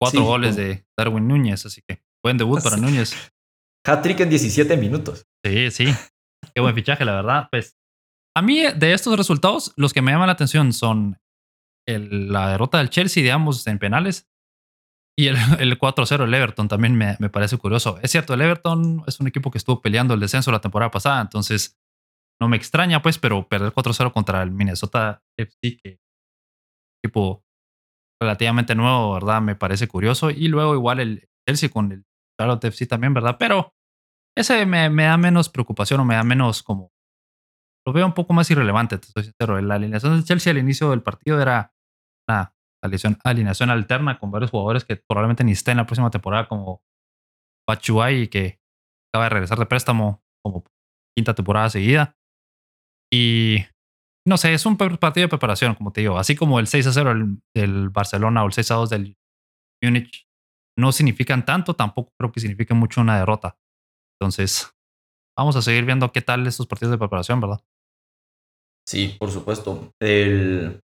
Cuatro 0.00 0.20
Sí, 0.20 0.26
goles 0.26 0.54
con- 0.56 0.64
de 0.64 0.86
Darwin 0.98 1.28
Núñez, 1.28 1.66
así 1.66 1.82
que 1.86 2.02
buen 2.24 2.36
debut 2.38 2.62
para. 2.62 2.76
Núñez. 2.78 3.14
Hat-trick 3.86 4.20
en 4.20 4.30
17 4.30 4.76
minutos. 4.76 5.26
Sí, 5.44 5.70
sí. 5.70 5.86
Qué 6.54 6.60
buen 6.60 6.74
fichaje, 6.74 7.04
la 7.04 7.12
verdad. 7.14 7.48
Pues 7.50 7.76
a 8.36 8.42
mí 8.42 8.62
de 8.76 8.92
estos 8.92 9.16
resultados, 9.16 9.72
los 9.76 9.92
que 9.92 10.02
me 10.02 10.12
llaman 10.12 10.28
la 10.28 10.34
atención 10.34 10.72
son 10.72 11.18
el- 11.88 12.30
la 12.32 12.50
derrota 12.50 12.78
del 12.78 12.90
Chelsea 12.90 13.22
de 13.22 13.32
ambos 13.32 13.66
en 13.66 13.78
penales 13.78 14.29
y 15.18 15.26
el, 15.26 15.36
el 15.58 15.78
4-0 15.78 16.18
del 16.18 16.34
Everton 16.34 16.68
también 16.68 16.96
me, 16.96 17.16
me 17.18 17.30
parece 17.30 17.56
curioso. 17.58 17.98
Es 18.02 18.10
cierto, 18.10 18.34
el 18.34 18.40
Everton 18.40 19.04
es 19.06 19.20
un 19.20 19.28
equipo 19.28 19.50
que 19.50 19.58
estuvo 19.58 19.80
peleando 19.80 20.14
el 20.14 20.20
descenso 20.20 20.50
la 20.52 20.60
temporada 20.60 20.90
pasada, 20.90 21.20
entonces 21.20 21.78
no 22.40 22.48
me 22.48 22.56
extraña, 22.56 23.02
pues, 23.02 23.18
pero 23.18 23.46
perder 23.46 23.72
4-0 23.72 24.12
contra 24.12 24.42
el 24.42 24.50
Minnesota 24.50 25.22
FC, 25.38 25.78
que 25.82 26.00
equipo 27.04 27.44
relativamente 28.20 28.74
nuevo, 28.74 29.14
¿verdad? 29.14 29.40
Me 29.42 29.56
parece 29.56 29.88
curioso. 29.88 30.30
Y 30.30 30.48
luego 30.48 30.74
igual 30.74 31.00
el 31.00 31.28
Chelsea 31.46 31.68
con 31.68 31.92
el 31.92 32.04
Charlotte 32.38 32.64
FC 32.64 32.86
también, 32.86 33.14
¿verdad? 33.14 33.36
Pero 33.38 33.74
ese 34.36 34.64
me, 34.66 34.88
me, 34.90 35.04
da 35.04 35.16
menos 35.16 35.48
preocupación 35.48 36.00
o 36.00 36.04
me 36.04 36.14
da 36.14 36.24
menos 36.24 36.62
como... 36.62 36.92
Lo 37.86 37.92
veo 37.92 38.06
un 38.06 38.14
poco 38.14 38.34
más 38.34 38.50
irrelevante, 38.50 38.98
te 38.98 39.06
estoy 39.06 39.24
sincero. 39.24 39.60
La 39.60 39.76
alineación 39.76 40.18
de 40.18 40.24
Chelsea 40.24 40.50
al 40.50 40.58
inicio 40.58 40.90
del 40.90 41.02
partido 41.02 41.40
era 41.40 41.72
una 42.28 42.54
alineación, 42.82 43.70
alterna 43.70 44.18
con 44.18 44.30
varios 44.30 44.50
jugadores 44.50 44.84
que 44.84 44.96
probablemente 44.96 45.44
ni 45.44 45.52
estén 45.52 45.72
en 45.72 45.78
la 45.78 45.86
próxima 45.86 46.10
temporada 46.10 46.48
como 46.48 46.82
Bachuay 47.68 48.28
que 48.28 48.60
acaba 49.12 49.24
de 49.24 49.30
regresar 49.30 49.58
de 49.58 49.66
préstamo 49.66 50.22
como 50.42 50.64
quinta 51.16 51.34
temporada 51.34 51.70
seguida. 51.70 52.16
Y 53.12 53.64
no 54.26 54.36
sé, 54.36 54.54
es 54.54 54.64
un 54.66 54.76
partido 54.76 55.24
de 55.24 55.28
preparación, 55.28 55.74
como 55.74 55.92
te 55.92 56.02
digo. 56.02 56.18
Así 56.18 56.36
como 56.36 56.60
el 56.60 56.66
6 56.66 56.86
a 56.86 56.92
0 56.92 57.14
del, 57.54 57.88
Barcelona 57.90 58.42
o 58.44 58.46
el 58.46 58.52
6 58.52 58.70
a 58.70 58.74
2 58.74 58.90
del 58.90 59.16
Múnich 59.82 60.26
no 60.78 60.92
significan 60.92 61.44
tanto, 61.44 61.74
tampoco 61.74 62.12
creo 62.18 62.32
que 62.32 62.40
signifique 62.40 62.74
mucho 62.74 63.00
una 63.00 63.18
derrota. 63.18 63.58
Entonces, 64.18 64.72
vamos 65.36 65.56
a 65.56 65.62
seguir 65.62 65.84
viendo 65.84 66.12
qué 66.12 66.22
tal 66.22 66.46
estos 66.46 66.66
partidos 66.66 66.92
de 66.92 66.98
preparación, 66.98 67.40
¿verdad? 67.40 67.60
Sí, 68.86 69.16
por 69.18 69.30
supuesto. 69.30 69.92
El... 70.00 70.80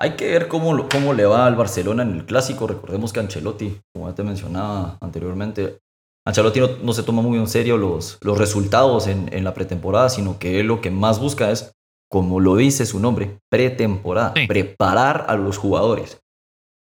Hay 0.00 0.12
que 0.12 0.30
ver 0.30 0.48
cómo, 0.48 0.88
cómo 0.88 1.12
le 1.12 1.24
va 1.24 1.46
al 1.46 1.56
Barcelona 1.56 2.04
en 2.04 2.12
el 2.12 2.24
clásico. 2.24 2.66
Recordemos 2.66 3.12
que 3.12 3.20
Ancelotti, 3.20 3.80
como 3.92 4.08
ya 4.08 4.14
te 4.14 4.22
mencionaba 4.22 4.96
anteriormente, 5.00 5.78
Ancelotti 6.26 6.60
no, 6.82 6.92
se 6.92 7.02
toma 7.02 7.22
muy 7.22 7.38
en 7.38 7.48
serio 7.48 7.76
los, 7.78 8.18
los 8.20 8.38
resultados 8.38 9.06
en, 9.08 9.32
en, 9.32 9.44
la 9.44 9.54
pretemporada, 9.54 10.08
sino 10.08 10.38
que 10.38 10.60
él 10.60 10.66
lo 10.66 10.80
que 10.80 10.90
más 10.90 11.18
busca 11.18 11.50
es 11.50 11.72
como 12.10 12.40
lo 12.40 12.56
dice 12.56 12.86
su 12.86 13.00
nombre, 13.00 13.38
pretemporada, 13.50 14.34
preparar 14.46 15.26
a 15.28 15.36
los 15.36 15.58
jugadores. 15.58 16.20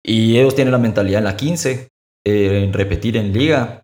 Y 0.05 0.39
ellos 0.39 0.55
tienen 0.55 0.73
la 0.73 0.79
mentalidad 0.79 1.19
en 1.19 1.25
la 1.25 1.37
15, 1.37 1.89
eh, 2.25 2.65
en 2.65 2.73
repetir 2.73 3.17
en 3.17 3.33
liga. 3.33 3.83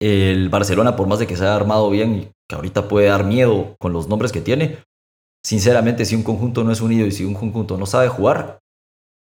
El 0.00 0.50
Barcelona, 0.50 0.94
por 0.94 1.06
más 1.06 1.18
de 1.18 1.26
que 1.26 1.36
se 1.36 1.44
haya 1.44 1.56
armado 1.56 1.88
bien 1.88 2.14
y 2.14 2.30
que 2.48 2.54
ahorita 2.54 2.86
puede 2.86 3.08
dar 3.08 3.24
miedo 3.24 3.76
con 3.80 3.94
los 3.94 4.08
nombres 4.08 4.30
que 4.30 4.42
tiene, 4.42 4.78
sinceramente, 5.46 6.04
si 6.04 6.16
un 6.16 6.24
conjunto 6.24 6.64
no 6.64 6.72
es 6.72 6.80
unido 6.80 7.06
y 7.06 7.12
si 7.12 7.24
un 7.24 7.34
conjunto 7.34 7.78
no 7.78 7.86
sabe 7.86 8.08
jugar, 8.08 8.58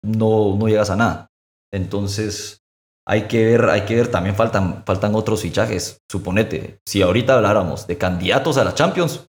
no, 0.04 0.56
no 0.56 0.68
llegas 0.68 0.92
a 0.92 0.96
nada. 0.96 1.32
Entonces, 1.74 2.60
hay 3.08 3.28
que 3.28 3.44
ver, 3.44 3.70
hay 3.72 3.86
que 3.86 3.96
ver, 3.96 4.12
también 4.12 4.36
faltan, 4.36 4.86
faltan 4.86 5.16
otros 5.16 5.42
fichajes. 5.42 5.98
Suponete, 6.08 6.78
si 6.86 7.02
ahorita 7.02 7.34
habláramos 7.34 7.88
de 7.88 7.98
candidatos 7.98 8.60
a 8.60 8.64
la 8.64 8.76
Champions, 8.76 9.26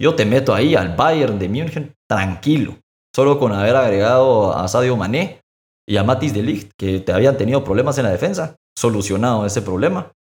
yo 0.00 0.14
te 0.14 0.24
meto 0.24 0.54
ahí 0.54 0.74
al 0.74 0.96
Bayern 0.96 1.38
de 1.38 1.50
München 1.50 1.94
tranquilo, 2.08 2.78
solo 3.14 3.38
con 3.38 3.52
haber 3.52 3.76
agregado 3.76 4.56
a 4.56 4.66
Sadio 4.68 4.96
Mané 4.96 5.42
y 5.86 5.98
a 5.98 6.02
Matis 6.02 6.32
de 6.32 6.42
Ligt, 6.42 6.72
que 6.78 7.00
te 7.00 7.12
habían 7.12 7.36
tenido 7.36 7.62
problemas 7.62 7.98
en 7.98 8.04
la 8.04 8.10
defensa, 8.10 8.56
solucionado 8.74 9.44
ese 9.44 9.60
problema. 9.60 10.12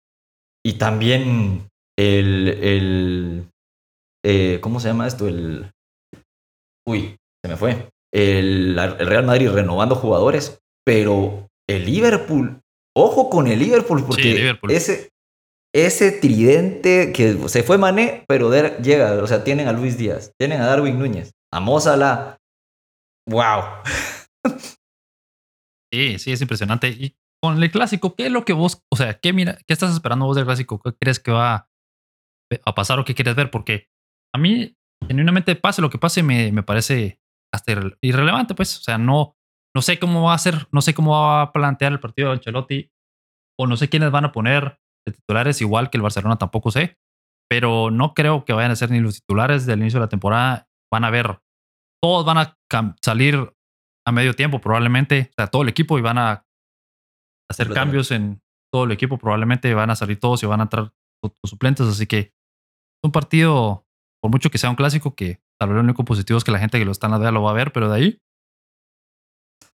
Y 0.67 0.73
también 0.73 1.69
el, 1.97 2.49
el 2.49 3.49
eh, 4.25 4.59
¿cómo 4.61 4.81
se 4.81 4.89
llama 4.89 5.07
esto? 5.07 5.29
El, 5.29 5.71
uy, 6.91 7.17
se 7.43 7.49
me 7.49 7.57
fue. 7.57 7.89
El, 8.13 8.79
el, 8.79 9.07
Real 9.07 9.25
Madrid 9.25 9.51
renovando 9.51 9.95
jugadores, 9.95 10.61
pero 10.85 11.49
el 11.69 11.87
Liverpool, 11.87 12.61
ojo 12.97 13.31
con 13.31 13.47
el 13.47 13.59
Liverpool, 13.59 14.05
porque 14.05 14.57
ese, 14.69 15.11
ese 15.75 16.13
tridente 16.13 17.13
que 17.13 17.49
se 17.49 17.63
fue 17.63 17.79
Mané, 17.79 18.25
pero 18.27 18.51
llega, 18.79 19.23
o 19.23 19.27
sea, 19.27 19.45
tienen 19.45 19.69
a 19.69 19.73
Luis 19.73 19.97
Díaz, 19.97 20.33
tienen 20.39 20.61
a 20.61 20.67
Darwin 20.67 20.99
Núñez, 20.99 21.33
a 21.53 21.61
Mozala. 21.61 22.39
¡Wow! 23.29 23.63
Sí, 25.93 26.19
sí, 26.19 26.33
es 26.33 26.41
impresionante. 26.41 26.89
Y 26.89 27.17
con 27.43 27.63
el 27.63 27.71
clásico, 27.71 28.15
¿qué 28.15 28.27
es 28.27 28.33
lo 28.33 28.45
que 28.45 28.53
vos, 28.53 28.83
o 28.93 28.97
sea, 28.97 29.19
qué 29.19 29.33
mira, 29.33 29.59
qué 29.67 29.73
estás 29.73 29.93
esperando 29.93 30.27
vos 30.27 30.37
del 30.37 30.45
clásico? 30.45 30.81
¿Qué 30.81 30.93
crees 30.95 31.19
que 31.21 31.33
va 31.33 31.69
a 32.65 32.75
pasar 32.75 32.99
o 32.99 33.05
qué 33.05 33.15
quieres 33.15 33.35
ver? 33.35 33.51
Porque 33.51 33.89
a 34.35 34.39
mí, 34.39 34.77
genuinamente, 35.07 35.57
pase 35.57 35.83
lo 35.83 35.91
que 35.91 35.99
pase, 35.99 36.23
me, 36.23 36.53
me 36.53 36.63
parece 36.63 37.21
hasta 37.53 37.73
irrelevante, 38.01 38.55
pues. 38.55 38.79
O 38.79 38.83
sea, 38.83 38.99
no, 38.99 39.37
no 39.75 39.83
sé 39.83 39.99
cómo 39.99 40.23
va 40.25 40.35
a 40.35 40.39
ser, 40.39 40.69
no 40.73 40.83
sé 40.83 40.95
cómo 40.95 41.13
va 41.13 41.43
a 41.43 41.53
plantear 41.53 41.93
el 41.93 42.01
partido 42.01 42.29
de 42.29 42.35
Ancelotti, 42.35 42.91
o 43.59 43.67
no 43.67 43.77
sé 43.77 43.89
quiénes 43.89 44.11
van 44.11 44.25
a 44.25 44.33
poner 44.33 44.81
de 45.07 45.13
titulares, 45.13 45.61
igual 45.61 45.91
que 45.91 45.99
el 45.99 46.03
Barcelona 46.03 46.37
tampoco 46.37 46.71
sé, 46.71 46.99
pero 47.49 47.91
no 47.91 48.15
creo 48.15 48.45
que 48.45 48.53
vayan 48.53 48.71
a 48.71 48.77
ser 48.77 48.91
ni 48.91 49.01
los 49.01 49.21
titulares 49.21 49.67
del 49.67 49.81
inicio 49.81 49.99
de 49.99 50.07
la 50.07 50.09
temporada. 50.09 50.69
Van 50.93 51.05
a 51.05 51.11
ver, 51.11 51.41
todos 52.03 52.25
van 52.25 52.39
a 52.39 52.59
salir 53.03 53.53
a 54.07 54.13
medio 54.13 54.35
tiempo 54.35 54.61
probablemente, 54.61 55.29
o 55.31 55.35
sea, 55.37 55.47
todo 55.49 55.63
el 55.63 55.69
equipo 55.69 55.99
y 55.99 56.03
van 56.03 56.19
a 56.19 56.47
hacer 57.51 57.73
cambios 57.73 58.11
en 58.13 58.41
todo 58.73 58.85
el 58.85 58.93
equipo, 58.93 59.19
probablemente 59.19 59.75
van 59.75 59.91
a 59.91 59.97
salir 59.97 60.19
todos 60.19 60.43
y 60.43 60.47
van 60.47 60.61
a 60.61 60.65
entrar 60.65 60.93
los 61.23 61.33
suplentes, 61.45 61.87
así 61.87 62.07
que 62.07 62.19
es 62.19 62.33
un 63.05 63.13
partido, 63.13 63.87
por 64.21 64.31
mucho 64.31 64.51
que 64.51 64.59
sea 64.59 64.71
un 64.71 64.77
clásico, 64.77 65.15
que 65.15 65.41
tal 65.59 65.71
vez 65.71 65.77
lo 65.77 65.83
único 65.83 66.05
positivo 66.05 66.39
es 66.39 66.45
que 66.45 66.53
la 66.53 66.59
gente 66.59 66.79
que 66.79 66.85
lo 66.85 66.93
está 66.93 67.07
en 67.07 67.13
la 67.13 67.19
vea 67.19 67.31
lo 67.31 67.43
va 67.43 67.51
a 67.51 67.55
ver, 67.55 67.73
pero 67.73 67.89
de 67.89 67.97
ahí, 67.97 68.19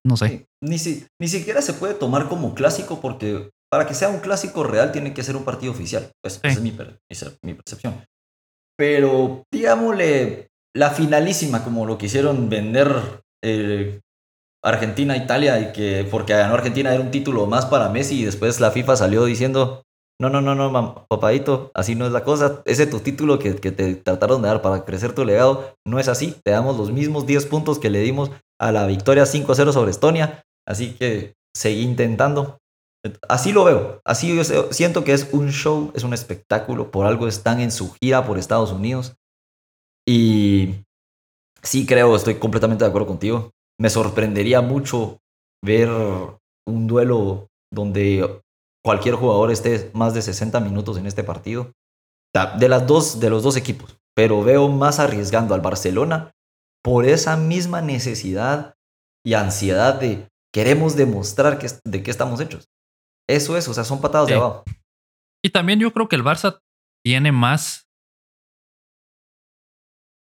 no 0.05 0.17
sé. 0.17 0.47
Ni, 0.63 0.77
si, 0.79 1.05
ni 1.19 1.27
siquiera 1.27 1.61
se 1.61 1.73
puede 1.73 1.93
tomar 1.93 2.29
como 2.29 2.55
clásico 2.55 3.01
porque 3.01 3.49
para 3.69 3.85
que 3.87 3.93
sea 3.93 4.09
un 4.09 4.19
clásico 4.19 4.63
real 4.63 4.91
tiene 4.91 5.13
que 5.13 5.23
ser 5.23 5.35
un 5.35 5.43
partido 5.43 5.71
oficial. 5.71 6.11
Pues, 6.21 6.39
Esa 6.43 6.47
es 6.47 6.61
mi, 6.61 6.71
mi, 7.43 7.53
percepción. 7.53 8.05
Pero, 8.77 9.43
digámosle, 9.51 10.47
la 10.75 10.91
finalísima, 10.91 11.63
como 11.63 11.85
lo 11.85 11.97
quisieron 11.97 12.49
vender 12.49 13.21
eh, 13.43 13.99
Argentina-Italia, 14.63 15.59
y 15.59 15.73
que 15.73 16.07
porque 16.09 16.33
ganó 16.33 16.53
Argentina 16.53 16.93
era 16.93 17.01
un 17.01 17.11
título 17.11 17.45
más 17.47 17.65
para 17.65 17.89
Messi, 17.89 18.21
y 18.21 18.25
después 18.25 18.59
la 18.59 18.71
FIFA 18.71 18.95
salió 18.95 19.25
diciendo, 19.25 19.83
no, 20.19 20.29
no, 20.29 20.41
no, 20.41 20.55
no, 20.55 21.05
papadito, 21.07 21.71
así 21.75 21.93
no 21.93 22.07
es 22.07 22.11
la 22.11 22.23
cosa. 22.23 22.63
Ese 22.65 22.87
tu 22.87 22.99
título 22.99 23.37
que, 23.37 23.55
que 23.55 23.71
te 23.71 23.95
trataron 23.95 24.41
de 24.41 24.47
dar 24.47 24.63
para 24.63 24.83
crecer 24.83 25.13
tu 25.13 25.23
legado, 25.23 25.75
no 25.85 25.99
es 25.99 26.07
así. 26.07 26.35
Te 26.43 26.51
damos 26.51 26.77
los 26.77 26.91
mismos 26.91 27.27
10 27.27 27.45
puntos 27.45 27.77
que 27.77 27.91
le 27.91 27.99
dimos 27.99 28.31
a 28.59 28.71
la 28.71 28.87
victoria 28.87 29.23
5-0 29.23 29.71
sobre 29.71 29.91
Estonia. 29.91 30.43
Así 30.67 30.95
que 30.95 31.35
seguí 31.55 31.81
intentando. 31.81 32.57
Así 33.29 33.53
lo 33.53 33.63
veo. 33.63 34.01
Así 34.05 34.35
yo 34.35 34.43
siento 34.71 35.03
que 35.03 35.13
es 35.13 35.29
un 35.33 35.51
show, 35.51 35.91
es 35.93 36.03
un 36.03 36.13
espectáculo. 36.13 36.89
Por 36.89 37.05
algo 37.05 37.27
están 37.27 37.59
en 37.59 37.71
su 37.71 37.93
gira 38.01 38.25
por 38.25 38.39
Estados 38.39 38.71
Unidos. 38.71 39.15
Y 40.07 40.83
sí 41.61 41.85
creo, 41.85 42.15
estoy 42.15 42.35
completamente 42.35 42.83
de 42.83 42.89
acuerdo 42.89 43.07
contigo. 43.07 43.51
Me 43.79 43.91
sorprendería 43.91 44.61
mucho 44.61 45.19
ver 45.63 45.89
un 46.65 46.87
duelo 46.87 47.49
donde 47.71 48.41
cualquier 48.87 49.15
jugador 49.15 49.51
esté 49.51 49.91
más 49.93 50.13
de 50.13 50.21
60 50.21 50.61
minutos 50.61 50.97
en 50.97 51.07
este 51.07 51.21
partido. 51.21 51.73
De, 52.57 52.69
las 52.69 52.87
dos, 52.87 53.19
de 53.19 53.29
los 53.29 53.43
dos 53.43 53.57
equipos. 53.57 53.97
Pero 54.15 54.41
veo 54.45 54.69
más 54.69 54.99
arriesgando 54.99 55.53
al 55.53 55.59
Barcelona 55.59 56.31
por 56.81 57.03
esa 57.03 57.35
misma 57.35 57.81
necesidad 57.81 58.75
y 59.25 59.33
ansiedad 59.33 59.99
de 59.99 60.29
queremos 60.53 60.95
demostrar 60.95 61.59
que, 61.59 61.67
de 61.83 62.01
qué 62.01 62.09
estamos 62.09 62.39
hechos. 62.39 62.69
Eso 63.27 63.57
es, 63.57 63.67
o 63.67 63.73
sea, 63.73 63.83
son 63.83 63.99
patadas 63.99 64.29
de 64.29 64.35
abajo. 64.35 64.63
Y 65.43 65.49
también 65.49 65.81
yo 65.81 65.91
creo 65.91 66.07
que 66.07 66.15
el 66.15 66.23
Barça 66.23 66.61
tiene 67.03 67.33
más. 67.33 67.89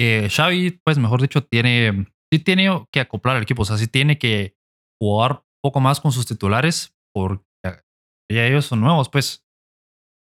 Eh, 0.01 0.29
Xavi, 0.29 0.81
pues 0.83 0.99
mejor 0.99 1.23
dicho, 1.23 1.45
tiene. 1.45 2.09
Sí 2.33 2.41
tiene 2.41 2.85
que 2.93 2.99
acoplar 2.99 3.37
al 3.37 3.45
equipo. 3.45 3.63
O 3.63 3.65
sea, 3.65 3.79
sí 3.79 3.87
tiene 3.87 4.19
que 4.19 4.57
jugar 5.01 5.45
un 5.45 5.61
poco 5.63 5.79
más 5.79 6.01
con 6.01 6.11
sus 6.11 6.27
titulares. 6.27 6.93
Porque 7.15 7.48
ya 8.35 8.47
ellos 8.47 8.67
son 8.67 8.81
nuevos. 8.81 9.09
Pues 9.09 9.47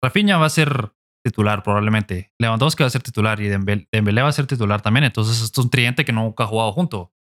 Rafinha 0.02 0.38
va 0.38 0.46
a 0.46 0.50
ser 0.50 0.92
titular 1.24 1.62
probablemente. 1.62 2.32
Lewandowski 2.38 2.82
va 2.82 2.86
a 2.86 2.90
ser 2.90 3.02
titular 3.02 3.40
y 3.40 3.48
Dembélé 3.48 4.22
va 4.22 4.28
a 4.28 4.32
ser 4.32 4.46
titular 4.46 4.80
también. 4.80 5.04
Entonces, 5.04 5.42
esto 5.42 5.60
es 5.60 5.64
un 5.64 5.70
triente 5.70 6.04
que 6.04 6.12
nunca 6.12 6.44
ha 6.44 6.46
jugado 6.46 6.72
junto. 6.72 7.12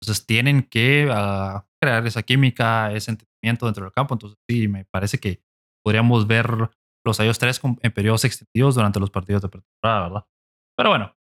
Entonces, 0.00 0.24
tienen 0.26 0.62
que 0.62 1.06
uh, 1.06 1.60
crear 1.80 2.06
esa 2.06 2.22
química, 2.22 2.92
ese 2.92 3.18
dentro 3.42 3.70
del 3.72 3.92
campo. 3.92 4.14
Entonces, 4.14 4.38
sí, 4.48 4.68
me 4.68 4.84
parece 4.86 5.18
que 5.18 5.42
podríamos 5.84 6.26
ver 6.26 6.70
los 7.04 7.20
ellos 7.20 7.38
tres 7.38 7.60
en 7.82 7.92
periodos 7.92 8.24
extendidos 8.24 8.74
durante 8.74 9.00
los 9.00 9.10
partidos 9.10 9.42
de 9.42 9.48
pretemporada, 9.48 10.08
¿verdad? 10.08 10.26
Pero 10.76 10.90
bueno, 10.90 11.16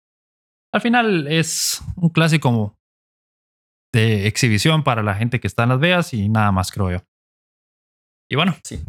al 0.73 0.81
final 0.81 1.27
es 1.27 1.81
un 1.95 2.09
clásico 2.09 2.77
de 3.93 4.27
exhibición 4.27 4.83
para 4.83 5.03
la 5.03 5.15
gente 5.15 5.39
que 5.39 5.47
está 5.47 5.63
en 5.63 5.69
Las 5.69 5.79
Vegas 5.79 6.13
y 6.13 6.27
nada 6.27 6.51
más, 6.51 6.71
creo 6.71 6.91
yo. 6.91 6.97
Y 8.29 8.35
bueno, 8.35 8.55
sí. 8.63 8.83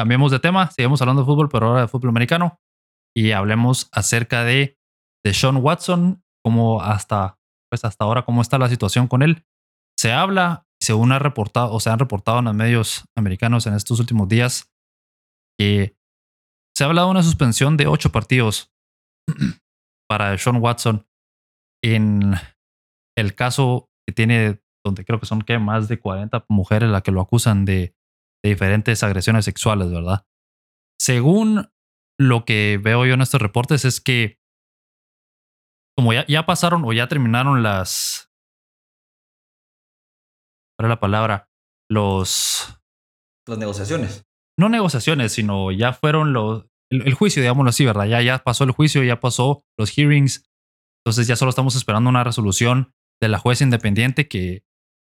Cambiemos 0.00 0.32
de 0.32 0.38
tema, 0.38 0.70
seguimos 0.70 1.02
hablando 1.02 1.20
de 1.20 1.26
fútbol, 1.26 1.50
pero 1.50 1.66
ahora 1.66 1.82
de 1.82 1.88
fútbol 1.88 2.08
americano 2.08 2.58
y 3.14 3.32
hablemos 3.32 3.86
acerca 3.92 4.44
de, 4.44 4.78
de 5.22 5.34
Sean 5.34 5.58
Watson, 5.58 6.24
como 6.42 6.80
hasta, 6.80 7.38
pues 7.70 7.84
hasta 7.84 8.06
ahora, 8.06 8.24
cómo 8.24 8.40
está 8.40 8.56
la 8.56 8.70
situación 8.70 9.08
con 9.08 9.20
él. 9.20 9.44
Se 9.98 10.10
habla 10.10 10.66
según 10.80 11.12
ha 11.12 11.18
reportado 11.18 11.70
o 11.74 11.80
se 11.80 11.90
han 11.90 11.98
reportado 11.98 12.38
en 12.38 12.46
los 12.46 12.54
medios 12.54 13.04
americanos 13.14 13.66
en 13.66 13.74
estos 13.74 14.00
últimos 14.00 14.26
días, 14.26 14.72
que 15.58 15.94
se 16.74 16.84
ha 16.84 16.86
hablado 16.86 17.08
de 17.08 17.10
una 17.10 17.22
suspensión 17.22 17.76
de 17.76 17.86
ocho 17.86 18.10
partidos 18.10 18.72
para 20.08 20.38
Sean 20.38 20.62
Watson 20.62 21.06
en 21.84 22.36
el 23.18 23.34
caso 23.34 23.90
que 24.08 24.14
tiene 24.14 24.62
donde 24.82 25.04
creo 25.04 25.20
que 25.20 25.26
son 25.26 25.42
que 25.42 25.58
más 25.58 25.88
de 25.88 26.00
40 26.00 26.46
mujeres 26.48 26.88
las 26.88 27.02
que 27.02 27.12
lo 27.12 27.20
acusan 27.20 27.66
de, 27.66 27.94
de 28.42 28.50
diferentes 28.50 29.02
agresiones 29.02 29.44
sexuales, 29.44 29.90
¿verdad? 29.90 30.26
Según 31.00 31.70
lo 32.18 32.44
que 32.44 32.78
veo 32.82 33.06
yo 33.06 33.14
en 33.14 33.22
estos 33.22 33.40
reportes 33.40 33.84
es 33.84 34.00
que 34.00 34.38
como 35.96 36.12
ya, 36.12 36.26
ya 36.26 36.46
pasaron 36.46 36.84
o 36.84 36.92
ya 36.92 37.08
terminaron 37.08 37.62
las... 37.62 38.30
¿Cuál 40.78 40.86
es 40.86 40.88
la 40.88 41.00
palabra? 41.00 41.50
Los... 41.90 42.80
Las 43.46 43.58
negociaciones. 43.58 44.24
No 44.58 44.68
negociaciones, 44.68 45.32
sino 45.32 45.70
ya 45.72 45.92
fueron 45.92 46.32
los... 46.32 46.66
El, 46.90 47.06
el 47.06 47.14
juicio, 47.14 47.42
digámoslo 47.42 47.68
así, 47.70 47.84
¿verdad? 47.84 48.06
Ya, 48.06 48.22
ya 48.22 48.38
pasó 48.38 48.64
el 48.64 48.70
juicio, 48.70 49.02
ya 49.02 49.20
pasó 49.20 49.62
los 49.78 49.90
hearings. 49.90 50.50
Entonces 51.04 51.26
ya 51.26 51.36
solo 51.36 51.50
estamos 51.50 51.76
esperando 51.76 52.08
una 52.08 52.24
resolución 52.24 52.94
de 53.20 53.28
la 53.28 53.38
jueza 53.38 53.64
independiente 53.64 54.28
que 54.28 54.64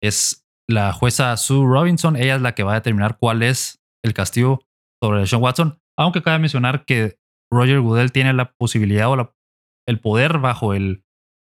es 0.04 0.45
la 0.70 0.94
jueza 0.94 1.36
Sue 1.38 1.66
Robinson. 1.66 2.16
Ella 2.16 2.36
es 2.36 2.42
la 2.42 2.56
que 2.56 2.64
va 2.64 2.74
a 2.74 2.76
determinar 2.76 3.18
cuál 3.18 3.44
es 3.44 3.82
el 4.04 4.14
castigo 4.14 4.66
sobre 5.02 5.28
Sean 5.28 5.42
Watson. 5.42 5.80
Aunque 5.98 6.22
cabe 6.22 6.40
mencionar 6.40 6.86
que 6.86 7.18
Roger 7.52 7.80
Goodell 7.80 8.12
tiene 8.12 8.34
la 8.34 8.52
posibilidad 8.54 9.10
o 9.10 9.34
el 9.88 10.00
poder 10.00 10.40
bajo 10.40 10.74
el, 10.74 11.04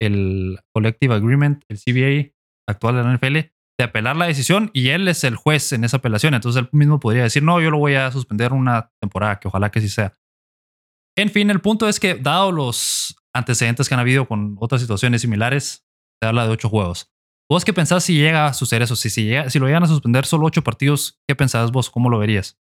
el 0.02 0.60
Collective 0.74 1.16
Agreement, 1.16 1.64
el 1.70 1.78
CBA 1.78 2.34
actual 2.68 2.96
de 2.96 3.04
la 3.04 3.14
NFL, 3.16 3.54
de 3.78 3.84
apelar 3.84 4.16
la 4.16 4.26
decisión 4.26 4.70
y 4.74 4.90
él 4.90 5.08
es 5.08 5.24
el 5.24 5.36
juez 5.36 5.72
en 5.72 5.84
esa 5.84 5.98
apelación. 5.98 6.34
Entonces 6.34 6.62
él 6.62 6.70
mismo 6.72 7.00
podría 7.00 7.24
decir, 7.24 7.44
no, 7.44 7.62
yo 7.62 7.72
lo 7.72 7.78
voy 7.78 7.96
a 7.96 8.12
suspender 8.12 8.54
una 8.54 8.92
temporada, 9.00 9.40
que 9.40 9.48
ojalá 9.48 9.72
que 9.72 9.82
sí 9.82 9.90
sea. 9.90 10.14
En 11.16 11.30
fin, 11.30 11.50
el 11.52 11.62
punto 11.62 11.88
es 11.88 12.00
que, 12.00 12.16
dado 12.16 12.52
los 12.52 13.16
antecedentes 13.34 13.88
que 13.88 13.94
han 13.94 14.00
habido 14.00 14.28
con 14.28 14.58
otras 14.60 14.82
situaciones 14.82 15.22
similares, 15.22 15.86
se 16.22 16.28
habla 16.28 16.46
de 16.46 16.52
ocho 16.52 16.70
juegos. 16.70 17.13
¿Vos 17.54 17.64
qué 17.64 17.72
pensás 17.72 18.04
si 18.04 18.18
llega 18.18 18.48
a 18.48 18.54
suceder 18.56 18.82
eso? 18.82 18.96
Si, 18.96 19.12
si, 19.12 19.26
llega, 19.26 19.48
si 19.48 19.60
lo 19.60 19.68
llegan 19.68 19.84
a 19.84 19.88
suspender 19.88 20.26
solo 20.26 20.48
ocho 20.48 20.64
partidos, 20.64 21.20
¿qué 21.28 21.36
pensás 21.36 21.72
vos? 21.72 21.92
¿Cómo 21.92 22.10
lo 22.10 22.18
verías? 22.18 22.58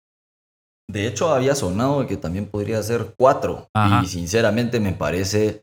De 0.89 1.07
hecho, 1.07 1.33
había 1.33 1.55
sonado 1.55 2.05
que 2.07 2.17
también 2.17 2.45
podría 2.45 2.83
ser 2.83 3.15
cuatro. 3.17 3.69
Ajá. 3.73 4.03
Y 4.03 4.07
sinceramente 4.07 4.81
me 4.81 4.91
parece, 4.91 5.61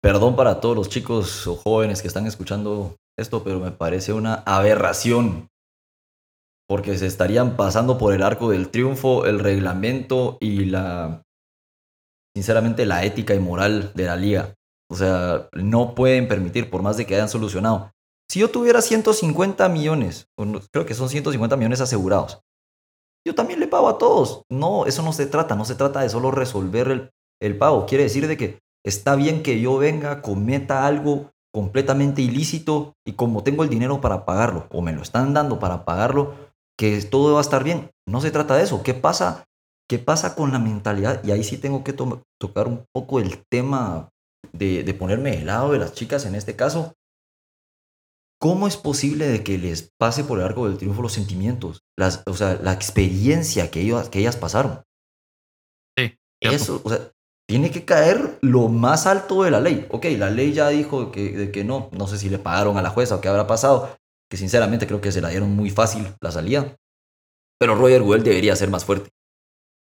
perdón 0.00 0.36
para 0.36 0.60
todos 0.60 0.76
los 0.76 0.88
chicos 0.88 1.48
o 1.48 1.56
jóvenes 1.56 2.00
que 2.00 2.06
están 2.06 2.28
escuchando 2.28 2.94
esto, 3.18 3.42
pero 3.42 3.58
me 3.58 3.72
parece 3.72 4.12
una 4.12 4.34
aberración. 4.46 5.48
Porque 6.68 6.96
se 6.98 7.08
estarían 7.08 7.56
pasando 7.56 7.98
por 7.98 8.14
el 8.14 8.22
arco 8.22 8.50
del 8.50 8.68
triunfo, 8.68 9.26
el 9.26 9.40
reglamento 9.40 10.38
y 10.40 10.66
la, 10.66 11.22
sinceramente, 12.36 12.86
la 12.86 13.04
ética 13.04 13.34
y 13.34 13.40
moral 13.40 13.90
de 13.96 14.04
la 14.04 14.14
liga. 14.14 14.54
O 14.88 14.94
sea, 14.94 15.48
no 15.54 15.96
pueden 15.96 16.28
permitir, 16.28 16.70
por 16.70 16.82
más 16.82 16.96
de 16.96 17.04
que 17.04 17.16
hayan 17.16 17.28
solucionado. 17.28 17.90
Si 18.32 18.40
yo 18.40 18.48
tuviera 18.50 18.80
150 18.80 19.68
millones, 19.68 20.26
creo 20.72 20.86
que 20.86 20.94
son 20.94 21.10
150 21.10 21.54
millones 21.58 21.82
asegurados, 21.82 22.40
yo 23.28 23.34
también 23.34 23.60
le 23.60 23.66
pago 23.66 23.90
a 23.90 23.98
todos. 23.98 24.44
No, 24.50 24.86
eso 24.86 25.02
no 25.02 25.12
se 25.12 25.26
trata, 25.26 25.54
no 25.54 25.66
se 25.66 25.74
trata 25.74 26.00
de 26.00 26.08
solo 26.08 26.30
resolver 26.30 26.88
el, 26.88 27.10
el 27.42 27.58
pago. 27.58 27.84
Quiere 27.84 28.04
decir 28.04 28.26
de 28.26 28.38
que 28.38 28.60
está 28.86 29.16
bien 29.16 29.42
que 29.42 29.60
yo 29.60 29.76
venga, 29.76 30.22
cometa 30.22 30.86
algo 30.86 31.30
completamente 31.52 32.22
ilícito 32.22 32.94
y 33.06 33.12
como 33.12 33.42
tengo 33.42 33.64
el 33.64 33.68
dinero 33.68 34.00
para 34.00 34.24
pagarlo, 34.24 34.66
o 34.70 34.80
me 34.80 34.94
lo 34.94 35.02
están 35.02 35.34
dando 35.34 35.58
para 35.58 35.84
pagarlo, 35.84 36.32
que 36.78 36.98
todo 37.02 37.34
va 37.34 37.40
a 37.40 37.42
estar 37.42 37.64
bien. 37.64 37.90
No 38.08 38.22
se 38.22 38.30
trata 38.30 38.56
de 38.56 38.62
eso. 38.62 38.82
¿Qué 38.82 38.94
pasa? 38.94 39.44
¿Qué 39.90 39.98
pasa 39.98 40.34
con 40.34 40.52
la 40.52 40.58
mentalidad? 40.58 41.22
Y 41.22 41.32
ahí 41.32 41.44
sí 41.44 41.58
tengo 41.58 41.84
que 41.84 41.92
to- 41.92 42.22
tocar 42.40 42.66
un 42.66 42.86
poco 42.94 43.20
el 43.20 43.44
tema 43.50 44.08
de, 44.54 44.84
de 44.84 44.94
ponerme 44.94 45.32
del 45.32 45.44
lado 45.48 45.72
de 45.72 45.78
las 45.80 45.92
chicas 45.92 46.24
en 46.24 46.34
este 46.34 46.56
caso. 46.56 46.94
¿Cómo 48.42 48.66
es 48.66 48.76
posible 48.76 49.28
de 49.28 49.44
que 49.44 49.56
les 49.56 49.92
pase 50.00 50.24
por 50.24 50.40
el 50.40 50.44
arco 50.44 50.68
del 50.68 50.76
triunfo 50.76 51.00
los 51.00 51.12
sentimientos? 51.12 51.84
Las, 51.96 52.24
o 52.26 52.34
sea, 52.34 52.58
la 52.60 52.72
experiencia 52.72 53.70
que, 53.70 53.82
ellos, 53.82 54.08
que 54.08 54.18
ellas 54.18 54.36
pasaron. 54.36 54.82
Sí. 55.96 56.16
cierto. 56.42 56.56
Eso, 56.56 56.80
o 56.82 56.88
sea, 56.88 57.12
tiene 57.48 57.70
que 57.70 57.84
caer 57.84 58.38
lo 58.42 58.66
más 58.68 59.06
alto 59.06 59.44
de 59.44 59.52
la 59.52 59.60
ley. 59.60 59.86
Ok, 59.90 60.06
la 60.18 60.28
ley 60.30 60.52
ya 60.52 60.68
dijo 60.70 61.12
que, 61.12 61.30
de 61.30 61.52
que 61.52 61.62
no, 61.62 61.88
no 61.92 62.08
sé 62.08 62.18
si 62.18 62.28
le 62.30 62.40
pagaron 62.40 62.76
a 62.78 62.82
la 62.82 62.90
jueza 62.90 63.14
o 63.14 63.20
qué 63.20 63.28
habrá 63.28 63.46
pasado, 63.46 63.96
que 64.28 64.36
sinceramente 64.36 64.88
creo 64.88 65.00
que 65.00 65.12
se 65.12 65.20
la 65.20 65.28
dieron 65.28 65.50
muy 65.54 65.70
fácil 65.70 66.08
la 66.20 66.32
salida. 66.32 66.74
Pero 67.60 67.76
Roger 67.76 68.02
Goodell 68.02 68.24
debería 68.24 68.56
ser 68.56 68.70
más 68.70 68.84
fuerte. 68.84 69.10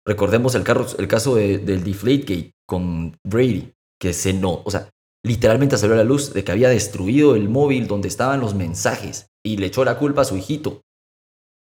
Recordemos 0.06 0.54
el, 0.54 0.64
carro, 0.64 0.86
el 0.98 1.08
caso 1.08 1.34
de- 1.34 1.58
del 1.58 1.82
Deflategate 1.82 2.52
con 2.66 3.16
Brady, 3.24 3.72
que 3.98 4.12
se 4.12 4.34
no, 4.34 4.62
o 4.64 4.70
sea, 4.70 4.90
literalmente 5.24 5.76
salió 5.76 5.94
a 5.94 5.98
la 5.98 6.04
luz 6.04 6.32
de 6.32 6.44
que 6.44 6.52
había 6.52 6.68
destruido 6.68 7.34
el 7.34 7.48
móvil 7.48 7.86
donde 7.86 8.08
estaban 8.08 8.40
los 8.40 8.54
mensajes 8.54 9.30
y 9.44 9.56
le 9.56 9.66
echó 9.66 9.84
la 9.84 9.98
culpa 9.98 10.22
a 10.22 10.24
su 10.24 10.36
hijito. 10.36 10.82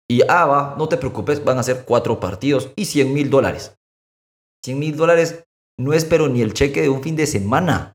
Y, 0.08 0.22
ah, 0.28 0.46
va, 0.46 0.74
no 0.76 0.88
te 0.88 0.96
preocupes, 0.96 1.44
van 1.44 1.58
a 1.58 1.62
ser 1.62 1.84
cuatro 1.84 2.20
partidos 2.20 2.72
y 2.76 2.84
100 2.84 3.12
mil 3.12 3.30
dólares. 3.30 3.78
100 4.64 4.78
mil 4.78 4.96
dólares 4.96 5.44
no 5.78 5.92
es 5.92 6.04
pero 6.04 6.28
ni 6.28 6.42
el 6.42 6.52
cheque 6.52 6.82
de 6.82 6.88
un 6.88 7.02
fin 7.02 7.16
de 7.16 7.26
semana. 7.26 7.94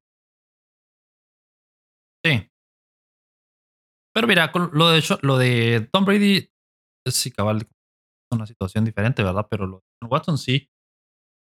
Sí. 2.25 2.49
Pero 4.13 4.27
mira, 4.27 4.51
con 4.51 4.71
lo 4.73 4.89
de, 4.89 5.03
lo 5.21 5.37
de 5.37 5.87
Tom 5.91 6.05
Brady, 6.05 6.49
sí, 7.05 7.31
cabal, 7.31 7.57
es 7.61 7.67
una 8.31 8.47
situación 8.47 8.83
diferente, 8.83 9.23
¿verdad? 9.23 9.47
Pero 9.49 9.67
lo 9.67 9.83
de 10.01 10.07
Watson 10.07 10.37
sí. 10.37 10.69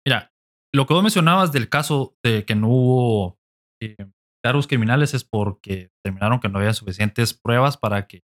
Mira, 0.07 0.33
lo 0.73 0.87
que 0.87 0.95
vos 0.95 1.03
mencionabas 1.03 1.53
del 1.53 1.69
caso 1.69 2.17
de 2.25 2.45
que 2.45 2.55
no 2.55 2.69
hubo 2.69 3.39
eh, 3.85 3.97
cargos 4.42 4.66
criminales 4.66 5.14
es 5.14 5.25
porque 5.25 5.90
terminaron 6.05 6.40
que 6.40 6.49
no 6.49 6.59
había 6.59 6.73
suficientes 6.73 7.35
pruebas 7.35 7.77
para 7.77 8.07
que 8.07 8.23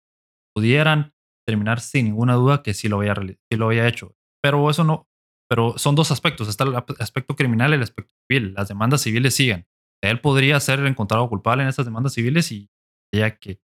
pudieran 0.55 1.13
terminar 1.47 1.79
sin 1.79 2.05
ninguna 2.05 2.33
duda 2.33 2.63
que 2.63 2.73
sí 2.73 2.89
lo 2.89 2.97
había, 2.97 3.15
sí 3.15 3.57
lo 3.57 3.67
había 3.67 3.87
hecho. 3.87 4.15
Pero 4.41 4.69
eso 4.69 4.83
no, 4.83 5.07
pero 5.49 5.77
son 5.77 5.95
dos 5.95 6.11
aspectos. 6.11 6.47
Está 6.47 6.63
el 6.63 6.75
aspecto 6.99 7.35
criminal 7.35 7.71
y 7.71 7.75
el 7.75 7.83
aspecto 7.83 8.13
civil. 8.27 8.53
Las 8.53 8.67
demandas 8.67 9.01
civiles 9.01 9.35
siguen. 9.35 9.67
Él 10.03 10.19
podría 10.19 10.59
ser 10.59 10.79
encontrado 10.85 11.27
culpable 11.29 11.63
en 11.63 11.69
estas 11.69 11.85
demandas 11.85 12.13
civiles 12.13 12.51
y 12.51 12.69
había 13.13 13.37
que 13.37 13.61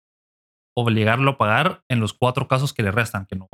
obligarlo 0.75 1.31
a 1.31 1.37
pagar 1.37 1.83
en 1.89 1.99
los 1.99 2.13
cuatro 2.13 2.47
casos 2.47 2.73
que 2.73 2.83
le 2.83 2.91
restan, 2.91 3.25
que 3.25 3.35
no 3.35 3.47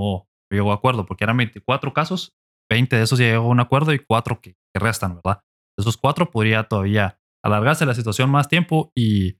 llegó 0.52 0.72
a 0.72 0.76
acuerdo, 0.76 1.06
porque 1.06 1.24
eran 1.24 1.38
24 1.38 1.94
casos, 1.94 2.36
20 2.70 2.96
de 2.96 3.04
esos 3.04 3.20
ya 3.20 3.26
llegó 3.26 3.46
a 3.46 3.50
un 3.50 3.60
acuerdo 3.60 3.94
y 3.94 4.00
cuatro 4.00 4.42
que, 4.42 4.56
que 4.74 4.80
restan, 4.80 5.16
¿verdad? 5.16 5.42
Esos 5.78 5.98
cuatro 5.98 6.30
podría 6.32 6.64
todavía 6.64 7.20
alargarse 7.44 7.86
la 7.86 7.96
situación 7.96 8.30
más 8.30 8.48
tiempo 8.48 8.92
y 8.96 9.40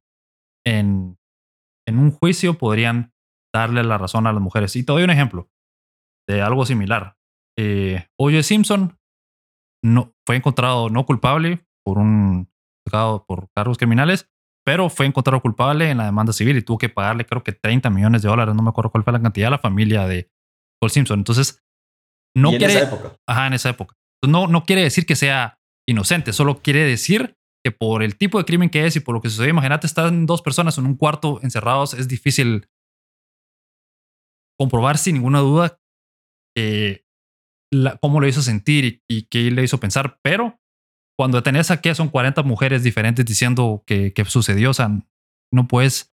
en, 0.66 1.18
en 1.88 1.98
un 1.98 2.12
juicio 2.12 2.58
podrían 2.58 3.14
darle 3.54 3.84
la 3.84 3.98
razón 3.98 4.28
a 4.28 4.34
las 4.34 4.42
mujeres. 4.42 4.76
Y 4.76 4.84
te 4.84 4.92
doy 4.92 5.04
un 5.04 5.10
ejemplo 5.10 5.50
de 6.28 6.42
algo 6.42 6.66
similar. 6.66 7.18
Eh, 7.58 8.08
O.J. 8.18 8.44
Simpson 8.44 8.98
no, 9.84 10.14
fue 10.26 10.36
encontrado 10.36 10.90
no 10.90 11.06
culpable 11.06 11.66
por 11.84 11.98
un 11.98 12.52
por 13.28 13.50
cargos 13.56 13.78
criminales, 13.78 14.30
pero 14.66 14.90
fue 14.90 15.06
encontrado 15.06 15.42
culpable 15.42 15.90
en 15.90 15.98
la 15.98 16.06
demanda 16.06 16.34
civil 16.34 16.58
y 16.58 16.62
tuvo 16.62 16.78
que 16.78 16.90
pagarle 16.90 17.26
creo 17.26 17.44
que 17.44 17.54
30 17.54 17.90
millones 17.90 18.22
de 18.22 18.30
dólares, 18.30 18.54
no 18.54 18.62
me 18.62 18.70
acuerdo 18.70 18.92
cuál 18.92 19.04
fue 19.04 19.14
la 19.14 19.22
cantidad 19.22 19.48
a 19.48 19.52
la 19.52 19.58
familia 19.60 20.06
de 20.06 20.30
Paul 20.80 20.92
Simpson. 20.92 21.20
Entonces, 21.20 21.64
no 22.36 22.52
y 22.52 22.56
en 22.56 22.60
quiere, 22.60 22.74
esa 22.74 22.84
época. 22.84 23.16
ajá, 23.28 23.48
en 23.48 23.54
esa 23.54 23.70
época. 23.70 23.96
No, 24.26 24.48
no 24.48 24.64
quiere 24.66 24.84
decir 24.84 25.06
que 25.06 25.16
sea 25.16 25.60
inocente, 25.88 26.34
solo 26.34 26.62
quiere 26.62 26.84
decir 26.84 27.38
que 27.64 27.72
por 27.72 28.04
el 28.04 28.18
tipo 28.18 28.38
de 28.38 28.46
crimen 28.46 28.70
que 28.70 28.86
es 28.86 28.96
y 28.96 29.00
por 29.00 29.16
lo 29.16 29.22
que 29.22 29.30
sucedió, 29.30 29.52
imagínate, 29.52 29.88
están 29.88 30.26
dos 30.26 30.42
personas 30.42 30.78
en 30.78 30.86
un 30.86 30.96
cuarto 30.96 31.40
encerrados, 31.42 31.94
es 31.94 32.08
difícil 32.08 32.68
comprobar 34.60 34.98
sin 34.98 35.16
ninguna 35.16 35.40
duda 35.40 35.80
cómo 38.02 38.20
lo 38.20 38.28
hizo 38.28 38.42
sentir 38.42 39.04
y, 39.10 39.24
qué 39.24 39.50
le 39.52 39.64
hizo 39.64 39.80
pensar, 39.80 40.20
pero 40.22 40.60
cuando 41.18 41.42
tenés 41.42 41.72
aquí 41.72 41.94
son 41.96 42.10
40 42.10 42.44
mujeres 42.44 42.84
diferentes 42.84 43.26
diciendo 43.26 43.84
que, 43.86 44.14
sucedió, 44.28 44.72
o 44.72 44.74
sea, 44.74 44.90
no 45.52 45.68
puedes 45.68 46.14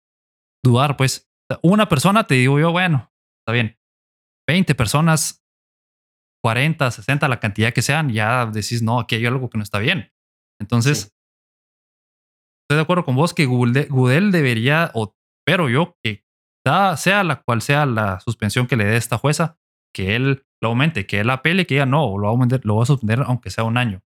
dudar, 0.64 0.98
pues 0.98 1.30
una 1.62 1.88
persona 1.88 2.28
te 2.28 2.36
digo 2.36 2.60
yo, 2.60 2.72
bueno, 2.72 3.14
está 3.42 3.54
bien, 3.54 3.78
20 4.50 4.76
personas, 4.76 5.46
40, 6.44 6.92
60, 6.92 7.28
la 7.28 7.40
cantidad 7.40 7.74
que 7.74 7.82
sean, 7.82 8.10
ya 8.10 8.46
decís, 8.46 8.82
no, 8.82 9.00
aquí 9.00 9.16
hay 9.16 9.26
algo 9.26 9.50
que 9.50 9.58
no 9.58 9.64
está 9.64 9.80
bien. 9.80 10.12
Entonces. 10.60 11.15
Estoy 12.66 12.78
de 12.78 12.82
acuerdo 12.82 13.06
con 13.06 13.16
vos 13.16 13.34
que 13.34 13.46
Goodell 13.46 14.32
debería, 14.32 14.92
o 14.94 15.16
pero 15.46 15.70
yo, 15.70 15.96
que 16.04 16.26
sea 16.98 17.24
la 17.24 17.42
cual 17.44 17.62
sea 17.62 17.86
la 17.86 18.20
suspensión 18.20 18.66
que 18.66 18.76
le 18.76 18.86
dé 18.86 18.98
esta 18.98 19.18
jueza, 19.18 19.58
que 19.94 20.16
él 20.16 20.44
lo 20.62 20.70
aumente, 20.70 21.06
que 21.06 21.20
él 21.20 21.30
apele, 21.30 21.68
que 21.68 21.76
diga 21.76 21.86
no, 21.86 22.18
lo 22.18 22.36
va 22.36 22.46
a, 22.46 22.60
lo 22.64 22.76
va 22.78 22.84
a 22.84 22.88
suspender 22.88 23.22
aunque 23.26 23.52
sea 23.52 23.64
un 23.64 23.78
año. 23.78 24.02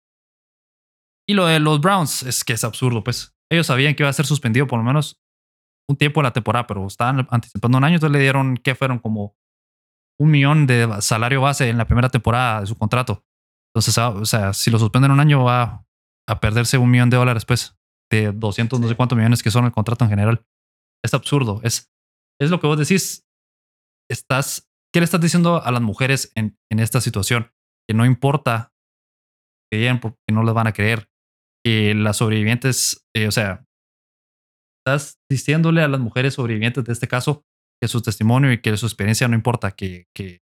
Y 1.28 1.34
lo 1.34 1.46
de 1.46 1.60
los 1.60 1.80
Browns 1.80 2.22
es 2.22 2.44
que 2.44 2.54
es 2.54 2.64
absurdo, 2.64 3.02
pues. 3.04 3.36
Ellos 3.50 3.66
sabían 3.66 3.94
que 3.94 4.02
iba 4.02 4.10
a 4.10 4.14
ser 4.14 4.26
suspendido 4.26 4.66
por 4.66 4.78
lo 4.78 4.84
menos 4.84 5.20
un 5.88 5.96
tiempo 5.96 6.20
en 6.20 6.24
la 6.24 6.32
temporada, 6.32 6.66
pero 6.66 6.86
estaban 6.86 7.26
anticipando 7.30 7.78
un 7.78 7.84
año, 7.84 7.94
entonces 7.94 8.12
le 8.12 8.20
dieron, 8.22 8.56
que 8.56 8.74
fueron 8.74 8.98
como 8.98 9.36
un 10.18 10.30
millón 10.30 10.66
de 10.66 10.88
salario 11.00 11.42
base 11.42 11.68
en 11.68 11.78
la 11.78 11.86
primera 11.86 12.08
temporada 12.08 12.60
de 12.60 12.66
su 12.66 12.76
contrato. 12.76 13.24
Entonces, 13.72 13.98
ah, 13.98 14.08
o 14.10 14.24
sea, 14.24 14.52
si 14.52 14.70
lo 14.70 14.78
suspenden 14.78 15.10
un 15.10 15.20
año 15.20 15.44
va 15.44 15.84
a 16.28 16.40
perderse 16.40 16.78
un 16.78 16.90
millón 16.90 17.10
de 17.10 17.18
dólares, 17.18 17.44
pues, 17.44 17.76
de 18.10 18.32
200, 18.32 18.80
no 18.80 18.88
sé 18.88 18.94
cuántos 18.94 19.16
millones 19.16 19.42
que 19.42 19.50
son 19.50 19.64
el 19.64 19.72
contrato 19.72 20.04
en 20.04 20.10
general. 20.10 20.46
Es 21.04 21.14
absurdo. 21.14 21.60
Es, 21.62 21.90
es 22.40 22.50
lo 22.50 22.60
que 22.60 22.66
vos 22.66 22.78
decís. 22.78 23.26
Estás, 24.10 24.70
¿qué 24.92 25.00
le 25.00 25.04
estás 25.04 25.20
diciendo 25.20 25.62
a 25.62 25.70
las 25.72 25.82
mujeres 25.82 26.30
en, 26.34 26.56
en 26.70 26.78
esta 26.78 27.00
situación? 27.00 27.52
Que 27.88 27.94
no 27.94 28.04
importa 28.04 28.72
que 29.70 29.78
digan 29.78 30.00
porque 30.00 30.18
no 30.30 30.44
les 30.44 30.54
van 30.54 30.68
a 30.68 30.72
creer. 30.72 31.08
Que 31.64 31.94
las 31.94 32.18
sobrevivientes, 32.18 33.04
eh, 33.14 33.26
o 33.26 33.32
sea, 33.32 33.66
estás 34.86 35.18
diciéndole 35.28 35.82
a 35.82 35.88
las 35.88 36.00
mujeres 36.00 36.34
sobrevivientes 36.34 36.84
de 36.84 36.92
este 36.92 37.08
caso 37.08 37.44
que 37.82 37.88
su 37.88 38.00
testimonio 38.00 38.52
y 38.52 38.60
que 38.60 38.76
su 38.76 38.86
experiencia 38.86 39.26
no 39.28 39.34
importa, 39.34 39.72
que, 39.72 40.06
que 40.14 40.40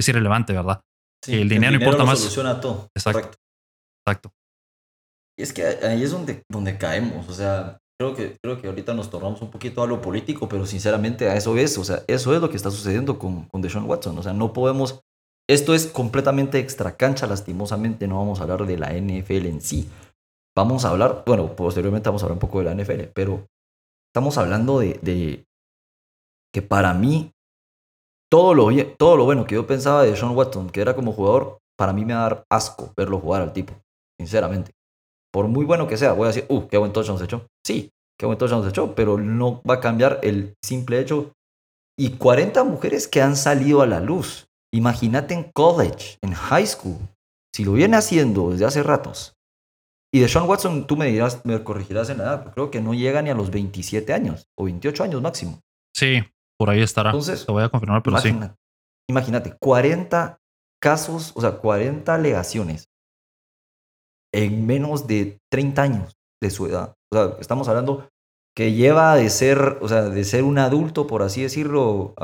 es 0.00 0.08
irrelevante, 0.08 0.52
¿verdad? 0.52 0.80
Sí, 1.24 1.32
que 1.32 1.42
el 1.42 1.48
dinero, 1.48 1.74
importa 1.74 1.98
lo 1.98 2.06
más. 2.06 2.18
soluciona 2.18 2.60
todo. 2.60 2.88
Exacto. 2.96 3.20
Correcto. 3.20 3.38
Exacto. 4.06 4.34
Y 5.38 5.42
es 5.42 5.52
que 5.52 5.64
ahí 5.64 6.02
es 6.02 6.10
donde, 6.10 6.42
donde 6.48 6.78
caemos. 6.78 7.28
O 7.28 7.32
sea, 7.32 7.78
creo 7.98 8.14
que, 8.14 8.36
creo 8.42 8.60
que 8.60 8.68
ahorita 8.68 8.94
nos 8.94 9.10
tornamos 9.10 9.40
un 9.42 9.50
poquito 9.50 9.82
a 9.82 9.86
lo 9.86 10.00
político, 10.00 10.48
pero 10.48 10.66
sinceramente 10.66 11.28
a 11.28 11.36
eso 11.36 11.56
es. 11.56 11.78
O 11.78 11.84
sea, 11.84 12.02
eso 12.06 12.34
es 12.34 12.40
lo 12.40 12.50
que 12.50 12.56
está 12.56 12.70
sucediendo 12.70 13.18
con, 13.18 13.46
con 13.46 13.62
Deshaun 13.62 13.88
Watson. 13.88 14.18
O 14.18 14.22
sea, 14.22 14.32
no 14.32 14.52
podemos. 14.52 15.00
Esto 15.48 15.74
es 15.74 15.86
completamente 15.86 16.58
extra 16.58 16.96
cancha, 16.96 17.26
lastimosamente. 17.26 18.06
No 18.06 18.18
vamos 18.18 18.40
a 18.40 18.44
hablar 18.44 18.66
de 18.66 18.78
la 18.78 18.92
NFL 18.92 19.46
en 19.46 19.60
sí. 19.60 19.88
Vamos 20.54 20.84
a 20.84 20.90
hablar, 20.90 21.22
bueno, 21.26 21.56
posteriormente 21.56 22.10
vamos 22.10 22.22
a 22.22 22.26
hablar 22.26 22.36
un 22.36 22.40
poco 22.40 22.58
de 22.58 22.64
la 22.64 22.74
NFL, 22.74 23.10
pero 23.14 23.46
estamos 24.10 24.36
hablando 24.36 24.80
de, 24.80 25.46
que 26.52 26.60
para 26.60 26.92
mí 26.92 27.32
todo 28.30 28.52
lo, 28.52 28.68
todo 28.98 29.16
lo 29.16 29.24
bueno 29.24 29.46
que 29.46 29.54
yo 29.54 29.66
pensaba 29.66 30.02
de 30.02 30.14
Sean 30.14 30.36
Watson, 30.36 30.68
que 30.68 30.82
era 30.82 30.94
como 30.94 31.12
jugador, 31.12 31.58
para 31.78 31.94
mí 31.94 32.04
me 32.04 32.12
va 32.12 32.20
a 32.20 32.28
dar 32.28 32.44
asco 32.50 32.92
verlo 32.94 33.18
jugar 33.18 33.40
al 33.40 33.54
tipo, 33.54 33.72
sinceramente. 34.18 34.72
Por 35.32 35.48
muy 35.48 35.64
bueno 35.64 35.88
que 35.88 35.96
sea, 35.96 36.12
voy 36.12 36.26
a 36.26 36.28
decir, 36.28 36.46
uh, 36.48 36.68
qué 36.68 36.76
buen 36.76 36.92
touchdown 36.92 37.18
se 37.18 37.24
echó. 37.24 37.46
Sí, 37.66 37.90
qué 38.18 38.26
buen 38.26 38.38
touchdown 38.38 38.62
se 38.62 38.68
echó, 38.68 38.94
pero 38.94 39.18
no 39.18 39.62
va 39.68 39.74
a 39.74 39.80
cambiar 39.80 40.20
el 40.22 40.54
simple 40.62 41.00
hecho. 41.00 41.32
Y 41.98 42.10
40 42.16 42.64
mujeres 42.64 43.08
que 43.08 43.22
han 43.22 43.36
salido 43.36 43.80
a 43.82 43.86
la 43.86 44.00
luz. 44.00 44.46
Imagínate 44.74 45.34
en 45.34 45.50
college, 45.54 46.18
en 46.22 46.32
high 46.32 46.66
school, 46.66 46.98
si 47.54 47.64
lo 47.64 47.72
viene 47.72 47.96
haciendo 47.96 48.50
desde 48.50 48.66
hace 48.66 48.82
ratos. 48.82 49.34
Y 50.14 50.20
de 50.20 50.28
Sean 50.28 50.46
Watson, 50.46 50.86
tú 50.86 50.96
me 50.96 51.06
dirás, 51.06 51.44
me 51.44 51.62
corregirás 51.64 52.10
en 52.10 52.18
la 52.18 52.24
edad, 52.24 52.40
pero 52.40 52.52
creo 52.52 52.70
que 52.70 52.80
no 52.82 52.92
llega 52.92 53.22
ni 53.22 53.30
a 53.30 53.34
los 53.34 53.50
27 53.50 54.12
años 54.12 54.46
o 54.58 54.64
28 54.64 55.04
años 55.04 55.22
máximo. 55.22 55.60
Sí, 55.94 56.22
por 56.58 56.68
ahí 56.68 56.82
estará. 56.82 57.10
Entonces, 57.10 57.46
Te 57.46 57.52
voy 57.52 57.62
a 57.62 57.70
confirmar, 57.70 58.02
pero 58.02 58.18
sí. 58.18 58.34
Imagínate, 59.08 59.56
40 59.58 60.38
casos, 60.80 61.32
o 61.34 61.40
sea, 61.40 61.52
40 61.52 62.14
alegaciones 62.14 62.91
en 64.34 64.66
menos 64.66 65.06
de 65.06 65.38
30 65.50 65.82
años 65.82 66.12
de 66.42 66.50
su 66.50 66.66
edad. 66.66 66.94
O 67.12 67.16
sea, 67.16 67.36
estamos 67.40 67.68
hablando 67.68 68.08
que 68.56 68.72
lleva 68.72 69.14
de 69.16 69.30
ser, 69.30 69.78
o 69.80 69.88
sea, 69.88 70.02
de 70.02 70.24
ser 70.24 70.44
un 70.44 70.58
adulto, 70.58 71.06
por 71.06 71.22
así 71.22 71.42
decirlo, 71.42 72.14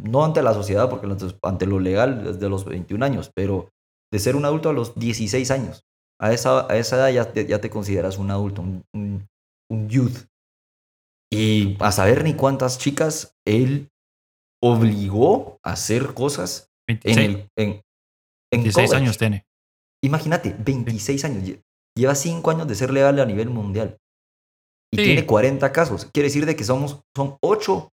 no 0.00 0.24
ante 0.24 0.42
la 0.42 0.54
sociedad, 0.54 0.88
porque 0.90 1.06
ante- 1.42 1.66
lo 1.66 1.78
legal 1.80 2.26
es 2.26 2.40
de 2.40 2.48
los 2.48 2.64
21 2.64 3.02
años, 3.04 3.30
pero 3.34 3.68
de 4.12 4.18
ser 4.18 4.36
un 4.36 4.44
adulto 4.44 4.68
a 4.70 4.72
los 4.72 4.94
16 4.94 5.50
años. 5.50 5.82
A 6.20 6.32
esa, 6.32 6.70
a 6.70 6.76
esa 6.76 6.96
edad 6.96 7.10
ya 7.10 7.32
te, 7.32 7.46
ya 7.46 7.60
te 7.60 7.70
consideras 7.70 8.18
un 8.18 8.30
adulto, 8.30 8.62
un, 8.62 8.84
un, 8.94 9.26
un 9.70 9.88
youth. 9.88 10.26
Y 11.32 11.76
a 11.80 11.90
saber 11.92 12.22
ni 12.24 12.34
cuántas 12.34 12.78
chicas 12.78 13.34
él 13.46 13.88
obligó 14.62 15.58
a 15.64 15.72
hacer 15.72 16.14
cosas 16.14 16.70
en 16.88 17.00
26, 17.02 17.18
el 17.18 17.48
en, 17.56 17.68
en 17.70 17.82
26 18.52 18.74
college. 18.74 18.96
años 19.02 19.18
tiene. 19.18 19.44
Imagínate, 20.04 20.54
26 20.58 21.24
años. 21.24 21.44
lle- 21.44 21.62
Lleva 21.96 22.14
5 22.14 22.50
años 22.50 22.66
de 22.66 22.74
ser 22.74 22.90
legal 22.90 23.20
a 23.20 23.26
nivel 23.26 23.50
mundial. 23.50 23.98
Y 24.92 24.96
Sí. 24.98 25.04
tiene 25.04 25.26
40 25.26 25.72
casos. 25.72 26.06
Quiere 26.12 26.28
decir 26.28 26.46
de 26.46 26.56
que 26.56 26.64
somos, 26.64 27.00
son 27.14 27.36
8 27.42 27.90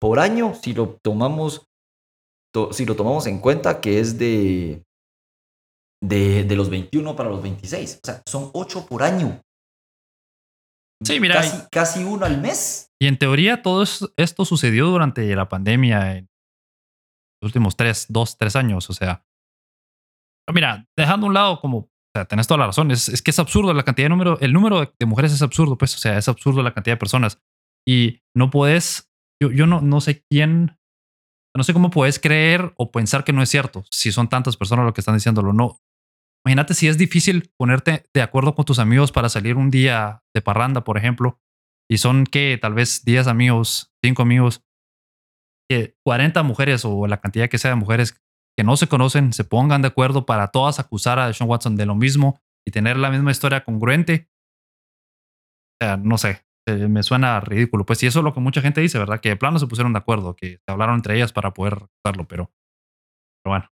por 0.00 0.18
año 0.18 0.54
si 0.54 0.74
lo 0.74 0.98
tomamos, 1.02 1.66
to- 2.54 2.72
si 2.72 2.84
lo 2.84 2.94
tomamos 2.94 3.26
en 3.26 3.38
cuenta 3.40 3.80
que 3.80 4.00
es 4.00 4.18
de, 4.18 4.82
de, 6.02 6.44
de 6.44 6.56
los 6.56 6.68
21 6.70 7.16
para 7.16 7.30
los 7.30 7.42
26. 7.42 8.00
O 8.02 8.06
sea, 8.06 8.22
son 8.28 8.50
8 8.52 8.86
por 8.86 9.02
año. 9.02 9.40
Sí, 11.04 11.20
mira, 11.20 11.36
Casi, 11.36 11.66
casi 11.70 12.04
uno 12.04 12.26
al 12.26 12.40
mes. 12.40 12.88
Y 13.00 13.06
en 13.06 13.18
teoría 13.18 13.62
todo 13.62 13.82
es- 13.82 14.04
esto 14.16 14.44
sucedió 14.44 14.88
durante 14.88 15.34
la 15.34 15.48
pandemia 15.48 16.16
en 16.16 16.28
los 17.40 17.48
últimos 17.50 17.76
tres, 17.76 18.06
dos, 18.08 18.36
tres 18.36 18.56
años. 18.56 18.90
O 18.90 18.92
sea, 18.92 19.24
mira, 20.52 20.86
dejando 20.96 21.26
a 21.26 21.28
un 21.28 21.34
lado 21.34 21.60
como, 21.60 21.78
o 21.78 21.90
sea, 22.14 22.24
tenés 22.24 22.46
toda 22.46 22.58
la 22.58 22.66
razón, 22.66 22.90
es, 22.90 23.08
es 23.08 23.22
que 23.22 23.30
es 23.30 23.38
absurdo 23.38 23.72
la 23.72 23.84
cantidad 23.84 24.06
de 24.06 24.10
número, 24.10 24.38
el 24.40 24.52
número 24.52 24.80
de, 24.80 24.92
de 24.98 25.06
mujeres 25.06 25.32
es 25.32 25.42
absurdo, 25.42 25.76
pues, 25.76 25.94
o 25.94 25.98
sea, 25.98 26.18
es 26.18 26.28
absurdo 26.28 26.62
la 26.62 26.74
cantidad 26.74 26.94
de 26.94 27.00
personas. 27.00 27.40
Y 27.86 28.22
no 28.36 28.50
puedes, 28.50 29.10
yo, 29.42 29.50
yo 29.50 29.66
no, 29.66 29.80
no 29.80 30.00
sé 30.00 30.22
quién, 30.30 30.78
no 31.56 31.64
sé 31.64 31.72
cómo 31.72 31.90
puedes 31.90 32.18
creer 32.18 32.72
o 32.76 32.90
pensar 32.90 33.24
que 33.24 33.32
no 33.32 33.42
es 33.42 33.48
cierto, 33.48 33.84
si 33.90 34.12
son 34.12 34.28
tantas 34.28 34.56
personas 34.56 34.84
lo 34.84 34.92
que 34.92 35.00
están 35.00 35.14
diciéndolo. 35.14 35.52
No, 35.52 35.80
Imagínate 36.44 36.74
si 36.74 36.88
es 36.88 36.96
difícil 36.96 37.52
ponerte 37.58 38.06
de 38.14 38.22
acuerdo 38.22 38.54
con 38.54 38.64
tus 38.64 38.78
amigos 38.78 39.12
para 39.12 39.28
salir 39.28 39.56
un 39.56 39.70
día 39.70 40.22
de 40.34 40.40
parranda, 40.40 40.84
por 40.84 40.96
ejemplo, 40.96 41.40
y 41.90 41.98
son 41.98 42.24
que 42.24 42.58
tal 42.60 42.74
vez 42.74 43.04
10 43.04 43.26
amigos, 43.26 43.92
5 44.02 44.22
amigos, 44.22 44.64
que 45.68 45.96
40 46.06 46.42
mujeres 46.44 46.84
o 46.84 47.06
la 47.06 47.20
cantidad 47.20 47.48
que 47.48 47.58
sea 47.58 47.72
de 47.72 47.76
mujeres 47.76 48.18
que 48.58 48.64
no 48.64 48.76
se 48.76 48.88
conocen 48.88 49.32
se 49.32 49.44
pongan 49.44 49.82
de 49.82 49.88
acuerdo 49.88 50.26
para 50.26 50.48
todas 50.48 50.80
acusar 50.80 51.20
a 51.20 51.32
Sean 51.32 51.48
Watson 51.48 51.76
de 51.76 51.86
lo 51.86 51.94
mismo 51.94 52.40
y 52.66 52.72
tener 52.72 52.96
la 52.96 53.08
misma 53.08 53.30
historia 53.30 53.62
congruente. 53.62 54.28
O 55.80 55.86
sea, 55.86 55.96
no 55.96 56.18
sé, 56.18 56.44
me 56.66 57.04
suena 57.04 57.38
ridículo. 57.38 57.86
Pues 57.86 58.02
y 58.02 58.08
eso 58.08 58.18
es 58.18 58.24
lo 58.24 58.34
que 58.34 58.40
mucha 58.40 58.60
gente 58.60 58.80
dice, 58.80 58.98
¿verdad? 58.98 59.20
Que 59.20 59.28
de 59.28 59.36
plano 59.36 59.60
se 59.60 59.68
pusieron 59.68 59.92
de 59.92 60.00
acuerdo, 60.00 60.34
que 60.34 60.56
se 60.56 60.72
hablaron 60.72 60.96
entre 60.96 61.14
ellas 61.14 61.32
para 61.32 61.54
poder 61.54 61.74
acusarlo, 61.74 62.26
pero, 62.26 62.50
bueno. 63.46 63.70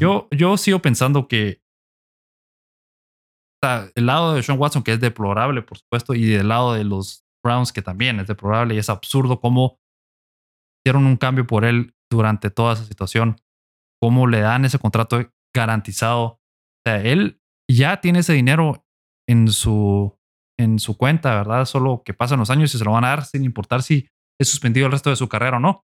Yo, 0.00 0.28
yo 0.30 0.56
sigo 0.56 0.78
pensando 0.78 1.28
que 1.28 1.60
el 3.94 4.06
lado 4.06 4.32
de 4.32 4.42
Sean 4.42 4.58
Watson, 4.58 4.82
que 4.82 4.94
es 4.94 5.00
deplorable, 5.00 5.60
por 5.60 5.76
supuesto, 5.76 6.14
y 6.14 6.24
del 6.24 6.48
lado 6.48 6.72
de 6.72 6.84
los 6.84 7.26
Browns, 7.44 7.70
que 7.70 7.82
también 7.82 8.18
es 8.18 8.28
deplorable 8.28 8.76
y 8.76 8.78
es 8.78 8.88
absurdo 8.88 9.40
cómo 9.40 9.78
hicieron 10.82 11.04
un 11.04 11.18
cambio 11.18 11.46
por 11.46 11.66
él 11.66 11.94
durante 12.10 12.50
toda 12.50 12.72
esa 12.72 12.86
situación, 12.86 13.36
cómo 14.04 14.26
le 14.26 14.40
dan 14.40 14.66
ese 14.66 14.78
contrato 14.78 15.32
garantizado. 15.56 16.22
O 16.24 16.40
sea, 16.86 17.00
él 17.00 17.40
ya 17.70 18.02
tiene 18.02 18.18
ese 18.18 18.34
dinero 18.34 18.84
en 19.26 19.48
su, 19.48 20.14
en 20.60 20.78
su 20.78 20.98
cuenta, 20.98 21.34
¿verdad? 21.34 21.64
Solo 21.64 22.02
que 22.04 22.12
pasan 22.12 22.38
los 22.38 22.50
años 22.50 22.74
y 22.74 22.76
se 22.78 22.84
lo 22.84 22.92
van 22.92 23.06
a 23.06 23.08
dar 23.08 23.24
sin 23.24 23.44
importar 23.44 23.82
si 23.82 24.06
es 24.38 24.46
suspendido 24.46 24.84
el 24.84 24.92
resto 24.92 25.08
de 25.08 25.16
su 25.16 25.26
carrera 25.30 25.56
o 25.56 25.60
no. 25.60 25.86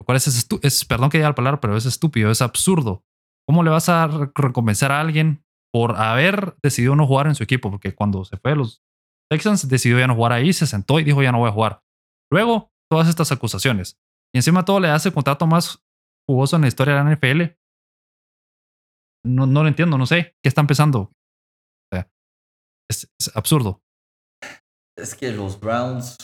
Lo 0.00 0.04
cual 0.04 0.16
es, 0.16 0.48
es 0.60 0.84
perdón 0.84 1.08
que 1.08 1.18
diga 1.18 1.28
la 1.28 1.36
palabra, 1.36 1.60
pero 1.60 1.76
es 1.76 1.86
estúpido, 1.86 2.32
es 2.32 2.42
absurdo. 2.42 3.04
¿Cómo 3.46 3.62
le 3.62 3.70
vas 3.70 3.88
a 3.88 4.08
re- 4.08 4.32
recompensar 4.34 4.90
a 4.90 5.00
alguien 5.00 5.44
por 5.72 5.94
haber 5.94 6.56
decidido 6.64 6.96
no 6.96 7.06
jugar 7.06 7.28
en 7.28 7.36
su 7.36 7.44
equipo? 7.44 7.70
Porque 7.70 7.94
cuando 7.94 8.24
se 8.24 8.38
fue 8.38 8.56
los 8.56 8.82
Texans, 9.30 9.68
decidió 9.68 10.00
ya 10.00 10.08
no 10.08 10.16
jugar 10.16 10.32
ahí, 10.32 10.52
se 10.52 10.66
sentó 10.66 10.98
y 10.98 11.04
dijo 11.04 11.22
ya 11.22 11.30
no 11.30 11.38
voy 11.38 11.48
a 11.48 11.52
jugar. 11.52 11.84
Luego, 12.28 12.72
todas 12.90 13.06
estas 13.06 13.30
acusaciones. 13.30 14.00
Y 14.34 14.38
encima 14.38 14.64
todo 14.64 14.80
le 14.80 14.88
hace 14.88 15.10
el 15.10 15.14
contrato 15.14 15.46
más 15.46 15.80
jugoso 16.28 16.56
en 16.56 16.62
la 16.62 16.68
historia 16.68 16.94
de 16.94 17.04
la 17.04 17.10
NFL. 17.14 17.56
No, 19.24 19.46
no 19.46 19.62
lo 19.62 19.68
entiendo, 19.68 19.96
no 19.98 20.06
sé. 20.06 20.34
¿Qué 20.42 20.48
están 20.48 20.66
pensando? 20.66 21.00
O 21.00 21.12
sea, 21.92 22.10
es, 22.90 23.08
es 23.20 23.36
absurdo. 23.36 23.80
Es 24.98 25.14
que 25.14 25.30
los 25.32 25.58
Browns 25.60 26.16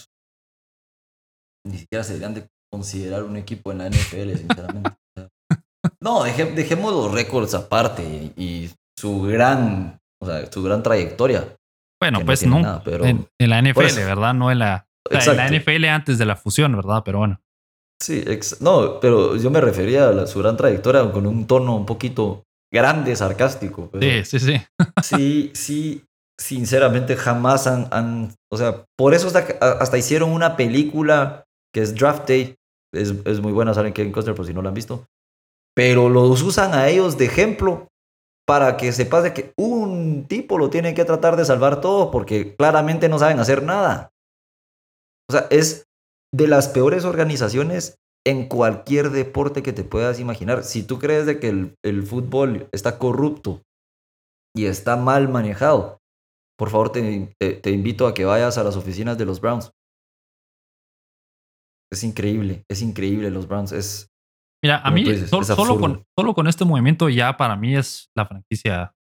ni 1.67 1.79
siquiera 1.79 2.03
se 2.05 2.15
deberían 2.15 2.35
de 2.35 2.49
considerar 2.73 3.23
un 3.25 3.37
equipo 3.37 3.73
en 3.73 3.79
la 3.79 3.89
NFL, 3.89 4.37
sinceramente. 4.37 4.91
No, 6.03 6.23
deje- 6.25 6.55
dejemos 6.55 6.93
los 6.93 7.13
récords 7.13 7.55
aparte 7.55 8.33
y 8.37 8.71
su 8.99 9.23
gran, 9.23 9.99
o 10.21 10.27
sea, 10.27 10.51
su 10.51 10.63
gran 10.63 10.83
trayectoria. 10.83 11.57
Bueno, 12.01 12.21
no 12.21 12.27
pues 12.27 12.47
no. 12.47 12.61
nada, 12.61 12.83
pero- 12.85 13.05
en, 13.05 13.27
en 13.41 13.51
la 13.51 13.61
NFL. 13.63 13.97
¿verdad? 14.05 14.35
No 14.35 14.51
en 14.51 14.59
la, 14.61 14.87
o 15.11 15.21
sea, 15.21 15.33
en 15.33 15.37
la. 15.39 15.59
NFL 15.59 15.85
antes 15.87 16.19
de 16.19 16.27
la 16.27 16.37
fusión, 16.37 16.75
¿verdad? 16.77 17.03
Pero 17.05 17.19
bueno. 17.19 17.41
Sí, 18.01 18.23
ex- 18.27 18.61
no, 18.61 19.01
pero 19.01 19.37
yo 19.37 19.51
me 19.51 19.61
refería 19.61 20.09
a 20.09 20.13
la- 20.13 20.27
su 20.27 20.39
gran 20.39 20.57
trayectoria 20.57 21.11
con 21.11 21.27
un 21.27 21.47
tono 21.47 21.77
un 21.77 21.87
poquito 21.87 22.45
grande, 22.73 23.15
sarcástico. 23.17 23.89
pero- 23.91 24.25
Sí, 24.25 24.39
sí, 24.39 24.47
sí. 24.47 24.63
sí, 25.03 25.51
sí, 25.55 26.05
sinceramente 26.39 27.17
jamás 27.17 27.67
han, 27.67 27.89
han- 27.91 28.35
o 28.53 28.57
sea, 28.57 28.85
por 28.97 29.15
eso 29.15 29.27
hasta, 29.27 29.41
hasta 29.81 29.99
hicieron 29.99 30.31
una 30.31 30.57
película 30.57 31.45
que 31.75 31.83
es 31.83 31.95
Draft 31.95 32.29
Day, 32.29 32.55
es, 32.95 33.15
es 33.25 33.41
muy 33.41 33.53
buena, 33.53 33.75
salen 33.75 33.93
Kevin 33.93 34.13
Costner 34.13 34.35
por 34.35 34.47
si 34.47 34.55
no 34.55 34.63
la 34.63 34.69
han 34.69 34.75
visto, 34.75 35.05
pero 35.75 36.09
los 36.09 36.43
usan 36.43 36.75
a 36.75 36.89
ellos 36.89 37.19
de 37.19 37.25
ejemplo 37.27 37.89
para 38.47 38.77
que 38.77 38.93
sepas 38.93 39.25
de 39.25 39.35
que 39.35 39.53
un 39.59 40.25
tipo 40.27 40.57
lo 40.57 40.71
tiene 40.71 40.95
que 40.95 41.05
tratar 41.05 41.37
de 41.37 41.45
salvar 41.45 41.81
todo 41.81 42.11
porque 42.11 42.55
claramente 42.57 43.09
no 43.09 43.19
saben 43.19 43.39
hacer 43.41 43.63
nada. 43.63 44.09
O 45.29 45.33
sea, 45.35 45.47
es 45.51 45.85
de 46.33 46.47
las 46.49 46.69
peores 46.69 47.05
organizaciones 47.05 47.97
en 48.27 48.49
cualquier 48.49 49.11
deporte 49.11 49.63
que 49.63 49.73
te 49.73 49.85
puedas 49.85 50.21
imaginar. 50.21 50.63
Si 50.65 50.83
tú 50.83 50.99
crees 50.99 51.25
de 51.27 51.41
que 51.41 51.49
el, 51.49 51.75
el 51.85 52.03
fútbol 52.03 52.69
está 52.73 52.99
corrupto 52.99 53.63
y 54.55 54.67
está 54.67 54.97
mal 54.97 55.29
manejado, 55.29 55.99
por 56.59 56.71
favor 56.71 56.91
te, 56.93 57.33
te- 57.39 57.55
te 57.55 57.71
invito 57.71 58.07
a 58.07 58.15
que 58.15 58.25
vayas 58.25 58.59
a 58.59 58.65
las 58.65 58.77
oficinas 58.77 59.17
de 59.17 59.25
los 59.25 59.41
Browns. 59.41 59.71
Es 61.91 62.05
increíble, 62.05 62.65
es 62.71 62.83
increíble 62.83 63.31
los 63.31 63.49
Browns. 63.49 63.73
Es, 63.73 64.09
Mira, 64.63 64.79
a 64.79 64.91
mí 64.91 65.05
dices, 65.15 65.31
solo, 65.57 65.81
con, 65.81 66.05
solo 66.19 66.35
con 66.35 66.49
este 66.49 66.65
movimiento 66.65 67.09
ya 67.09 67.37
para 67.37 67.57
mí 67.57 67.77
es 67.77 68.11
la 68.17 68.27
franquicia 68.27 68.93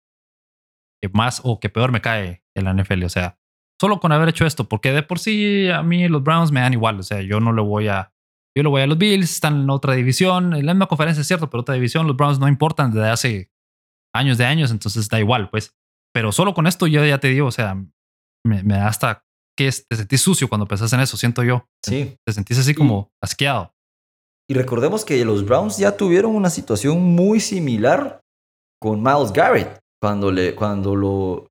que 1.02 1.10
más 1.10 1.42
o 1.44 1.60
que 1.60 1.70
peor 1.70 1.92
me 1.92 2.00
cae 2.02 2.44
en 2.56 2.64
la 2.64 2.74
NFL. 2.74 3.04
O 3.04 3.10
sea, 3.10 3.38
solo 3.80 4.00
con 4.00 4.12
haber 4.12 4.30
hecho 4.30 4.46
esto, 4.46 4.68
porque 4.68 4.92
de 4.92 5.04
por 5.04 5.20
sí 5.20 5.70
a 5.70 5.84
mí 5.84 6.08
los 6.08 6.24
Browns 6.24 6.52
me 6.52 6.60
dan 6.62 6.74
igual. 6.74 7.00
O 7.00 7.04
sea, 7.04 7.22
yo 7.22 7.40
no 7.40 7.54
le 7.54 7.62
voy 7.62 7.88
a. 7.88 8.12
Yo 8.56 8.64
le 8.64 8.70
voy 8.70 8.82
a 8.82 8.88
los 8.88 8.98
Bills, 8.98 9.32
están 9.32 9.62
en 9.62 9.70
otra 9.70 9.94
división, 9.94 10.56
en 10.56 10.66
la 10.66 10.74
misma 10.74 10.88
conferencia 10.88 11.22
es 11.22 11.28
cierto, 11.28 11.50
pero 11.50 11.62
otra 11.62 11.76
división, 11.76 12.08
los 12.08 12.18
Browns 12.18 12.40
no 12.40 12.48
importan 12.48 12.92
desde 12.92 13.10
hace 13.10 13.52
años 14.16 14.40
de 14.40 14.46
años, 14.46 14.72
entonces 14.72 15.08
da 15.10 15.20
igual, 15.20 15.50
pues. 15.52 15.76
Pero 16.12 16.32
solo 16.32 16.56
con 16.56 16.66
esto 16.66 16.88
yo 16.88 17.06
ya 17.06 17.20
te 17.20 17.28
digo, 17.28 17.46
o 17.48 17.52
sea, 17.52 17.76
me, 18.44 18.64
me 18.64 18.74
da 18.74 18.88
hasta 18.88 19.24
que 19.56 19.68
es- 19.68 19.88
te 19.88 19.96
sentís 19.96 20.22
sucio 20.22 20.48
cuando 20.50 20.66
pensás 20.68 20.92
en 20.94 21.02
eso, 21.02 21.18
siento 21.18 21.44
yo. 21.44 21.68
sí. 21.86 22.16
Te 22.26 22.34
sentís 22.34 22.58
así 22.58 22.74
como 22.74 23.12
asqueado. 23.22 23.74
Y 24.50 24.56
recordemos 24.56 25.06
que 25.06 25.24
los 25.26 25.46
Browns 25.46 25.78
ya 25.78 25.96
tuvieron 25.98 26.34
una 26.36 26.50
situación 26.50 27.02
muy 27.04 27.40
similar 27.40 28.22
con 28.82 29.04
Miles 29.04 29.32
Garrett. 29.34 29.78
Cuando, 30.02 30.32
le, 30.32 30.56
cuando 30.56 30.96
lo. 30.96 31.48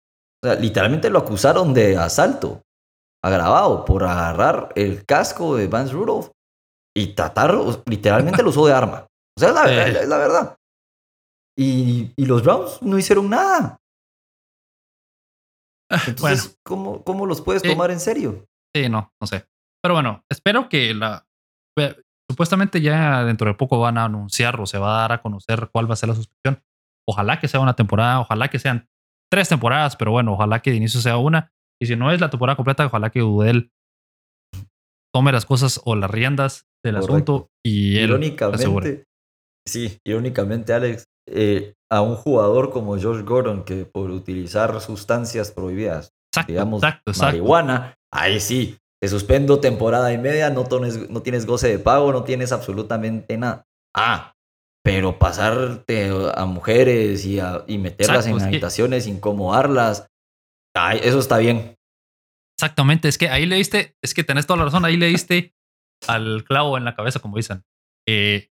O 0.46 0.52
sea, 0.52 0.60
literalmente 0.60 1.10
lo 1.10 1.18
acusaron 1.18 1.74
de 1.74 1.96
asalto 1.96 2.62
agravado 3.24 3.84
por 3.84 4.04
agarrar 4.04 4.72
el 4.76 5.04
casco 5.04 5.56
de 5.56 5.66
Vance 5.66 5.92
Rudolph 5.92 6.28
y 6.96 7.14
tratar, 7.14 7.54
o- 7.54 7.82
literalmente 7.86 8.42
lo 8.42 8.50
usó 8.50 8.66
de 8.66 8.72
arma. 8.72 9.06
O 9.36 9.40
sea, 9.40 9.48
es 9.48 9.54
la, 9.54 9.72
Eh. 9.72 10.02
es 10.02 10.08
verdad. 10.08 10.56
Y, 11.58 12.12
y 12.16 12.26
los 12.26 12.42
Browns 12.42 12.80
no 12.82 12.98
hicieron 12.98 13.28
nada. 13.30 13.78
bueno, 15.90 16.04
Entonces, 16.06 16.56
¿cómo, 16.64 17.02
¿cómo 17.02 17.26
los 17.26 17.40
puedes 17.40 17.64
Eh, 17.64 17.70
tomar 17.70 17.90
en 17.90 18.00
serio? 18.00 18.44
Sí, 18.74 18.88
no, 18.88 19.10
no 19.20 19.26
sé. 19.26 19.46
Pero 19.82 19.94
bueno, 19.94 20.22
espero 20.30 20.68
que 20.68 20.94
la. 20.94 21.24
Supuestamente 22.30 22.80
ya 22.80 23.24
dentro 23.24 23.46
de 23.46 23.54
poco 23.54 23.78
van 23.78 23.98
a 23.98 24.04
anunciar 24.04 24.60
o 24.60 24.66
se 24.66 24.78
va 24.78 24.98
a 24.98 25.00
dar 25.02 25.12
a 25.12 25.22
conocer 25.22 25.70
cuál 25.72 25.88
va 25.88 25.94
a 25.94 25.96
ser 25.96 26.08
la 26.08 26.14
suspensión. 26.16 26.62
Ojalá 27.08 27.38
que 27.38 27.46
sea 27.48 27.60
una 27.60 27.76
temporada, 27.76 28.20
ojalá 28.20 28.48
que 28.48 28.58
sean 28.58 28.88
tres 29.30 29.48
temporadas, 29.48 29.96
pero 29.96 30.10
bueno, 30.12 30.32
ojalá 30.34 30.60
que 30.60 30.70
de 30.70 30.76
inicio 30.76 31.00
sea 31.00 31.16
una. 31.18 31.52
Y 31.80 31.86
si 31.86 31.96
no 31.96 32.10
es 32.12 32.20
la 32.20 32.30
temporada 32.30 32.56
completa, 32.56 32.86
ojalá 32.86 33.10
que 33.10 33.22
Udel 33.22 33.70
tome 35.14 35.32
las 35.32 35.46
cosas 35.46 35.80
o 35.84 35.94
las 35.96 36.10
riendas 36.10 36.66
del 36.84 36.94
Correcto. 37.00 37.14
asunto 37.34 37.50
y 37.64 37.98
él. 37.98 38.10
Irónicamente, 38.10 39.04
sí, 39.66 39.98
irónicamente, 40.06 40.72
Alex, 40.72 41.04
eh, 41.28 41.74
a 41.90 42.00
un 42.02 42.16
jugador 42.16 42.70
como 42.70 42.92
Josh 43.00 43.22
Gordon 43.24 43.64
que 43.64 43.84
por 43.84 44.10
utilizar 44.10 44.80
sustancias 44.80 45.50
prohibidas, 45.50 46.10
Exacto, 46.32 46.52
digamos, 46.52 46.82
exacto, 46.82 47.10
exacto. 47.10 47.26
marihuana, 47.26 47.94
ahí 48.12 48.40
sí, 48.40 48.76
te 49.00 49.08
suspendo 49.08 49.58
temporada 49.60 50.12
y 50.12 50.18
media, 50.18 50.50
no, 50.50 50.64
tones- 50.64 51.08
no 51.08 51.22
tienes 51.22 51.46
goce 51.46 51.68
de 51.68 51.78
pago, 51.78 52.12
no 52.12 52.24
tienes 52.24 52.52
absolutamente 52.52 53.36
nada. 53.36 53.64
Ah, 53.94 54.32
pero 54.86 55.18
pasarte 55.18 56.10
a 56.34 56.44
mujeres 56.46 57.24
y, 57.26 57.40
a- 57.40 57.64
y 57.66 57.76
meterlas 57.78 58.26
Exacto, 58.26 58.38
en 58.38 58.48
habitaciones, 58.48 59.06
incomodarlas, 59.08 60.06
ay, 60.76 61.00
eso 61.02 61.18
está 61.18 61.38
bien. 61.38 61.74
Exactamente, 62.58 63.08
es 63.08 63.18
que 63.18 63.28
ahí 63.28 63.46
le 63.46 63.56
diste, 63.56 63.96
es 64.02 64.14
que 64.14 64.22
tenés 64.24 64.46
toda 64.46 64.58
la 64.58 64.64
razón, 64.66 64.84
ahí 64.84 64.96
le 64.96 65.06
diste 65.08 65.54
al 66.06 66.44
clavo 66.44 66.78
en 66.78 66.84
la 66.84 66.94
cabeza, 66.94 67.18
como 67.20 67.36
dicen. 67.36 67.64
Eh, 68.08 68.48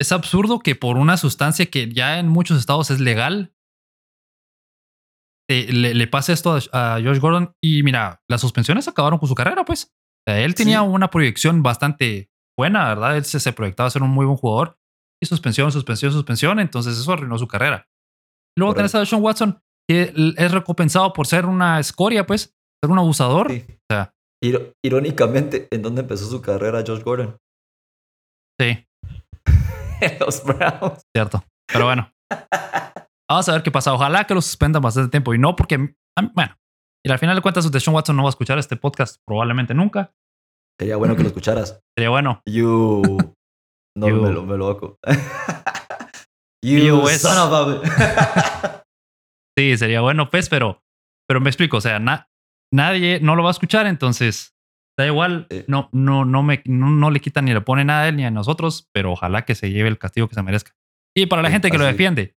es 0.00 0.10
absurdo 0.12 0.60
que 0.60 0.74
por 0.74 0.96
una 0.96 1.16
sustancia 1.18 1.66
que 1.66 1.92
ya 1.92 2.18
en 2.18 2.26
muchos 2.28 2.58
estados 2.58 2.90
es 2.90 3.00
legal, 3.00 3.52
te- 5.48 5.70
le, 5.72 5.92
le 5.94 6.06
pase 6.06 6.32
esto 6.32 6.58
a, 6.72 6.94
a 6.94 7.02
Josh 7.02 7.18
Gordon. 7.18 7.52
Y 7.62 7.82
mira, 7.82 8.22
las 8.28 8.40
suspensiones 8.40 8.88
acabaron 8.88 9.18
con 9.18 9.28
su 9.28 9.34
carrera, 9.34 9.64
pues. 9.64 9.92
O 10.26 10.30
sea, 10.32 10.40
él 10.40 10.54
tenía 10.54 10.80
Sí. 10.80 10.86
una 10.86 11.10
proyección 11.10 11.62
bastante 11.62 12.29
buena, 12.60 12.88
¿verdad? 12.88 13.16
Él 13.16 13.24
se, 13.24 13.40
se 13.40 13.52
proyectaba 13.52 13.86
a 13.86 13.90
ser 13.90 14.02
un 14.02 14.10
muy 14.10 14.26
buen 14.26 14.36
jugador. 14.38 14.76
Y 15.22 15.26
suspensión, 15.26 15.70
suspensión, 15.72 16.12
suspensión. 16.12 16.60
Entonces 16.60 16.98
eso 16.98 17.12
arruinó 17.12 17.36
su 17.38 17.48
carrera. 17.48 17.86
Luego 18.58 18.74
tenés 18.74 18.94
a 18.94 19.04
Sean 19.06 19.22
Watson, 19.22 19.60
que 19.88 20.12
es 20.36 20.52
recompensado 20.52 21.12
por 21.12 21.26
ser 21.26 21.46
una 21.46 21.78
escoria, 21.80 22.26
pues, 22.26 22.54
ser 22.82 22.90
un 22.90 22.98
abusador. 22.98 23.50
Sí. 23.50 23.64
O 23.68 23.76
sea, 23.90 24.12
Iro- 24.42 24.72
irónicamente, 24.84 25.68
¿en 25.70 25.82
dónde 25.82 26.00
empezó 26.02 26.26
su 26.26 26.40
carrera 26.42 26.82
Josh 26.86 27.02
Gordon? 27.02 27.36
sí, 28.60 28.86
En 30.00 30.18
los 30.18 30.42
Browns. 30.44 31.02
cierto. 31.14 31.44
Pero 31.72 31.84
bueno, 31.84 32.10
vamos 33.28 33.48
a 33.48 33.52
ver 33.52 33.62
qué 33.62 33.70
pasa. 33.70 33.92
Ojalá 33.94 34.24
que 34.26 34.34
lo 34.34 34.40
suspendan 34.42 34.82
bastante 34.82 35.10
tiempo 35.10 35.34
y 35.34 35.38
no 35.38 35.54
porque, 35.56 35.76
bueno, 36.34 36.56
y 37.06 37.10
al 37.10 37.18
final 37.18 37.36
de 37.36 37.42
cuentas, 37.42 37.64
Sean 37.70 37.94
Watson 37.94 38.16
no 38.16 38.22
va 38.22 38.28
a 38.28 38.30
escuchar 38.30 38.58
este 38.58 38.76
podcast 38.76 39.16
probablemente 39.26 39.74
nunca. 39.74 40.12
Sería 40.80 40.96
bueno 40.96 41.14
que 41.14 41.22
lo 41.22 41.28
escucharas. 41.28 41.78
Sería 41.96 42.08
bueno. 42.08 42.40
You. 42.46 43.02
No, 43.96 44.08
You. 44.08 44.22
me 44.22 44.32
lo, 44.32 44.42
me 44.46 44.56
lo 44.56 44.68
hago. 44.68 44.98
you 46.64 46.78
You 46.78 47.08
son 47.10 47.36
of 47.38 47.52
a... 47.52 48.82
Sí, 49.58 49.76
sería 49.76 50.00
bueno, 50.00 50.30
pues, 50.30 50.48
pero, 50.48 50.82
pero 51.28 51.40
me 51.40 51.50
explico. 51.50 51.76
O 51.76 51.80
sea, 51.82 51.98
na- 51.98 52.30
nadie 52.72 53.20
no 53.20 53.36
lo 53.36 53.42
va 53.42 53.50
a 53.50 53.52
escuchar, 53.52 53.86
entonces 53.86 54.54
da 54.98 55.06
igual. 55.06 55.46
Eh. 55.50 55.66
No, 55.68 55.90
no, 55.92 56.24
no, 56.24 56.42
me, 56.42 56.62
no, 56.64 56.88
no 56.88 57.10
le 57.10 57.20
quitan 57.20 57.44
ni 57.44 57.52
le 57.52 57.60
pone 57.60 57.84
nada 57.84 58.02
a 58.04 58.08
él 58.08 58.16
ni 58.16 58.24
a 58.24 58.30
nosotros, 58.30 58.88
pero 58.94 59.12
ojalá 59.12 59.44
que 59.44 59.54
se 59.54 59.70
lleve 59.70 59.90
el 59.90 59.98
castigo 59.98 60.28
que 60.28 60.34
se 60.34 60.42
merezca. 60.42 60.72
Y 61.14 61.26
para 61.26 61.42
la 61.42 61.50
gente 61.50 61.70
que 61.70 61.76
lo 61.76 61.84
defiende, 61.84 62.36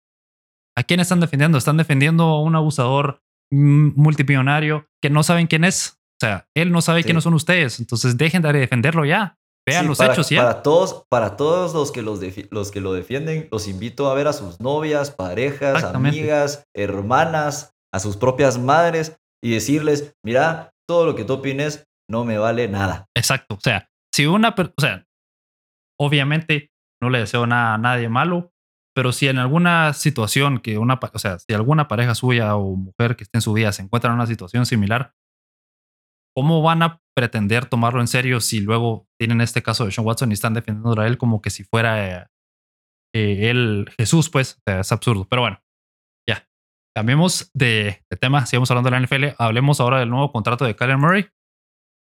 ¿a 0.76 0.84
quién 0.84 1.00
están 1.00 1.22
defendiendo? 1.22 1.58
Están 1.58 1.78
defendiendo 1.78 2.24
a 2.26 2.42
un 2.42 2.56
abusador 2.56 3.22
mm, 3.54 3.92
multimillonario 3.96 4.90
que 5.02 5.10
no 5.10 5.24
saben 5.24 5.48
quién 5.48 5.64
es. 5.64 6.02
O 6.24 6.28
sea, 6.28 6.48
él 6.56 6.72
no 6.72 6.82
sabe 6.82 7.02
Sí. 7.02 7.06
quiénes 7.06 7.24
son 7.24 7.34
ustedes. 7.34 7.80
Entonces 7.80 8.18
dejen 8.18 8.42
de 8.42 8.54
defenderlo 8.54 9.04
ya. 9.06 9.38
Vean 9.68 9.84
Sí, 9.84 9.88
los 9.90 9.98
para, 9.98 10.14
hechos 10.14 10.30
ya. 10.30 10.42
Para 10.42 10.62
todos, 10.64 11.06
para 11.10 11.36
todos 11.38 11.74
los 11.74 11.92
que, 11.92 12.02
los, 12.02 12.20
los 12.52 12.72
que 12.72 12.82
lo 12.82 12.94
defienden, 12.94 13.48
los 13.52 13.68
invito 13.68 14.10
a 14.10 14.14
ver 14.14 14.28
a 14.28 14.34
sus 14.34 14.60
novias, 14.60 15.12
parejas, 15.12 15.84
amigas, 15.84 16.64
hermanas, 16.76 17.72
a 17.94 18.00
sus 18.00 18.18
propias 18.18 18.58
madres 18.60 19.18
y 19.44 19.52
decirles, 19.54 20.16
mira, 20.26 20.72
todo 20.88 21.06
lo 21.06 21.16
que 21.16 21.24
tú 21.24 21.34
opines 21.34 21.86
no 22.10 22.26
me 22.26 22.38
vale 22.38 22.68
nada. 22.68 23.06
Exacto. 23.16 23.56
O 23.56 23.60
sea, 23.62 23.88
si 24.14 24.26
una, 24.26 24.54
per- 24.56 24.74
o 24.78 24.82
sea, 24.82 25.06
obviamente 26.00 26.72
no 27.02 27.10
le 27.10 27.20
deseo 27.20 27.46
nada 27.48 27.76
a 27.76 27.78
nadie 27.78 28.10
malo, 28.10 28.52
pero 28.96 29.12
si 29.12 29.28
en 29.28 29.38
alguna 29.40 29.94
situación 29.94 30.60
que 30.60 30.78
una, 30.78 31.00
o 31.14 31.20
sea, 31.20 31.40
si 31.40 31.54
alguna 31.54 31.88
pareja 31.88 32.16
suya 32.16 32.56
o 32.56 32.76
mujer 32.76 33.16
que 33.16 33.24
esté 33.24 33.38
en 33.38 33.42
su 33.42 33.54
vida 33.54 33.72
se 33.72 33.82
encuentra 33.82 34.10
en 34.10 34.16
una 34.16 34.28
situación 34.28 34.66
similar, 34.66 35.14
¿cómo 36.36 36.62
van 36.62 36.84
a 36.84 37.02
pretender 37.16 37.66
tomarlo 37.66 38.02
en 38.02 38.08
serio 38.08 38.40
si 38.42 38.60
luego 38.60 39.08
tienen 39.20 39.42
este 39.42 39.62
caso 39.62 39.86
de 39.86 39.92
Sean 39.92 40.06
Watson 40.06 40.32
y 40.32 40.34
están 40.34 40.54
defendiendo 40.54 41.00
a 41.00 41.08
él 41.08 41.18
como 41.18 41.42
que 41.42 41.50
si 41.50 41.64
fuera 41.64 42.30
eh, 43.14 43.50
él 43.50 43.90
Jesús? 43.98 44.30
Pues 44.30 44.62
es 44.66 44.92
absurdo. 44.92 45.28
Pero 45.30 45.44
bueno, 45.44 45.62
ya. 46.28 46.48
Cambiemos 46.96 47.52
de, 47.54 48.04
de 48.10 48.18
tema, 48.20 48.46
sigamos 48.46 48.70
hablando 48.72 48.90
de 48.90 49.00
la 49.00 49.06
NFL. 49.06 49.36
Hablemos 49.38 49.80
ahora 49.80 50.00
del 50.00 50.10
nuevo 50.10 50.32
contrato 50.32 50.66
de 50.66 50.76
Kyler 50.76 50.98
Murray. 50.98 51.28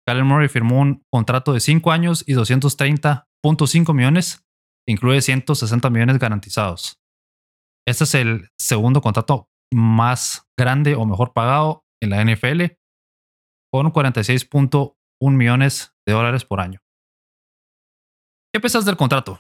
Kyler 0.08 0.24
Murray 0.24 0.48
firmó 0.48 0.80
un 0.80 1.04
contrato 1.12 1.52
de 1.52 1.60
5 1.60 1.90
años 1.90 2.24
y 2.26 2.34
230.5 2.34 3.94
millones, 3.94 4.44
incluye 4.88 5.20
160 5.20 5.90
millones 5.90 6.18
garantizados. 6.18 7.00
Este 7.88 8.04
es 8.04 8.14
el 8.14 8.48
segundo 8.58 9.00
contrato 9.00 9.48
más 9.72 10.46
grande 10.58 10.94
o 10.94 11.06
mejor 11.06 11.32
pagado 11.32 11.84
en 12.00 12.10
la 12.10 12.24
NFL, 12.24 12.76
con 13.82 13.92
46.1 13.92 14.94
millones 15.20 15.94
de 16.06 16.14
dólares 16.14 16.44
por 16.44 16.60
año. 16.60 16.80
¿Qué 18.52 18.60
piensas 18.60 18.84
del 18.84 18.96
contrato? 18.96 19.38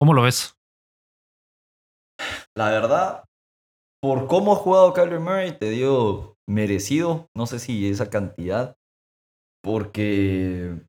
¿Cómo 0.00 0.14
lo 0.14 0.22
ves? 0.22 0.56
La 2.56 2.70
verdad, 2.70 3.24
por 4.02 4.26
cómo 4.26 4.52
ha 4.52 4.56
jugado 4.56 4.94
Kyler 4.94 5.20
Murray, 5.20 5.58
te 5.58 5.70
dio 5.70 6.36
merecido, 6.48 7.28
no 7.36 7.46
sé 7.46 7.58
si 7.58 7.88
esa 7.88 8.08
cantidad, 8.08 8.76
porque 9.62 10.80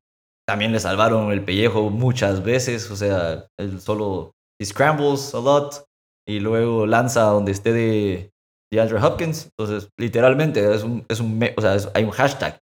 también 0.48 0.72
le 0.72 0.80
salvaron 0.80 1.30
el 1.30 1.44
pellejo 1.44 1.90
muchas 1.90 2.42
veces, 2.42 2.90
o 2.90 2.96
sea, 2.96 3.48
él 3.58 3.80
solo 3.80 4.32
scrambles 4.62 5.34
a 5.34 5.40
lot 5.40 5.84
y 6.26 6.40
luego 6.40 6.86
lanza 6.86 7.24
donde 7.24 7.52
esté 7.52 7.72
de, 7.72 8.32
de 8.72 8.80
Andrew 8.80 9.04
Hopkins, 9.04 9.50
entonces 9.58 9.90
literalmente 9.98 10.74
es 10.74 10.84
un, 10.84 11.04
es 11.08 11.20
un 11.20 11.38
o 11.56 11.60
sea, 11.60 11.76
hay 11.94 12.04
un 12.04 12.12
hashtag, 12.12 12.58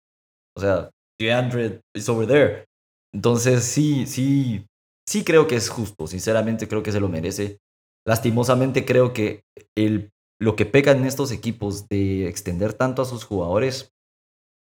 o 0.57 0.61
sea, 0.61 0.89
DeAndre 1.19 1.81
is 1.95 2.09
over 2.09 2.27
there. 2.27 2.65
Entonces 3.13 3.63
sí, 3.63 4.05
sí, 4.07 4.65
sí 5.07 5.23
creo 5.23 5.47
que 5.47 5.55
es 5.55 5.69
justo, 5.69 6.07
sinceramente 6.07 6.67
creo 6.67 6.83
que 6.83 6.91
se 6.91 6.99
lo 6.99 7.09
merece. 7.09 7.59
Lastimosamente 8.05 8.85
creo 8.85 9.13
que 9.13 9.43
el, 9.75 10.11
lo 10.39 10.55
que 10.55 10.65
pecan 10.65 11.05
estos 11.05 11.31
equipos 11.31 11.87
de 11.87 12.27
extender 12.27 12.73
tanto 12.73 13.01
a 13.01 13.05
sus 13.05 13.23
jugadores 13.23 13.91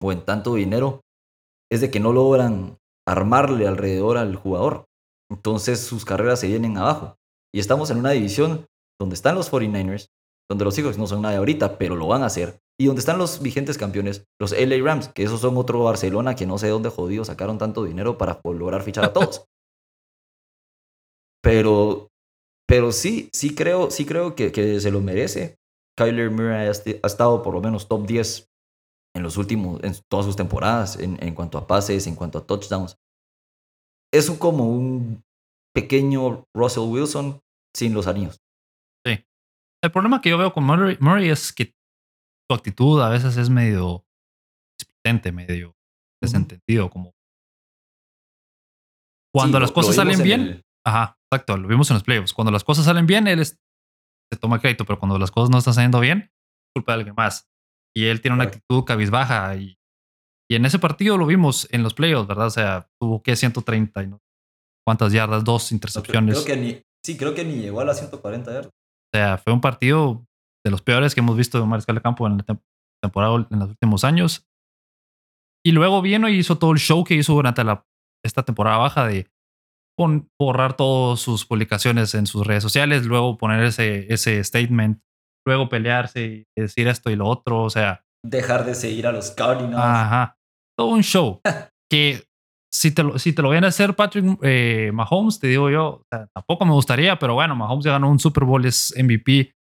o 0.01 0.11
en 0.11 0.25
tanto 0.25 0.55
dinero 0.55 1.01
es 1.71 1.79
de 1.79 1.89
que 1.89 1.99
no 1.99 2.11
logran 2.11 2.77
armarle 3.07 3.67
alrededor 3.67 4.17
al 4.17 4.35
jugador. 4.35 4.85
Entonces 5.29 5.79
sus 5.79 6.03
carreras 6.03 6.41
se 6.41 6.47
vienen 6.47 6.77
abajo. 6.77 7.15
Y 7.53 7.59
estamos 7.59 7.89
en 7.89 7.97
una 7.97 8.11
división 8.11 8.65
donde 8.99 9.15
están 9.15 9.35
los 9.35 9.51
49ers, 9.51 10.07
donde 10.49 10.65
los 10.65 10.75
Seahawks 10.75 10.97
no 10.97 11.07
son 11.07 11.21
nada 11.21 11.37
ahorita, 11.37 11.77
pero 11.77 11.95
lo 11.95 12.07
van 12.07 12.23
a 12.23 12.27
hacer. 12.27 12.59
Y 12.81 12.87
donde 12.87 13.01
están 13.01 13.19
los 13.19 13.43
vigentes 13.43 13.77
campeones, 13.77 14.25
los 14.39 14.53
LA 14.53 14.83
Rams, 14.83 15.09
que 15.09 15.21
esos 15.21 15.39
son 15.39 15.55
otro 15.55 15.83
Barcelona 15.83 16.33
que 16.33 16.47
no 16.47 16.57
sé 16.57 16.67
dónde 16.67 16.89
jodidos 16.89 17.27
sacaron 17.27 17.59
tanto 17.59 17.83
dinero 17.83 18.17
para 18.17 18.41
lograr 18.43 18.81
fichar 18.81 19.05
a 19.05 19.13
todos. 19.13 19.45
pero, 21.43 22.09
pero 22.67 22.91
sí, 22.91 23.29
sí 23.33 23.53
creo, 23.53 23.91
sí 23.91 24.03
creo 24.03 24.35
que, 24.35 24.51
que 24.51 24.79
se 24.79 24.89
lo 24.89 24.99
merece. 24.99 25.59
Kyler 25.95 26.31
Murray 26.31 26.69
ha, 26.69 26.71
estado 26.71 27.43
por 27.43 27.53
lo 27.53 27.61
menos 27.61 27.87
top 27.87 28.07
10 28.07 28.49
en 29.15 29.21
los 29.21 29.37
últimos, 29.37 29.83
en 29.83 29.93
todas 30.09 30.25
sus 30.25 30.35
temporadas, 30.35 30.97
en, 30.97 31.23
en 31.23 31.35
cuanto 31.35 31.59
a 31.59 31.67
pases, 31.67 32.07
en 32.07 32.15
cuanto 32.15 32.39
a 32.39 32.47
touchdowns. 32.47 32.97
Es 34.11 34.31
como 34.31 34.67
un 34.67 35.21
pequeño 35.75 36.45
Russell 36.55 36.89
Wilson 36.89 37.41
sin 37.75 37.93
los 37.93 38.07
anillos. 38.07 38.41
Sí. 39.05 39.23
El 39.83 39.91
problema 39.91 40.19
que 40.19 40.31
yo 40.31 40.39
veo 40.39 40.51
con 40.51 40.63
Murray, 40.63 40.97
Murray 40.99 41.29
es 41.29 41.53
que 41.53 41.75
su 42.51 42.55
actitud 42.55 43.01
a 43.01 43.07
veces 43.07 43.37
es 43.37 43.49
medio 43.49 44.05
displicente, 44.77 45.31
medio 45.31 45.73
desentendido, 46.21 46.89
como 46.89 47.15
cuando 49.33 49.57
las 49.57 49.71
cosas 49.71 49.95
salen 49.95 50.21
bien. 50.21 50.61
Ajá, 50.85 51.17
exacto, 51.31 51.55
lo 51.55 51.69
vimos 51.69 51.89
en 51.91 51.93
los 51.93 52.03
playoffs. 52.03 52.33
Cuando 52.33 52.51
las 52.51 52.65
cosas 52.65 52.83
salen 52.83 53.05
bien, 53.05 53.27
él 53.27 53.45
se 53.45 53.57
toma 54.37 54.59
crédito, 54.59 54.83
pero 54.83 54.99
cuando 54.99 55.17
las 55.17 55.31
cosas 55.31 55.49
no 55.49 55.59
están 55.59 55.73
saliendo 55.73 56.01
bien, 56.01 56.29
culpa 56.75 56.91
de 56.91 56.99
alguien 56.99 57.15
más. 57.15 57.49
Y 57.95 58.07
él 58.07 58.19
tiene 58.19 58.35
una 58.35 58.43
actitud 58.43 58.83
cabizbaja 58.83 59.55
y, 59.55 59.77
y 60.49 60.55
en 60.55 60.65
ese 60.65 60.77
partido 60.77 61.17
lo 61.17 61.25
vimos 61.25 61.69
en 61.71 61.83
los 61.83 61.93
playoffs, 61.93 62.27
¿verdad? 62.27 62.47
O 62.47 62.51
sea, 62.51 62.89
tuvo 62.99 63.23
que 63.23 63.37
130 63.37 64.03
y 64.03 64.07
no 64.07 64.19
cuántas 64.85 65.13
yardas, 65.13 65.45
dos 65.45 65.71
intercepciones. 65.71 66.43
creo 66.43 66.45
que 66.45 66.61
ni, 66.61 66.81
sí, 67.05 67.15
creo 67.15 67.33
que 67.33 67.45
ni 67.45 67.61
llegó 67.61 67.79
a 67.79 67.85
las 67.85 67.99
140 67.99 68.51
yardas. 68.51 68.67
O 68.67 69.17
sea, 69.17 69.37
fue 69.37 69.53
un 69.53 69.61
partido 69.61 70.25
de 70.63 70.71
los 70.71 70.81
peores 70.81 71.13
que 71.13 71.21
hemos 71.21 71.37
visto 71.37 71.59
de 71.59 71.65
Mariscal 71.65 71.95
de 71.95 72.01
Campo 72.01 72.27
en 72.27 72.37
la 72.37 72.59
temporada 73.01 73.47
en 73.49 73.59
los 73.59 73.69
últimos 73.69 74.03
años. 74.03 74.47
Y 75.65 75.71
luego 75.71 76.01
vino 76.01 76.27
y 76.29 76.37
hizo 76.37 76.57
todo 76.57 76.71
el 76.71 76.79
show 76.79 77.03
que 77.03 77.15
hizo 77.15 77.33
durante 77.33 77.63
la, 77.63 77.85
esta 78.23 78.43
temporada 78.43 78.77
baja 78.77 79.05
de 79.05 79.27
borrar 80.39 80.75
todas 80.75 81.19
sus 81.19 81.45
publicaciones 81.45 82.15
en 82.15 82.25
sus 82.25 82.45
redes 82.45 82.63
sociales, 82.63 83.05
luego 83.05 83.37
poner 83.37 83.63
ese, 83.63 84.11
ese 84.11 84.43
statement, 84.43 84.99
luego 85.45 85.69
pelearse 85.69 86.47
y 86.55 86.61
decir 86.61 86.87
esto 86.87 87.11
y 87.11 87.15
lo 87.15 87.27
otro, 87.27 87.61
o 87.61 87.69
sea. 87.69 88.03
Dejar 88.25 88.65
de 88.65 88.73
seguir 88.73 89.05
a 89.05 89.11
los 89.11 89.31
Cardinals. 89.31 89.77
Ajá. 89.77 90.37
Todo 90.75 90.87
un 90.87 91.03
show 91.03 91.41
que 91.91 92.23
si 92.73 92.91
te 92.91 93.03
lo, 93.03 93.19
si 93.19 93.33
te 93.33 93.41
lo 93.41 93.49
viene 93.49 93.67
a 93.67 93.69
hacer 93.69 93.95
Patrick 93.95 94.39
eh, 94.41 94.91
Mahomes, 94.93 95.39
te 95.39 95.47
digo 95.47 95.69
yo, 95.69 96.03
tampoco 96.33 96.65
me 96.65 96.71
gustaría, 96.71 97.19
pero 97.19 97.35
bueno, 97.35 97.55
Mahomes 97.55 97.85
ya 97.85 97.91
ganó 97.91 98.09
un 98.09 98.19
Super 98.19 98.45
Bowl, 98.45 98.65
es 98.65 98.95
MVP 98.97 99.53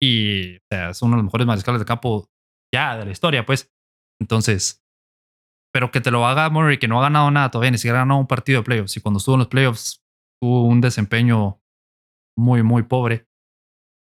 y 0.00 0.58
es 0.70 1.02
uno 1.02 1.12
de 1.12 1.16
los 1.18 1.24
mejores 1.24 1.46
mariscales 1.46 1.80
de 1.80 1.86
campo 1.86 2.28
ya 2.72 2.96
de 2.96 3.04
la 3.04 3.10
historia, 3.10 3.44
pues. 3.44 3.72
Entonces, 4.20 4.84
pero 5.72 5.90
que 5.90 6.00
te 6.00 6.10
lo 6.10 6.26
haga 6.26 6.50
Murray, 6.50 6.78
que 6.78 6.88
no 6.88 6.98
ha 6.98 7.02
ganado 7.02 7.30
nada 7.30 7.50
todavía, 7.50 7.70
ni 7.70 7.78
siquiera 7.78 8.02
ha 8.02 8.14
un 8.14 8.26
partido 8.26 8.60
de 8.60 8.64
playoffs. 8.64 8.96
Y 8.96 9.00
cuando 9.00 9.18
estuvo 9.18 9.34
en 9.34 9.40
los 9.40 9.48
playoffs, 9.48 10.04
tuvo 10.40 10.64
un 10.64 10.80
desempeño 10.80 11.60
muy, 12.36 12.62
muy 12.62 12.82
pobre. 12.84 13.26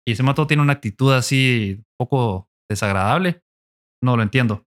Y 0.06 0.12
ese 0.12 0.22
mato 0.22 0.46
tiene 0.46 0.62
una 0.62 0.74
actitud 0.74 1.12
así 1.12 1.76
un 1.78 1.84
poco 1.98 2.50
desagradable. 2.68 3.42
No 4.02 4.16
lo 4.16 4.22
entiendo. 4.22 4.66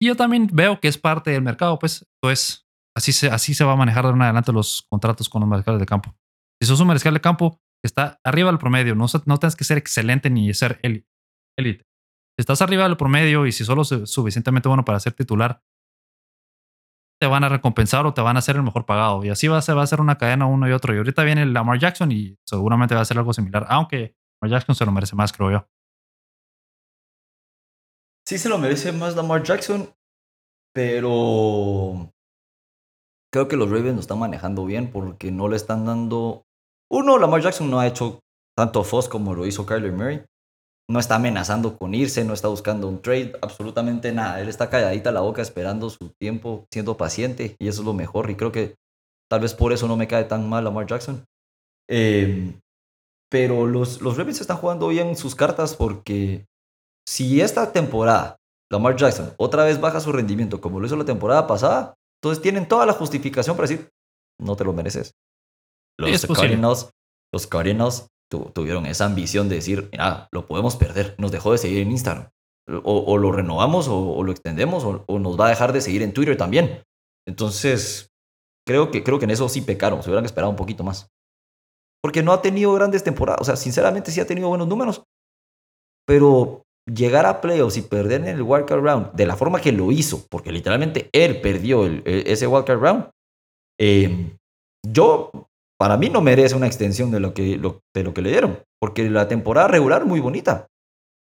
Y 0.00 0.08
yo 0.08 0.16
también 0.16 0.48
veo 0.52 0.80
que 0.80 0.88
es 0.88 0.98
parte 0.98 1.30
del 1.30 1.42
mercado, 1.42 1.78
pues. 1.78 2.06
Pues 2.20 2.66
así 2.96 3.12
se, 3.12 3.30
así 3.30 3.54
se 3.54 3.64
va 3.64 3.72
a 3.72 3.76
manejar 3.76 4.04
de 4.04 4.10
en 4.10 4.22
adelante 4.22 4.52
los 4.52 4.86
contratos 4.90 5.28
con 5.28 5.40
los 5.40 5.48
mariscales 5.48 5.80
de 5.80 5.86
campo. 5.86 6.14
Si 6.60 6.66
sos 6.66 6.80
un 6.80 6.88
mariscal 6.88 7.14
de 7.14 7.20
campo 7.20 7.60
está 7.86 8.20
arriba 8.24 8.50
del 8.50 8.58
promedio, 8.58 8.94
no, 8.94 9.06
no 9.24 9.38
tienes 9.38 9.56
que 9.56 9.64
ser 9.64 9.78
excelente 9.78 10.30
ni 10.30 10.52
ser 10.54 10.80
élite. 10.82 11.86
Si 12.36 12.42
estás 12.42 12.60
arriba 12.60 12.84
del 12.84 12.96
promedio 12.98 13.46
y 13.46 13.52
si 13.52 13.64
solo 13.64 13.82
es 13.82 13.88
suficientemente 14.10 14.68
bueno 14.68 14.84
para 14.84 15.00
ser 15.00 15.14
titular, 15.14 15.62
te 17.18 17.26
van 17.26 17.44
a 17.44 17.48
recompensar 17.48 18.04
o 18.04 18.12
te 18.12 18.20
van 18.20 18.36
a 18.36 18.40
hacer 18.40 18.56
el 18.56 18.62
mejor 18.62 18.84
pagado. 18.84 19.24
Y 19.24 19.30
así 19.30 19.48
va 19.48 19.56
a 19.56 19.62
ser, 19.62 19.76
va 19.76 19.82
a 19.82 19.86
ser 19.86 20.00
una 20.00 20.18
cadena 20.18 20.46
uno 20.46 20.68
y 20.68 20.72
otro. 20.72 20.94
Y 20.94 20.98
ahorita 20.98 21.24
viene 21.24 21.46
Lamar 21.46 21.78
Jackson 21.78 22.12
y 22.12 22.38
seguramente 22.44 22.94
va 22.94 23.00
a 23.00 23.06
ser 23.06 23.16
algo 23.18 23.32
similar, 23.32 23.66
aunque 23.70 24.14
Lamar 24.40 24.58
Jackson 24.58 24.74
se 24.74 24.84
lo 24.84 24.92
merece 24.92 25.16
más, 25.16 25.32
creo 25.32 25.50
yo. 25.50 25.68
Sí 28.26 28.38
se 28.38 28.48
lo 28.48 28.58
merece 28.58 28.92
más 28.92 29.14
Lamar 29.14 29.42
Jackson, 29.42 29.94
pero 30.74 32.12
creo 33.32 33.48
que 33.48 33.56
los 33.56 33.70
Ravens 33.70 33.94
lo 33.94 34.00
están 34.00 34.18
manejando 34.18 34.66
bien 34.66 34.90
porque 34.90 35.30
no 35.30 35.48
le 35.48 35.56
están 35.56 35.86
dando... 35.86 36.45
Uno, 36.90 37.18
Lamar 37.18 37.42
Jackson 37.42 37.70
no 37.70 37.80
ha 37.80 37.86
hecho 37.86 38.20
tanto 38.56 38.84
Foss 38.84 39.08
como 39.08 39.34
lo 39.34 39.46
hizo 39.46 39.66
Kyler 39.66 39.92
Murray 39.92 40.24
no 40.88 41.00
está 41.00 41.16
amenazando 41.16 41.76
con 41.76 41.94
irse, 41.94 42.24
no 42.24 42.32
está 42.32 42.48
buscando 42.48 42.88
un 42.88 43.02
trade, 43.02 43.32
absolutamente 43.42 44.12
nada. 44.12 44.40
Él 44.40 44.48
está 44.48 44.70
calladita 44.70 45.10
la 45.10 45.20
boca 45.20 45.42
esperando 45.42 45.90
su 45.90 46.10
tiempo, 46.20 46.66
siendo 46.72 46.96
paciente 46.96 47.56
y 47.58 47.68
eso 47.68 47.82
es 47.82 47.86
lo 47.86 47.92
mejor. 47.92 48.30
Y 48.30 48.36
creo 48.36 48.52
que 48.52 48.76
tal 49.28 49.40
vez 49.40 49.54
por 49.54 49.72
eso 49.72 49.88
no 49.88 49.96
me 49.96 50.06
cae 50.06 50.24
tan 50.24 50.48
mal 50.48 50.64
Lamar 50.64 50.86
Jackson. 50.86 51.24
Em, 51.88 52.60
pero 53.30 53.66
los, 53.66 54.00
los 54.00 54.16
Ravens 54.16 54.40
están 54.40 54.58
jugando 54.58 54.88
bien 54.88 55.16
sus 55.16 55.34
cartas 55.34 55.74
porque 55.74 56.46
si 57.06 57.40
esta 57.40 57.72
temporada 57.72 58.36
Lamar 58.70 58.96
Jackson 58.96 59.32
otra 59.38 59.64
vez 59.64 59.80
baja 59.80 60.00
su 60.00 60.12
rendimiento 60.12 60.60
como 60.60 60.80
lo 60.80 60.86
hizo 60.86 60.96
la 60.96 61.04
temporada 61.04 61.46
pasada, 61.46 61.94
entonces 62.20 62.42
tienen 62.42 62.68
toda 62.68 62.86
la 62.86 62.92
justificación 62.92 63.56
para 63.56 63.68
decir, 63.68 63.88
no 64.40 64.54
te 64.56 64.64
lo 64.64 64.72
mereces. 64.72 65.12
Los 65.98 66.26
Cardinals, 66.26 66.90
los 67.32 67.46
Cardinals 67.46 68.08
tuvieron 68.28 68.86
esa 68.86 69.06
ambición 69.06 69.48
de 69.48 69.56
decir, 69.56 69.88
ah, 69.98 70.28
lo 70.32 70.46
podemos 70.46 70.76
perder, 70.76 71.14
nos 71.18 71.32
dejó 71.32 71.52
de 71.52 71.58
seguir 71.58 71.78
en 71.80 71.90
Instagram. 71.90 72.28
O, 72.82 73.16
lo 73.16 73.30
renovamos 73.30 73.86
o, 73.88 74.22
lo 74.24 74.32
extendemos 74.32 74.84
o, 74.84 75.18
nos 75.20 75.38
va 75.38 75.46
a 75.46 75.50
dejar 75.50 75.72
de 75.72 75.80
seguir 75.80 76.02
en 76.02 76.12
Twitter 76.12 76.36
también. 76.36 76.82
Entonces, 77.26 78.10
creo 78.66 78.90
que, 78.90 79.04
creo 79.04 79.18
que 79.20 79.24
en 79.24 79.30
eso 79.30 79.48
sí 79.48 79.60
pecaron, 79.60 80.02
se 80.02 80.10
hubieran 80.10 80.24
esperado 80.24 80.50
un 80.50 80.56
poquito 80.56 80.82
más. 80.82 81.08
Porque 82.02 82.22
no 82.22 82.32
ha 82.32 82.42
tenido 82.42 82.72
grandes 82.74 83.04
temporadas, 83.04 83.40
o 83.40 83.44
sea, 83.44 83.56
sinceramente 83.56 84.10
sí 84.10 84.20
ha 84.20 84.26
tenido 84.26 84.48
buenos 84.48 84.66
números, 84.66 85.04
pero 86.06 86.62
llegar 86.92 87.26
a 87.26 87.40
playoffs 87.40 87.76
y 87.76 87.82
perder 87.82 88.22
en 88.22 88.28
el 88.28 88.42
wildcard 88.42 88.80
round 88.80 89.12
de 89.12 89.26
la 89.26 89.36
forma 89.36 89.60
que 89.60 89.72
lo 89.72 89.90
hizo, 89.92 90.24
porque 90.28 90.52
literalmente 90.52 91.08
él 91.12 91.40
perdió 91.40 91.84
el, 91.84 92.02
ese 92.04 92.46
wildcard 92.46 92.80
round, 92.80 93.10
eh, 93.78 94.36
yo 94.86 95.30
para 95.78 95.96
mí 95.96 96.08
no 96.08 96.22
merece 96.22 96.54
una 96.54 96.66
extensión 96.66 97.10
de 97.10 97.20
lo 97.20 97.34
que, 97.34 97.58
de 97.94 98.02
lo 98.02 98.14
que 98.14 98.22
le 98.22 98.30
dieron, 98.30 98.58
porque 98.80 99.08
la 99.10 99.28
temporada 99.28 99.68
regular 99.68 100.04
muy 100.06 100.20
bonita. 100.20 100.66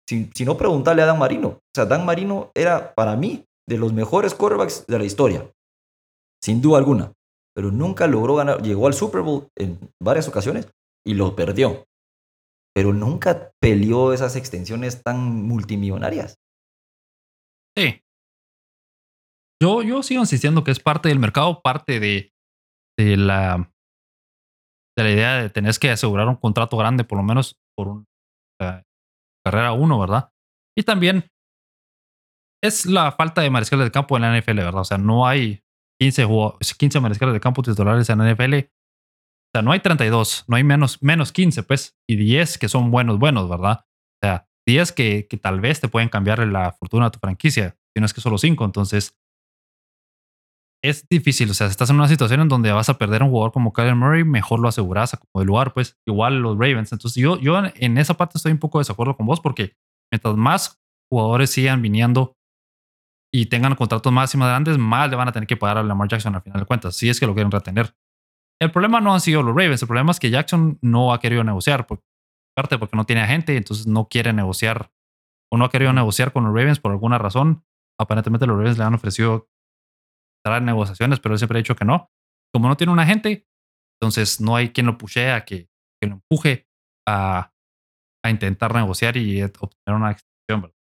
Si, 0.07 0.29
si, 0.33 0.45
no, 0.45 0.55
preguntarle 0.57 1.01
a 1.01 1.05
Dan 1.05 1.19
Marino. 1.19 1.47
O 1.49 1.61
sea, 1.75 1.85
Dan 1.85 2.05
Marino 2.05 2.51
era 2.55 2.95
para 2.95 3.17
mí 3.17 3.45
de 3.67 3.77
los 3.77 3.91
mejores 3.91 4.33
quarterbacks 4.33 4.87
de 4.87 4.97
la 4.97 5.03
historia, 5.03 5.51
sin 6.41 6.61
duda 6.61 6.77
alguna, 6.77 7.11
pero 7.53 7.71
nunca 7.71 8.07
logró 8.07 8.35
ganar, 8.35 8.61
llegó 8.61 8.87
al 8.87 8.93
Super 8.93 9.21
Bowl 9.21 9.49
en 9.57 9.77
varias 10.01 10.29
ocasiones 10.29 10.71
y 11.05 11.13
lo 11.13 11.35
perdió, 11.35 11.85
pero 12.73 12.93
nunca 12.93 13.51
peleó 13.59 14.13
esas 14.13 14.37
extensiones 14.37 15.03
tan 15.03 15.43
multimillonarias. 15.43 16.37
Sí. 17.75 18.01
Yo, 19.61 19.81
yo 19.81 20.03
sigo 20.03 20.21
insistiendo 20.21 20.63
que 20.63 20.71
es 20.71 20.79
parte 20.79 21.09
del 21.09 21.19
mercado, 21.19 21.61
parte 21.61 21.99
de, 21.99 22.31
de 22.97 23.17
la 23.17 23.71
de 24.97 25.03
la 25.03 25.11
idea 25.11 25.41
de 25.41 25.49
tener 25.49 25.73
que 25.77 25.91
asegurar 25.91 26.27
un 26.27 26.35
contrato 26.35 26.75
grande, 26.75 27.03
por 27.03 27.17
lo 27.17 27.23
menos 27.23 27.59
por 27.77 27.87
una 27.87 28.83
carrera 29.45 29.71
uno, 29.71 29.99
¿verdad? 29.99 30.31
Y 30.77 30.83
también 30.83 31.29
es 32.63 32.85
la 32.85 33.11
falta 33.11 33.41
de 33.41 33.49
mariscales 33.49 33.85
de 33.85 33.91
campo 33.91 34.17
en 34.17 34.23
la 34.23 34.37
NFL, 34.37 34.57
¿verdad? 34.57 34.81
O 34.81 34.85
sea, 34.85 34.97
no 34.97 35.27
hay 35.27 35.63
15, 36.01 36.27
15 36.77 36.99
mariscales 36.99 37.33
de 37.33 37.39
campo 37.39 37.61
titulares 37.61 38.09
en 38.09 38.17
la 38.17 38.33
NFL. 38.33 38.55
O 38.55 39.49
sea, 39.53 39.61
no 39.61 39.71
hay 39.71 39.79
32, 39.79 40.45
no 40.47 40.55
hay 40.55 40.63
menos, 40.63 41.01
menos 41.01 41.31
15, 41.31 41.63
pues, 41.63 41.95
y 42.09 42.15
10 42.15 42.57
que 42.57 42.67
son 42.67 42.91
buenos, 42.91 43.19
buenos, 43.19 43.47
¿verdad? 43.49 43.85
O 43.85 44.25
sea, 44.25 44.49
10 44.67 44.91
que, 44.91 45.27
que 45.27 45.37
tal 45.37 45.61
vez 45.61 45.79
te 45.79 45.87
pueden 45.87 46.09
cambiar 46.09 46.39
la 46.47 46.71
fortuna 46.73 47.05
de 47.05 47.11
tu 47.11 47.19
franquicia, 47.19 47.77
si 47.95 48.01
no 48.01 48.05
es 48.05 48.13
que 48.13 48.21
solo 48.21 48.37
5. 48.37 48.65
Entonces, 48.65 49.17
es 50.83 51.07
difícil. 51.09 51.49
O 51.49 51.53
sea, 51.53 51.67
si 51.67 51.71
estás 51.71 51.89
en 51.89 51.95
una 51.95 52.07
situación 52.07 52.41
en 52.41 52.47
donde 52.47 52.71
vas 52.71 52.89
a 52.89 52.97
perder 52.97 53.21
a 53.21 53.25
un 53.25 53.31
jugador 53.31 53.51
como 53.51 53.73
Kyler 53.73 53.95
Murray, 53.95 54.23
mejor 54.23 54.59
lo 54.59 54.67
aseguras 54.67 55.17
como 55.17 55.41
el 55.41 55.47
lugar, 55.47 55.73
pues 55.73 55.97
igual 56.07 56.39
los 56.39 56.53
Ravens. 56.53 56.91
Entonces, 56.91 57.21
yo, 57.21 57.39
yo 57.39 57.61
en 57.75 57.97
esa 57.97 58.15
parte 58.15 58.37
estoy 58.37 58.51
un 58.51 58.59
poco 58.59 58.79
de 58.79 58.81
desacuerdo 58.81 59.15
con 59.15 59.25
vos 59.25 59.39
porque 59.39 59.75
mientras 60.11 60.35
más 60.35 60.79
jugadores 61.11 61.49
sigan 61.49 61.81
viniendo 61.81 62.37
y 63.33 63.47
tengan 63.47 63.75
contratos 63.75 64.11
más 64.11 64.33
y 64.33 64.37
más 64.37 64.49
grandes, 64.49 64.77
más 64.77 65.09
le 65.09 65.15
van 65.15 65.27
a 65.27 65.31
tener 65.31 65.47
que 65.47 65.57
pagar 65.57 65.77
a 65.77 65.83
Lamar 65.83 66.07
Jackson 66.07 66.35
al 66.35 66.41
final 66.41 66.61
de 66.61 66.65
cuentas, 66.65 66.95
si 66.95 67.09
es 67.09 67.19
que 67.19 67.27
lo 67.27 67.33
quieren 67.33 67.51
retener. 67.51 67.95
El 68.59 68.71
problema 68.71 69.01
no 69.01 69.13
han 69.13 69.21
sido 69.21 69.43
los 69.43 69.55
Ravens, 69.55 69.81
el 69.81 69.87
problema 69.87 70.11
es 70.11 70.19
que 70.19 70.29
Jackson 70.29 70.79
no 70.81 71.13
ha 71.13 71.19
querido 71.19 71.43
negociar, 71.43 71.85
por 71.85 72.01
parte 72.55 72.77
porque 72.79 72.95
no 72.95 73.05
tiene 73.05 73.21
agente, 73.21 73.55
entonces 73.55 73.85
no 73.85 74.07
quiere 74.07 74.33
negociar 74.33 74.91
o 75.51 75.57
no 75.57 75.65
ha 75.65 75.69
querido 75.69 75.93
negociar 75.93 76.33
con 76.33 76.45
los 76.45 76.53
Ravens 76.53 76.79
por 76.79 76.91
alguna 76.91 77.17
razón. 77.17 77.63
Aparentemente 77.99 78.47
los 78.47 78.57
Ravens 78.57 78.77
le 78.77 78.83
han 78.83 78.93
ofrecido 78.93 79.49
en 80.45 80.65
negociaciones, 80.65 81.19
pero 81.19 81.33
él 81.33 81.39
siempre 81.39 81.57
ha 81.57 81.61
dicho 81.61 81.75
que 81.75 81.85
no. 81.85 82.09
Como 82.53 82.67
no 82.67 82.77
tiene 82.77 82.93
un 82.93 82.99
agente, 82.99 83.47
entonces 83.99 84.39
no 84.39 84.55
hay 84.55 84.69
quien 84.69 84.85
lo 84.85 84.97
pushee 84.97 85.29
a 85.29 85.43
que, 85.43 85.69
que 86.01 86.07
lo 86.07 86.15
empuje 86.15 86.67
a, 87.07 87.51
a, 88.23 88.29
intentar 88.29 88.73
negociar 88.73 89.17
y 89.17 89.43
obtener 89.43 89.95
una 89.95 90.11
extensión. 90.11 90.73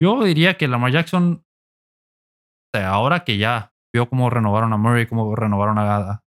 Yo 0.00 0.22
diría 0.22 0.56
que 0.56 0.68
Lamar 0.68 0.92
Jackson, 0.92 1.44
o 1.44 2.78
sea, 2.78 2.90
ahora 2.90 3.24
que 3.24 3.38
ya 3.38 3.74
vio 3.92 4.08
cómo 4.08 4.30
renovaron 4.30 4.72
a 4.72 4.76
Murray, 4.76 5.06
cómo 5.06 5.34
renovaron 5.34 5.78
a 5.78 6.22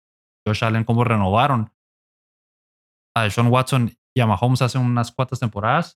Josh 0.47 0.65
Allen, 0.65 0.85
cómo 0.85 1.05
renovaron 1.05 1.73
a 3.17 3.29
Sean 3.31 3.49
Watson 3.49 3.91
y 4.17 4.21
a 4.21 4.27
Mahomes 4.27 4.63
hace 4.63 4.79
unas 4.79 5.13
cuantas 5.13 5.41
temporadas, 5.41 5.99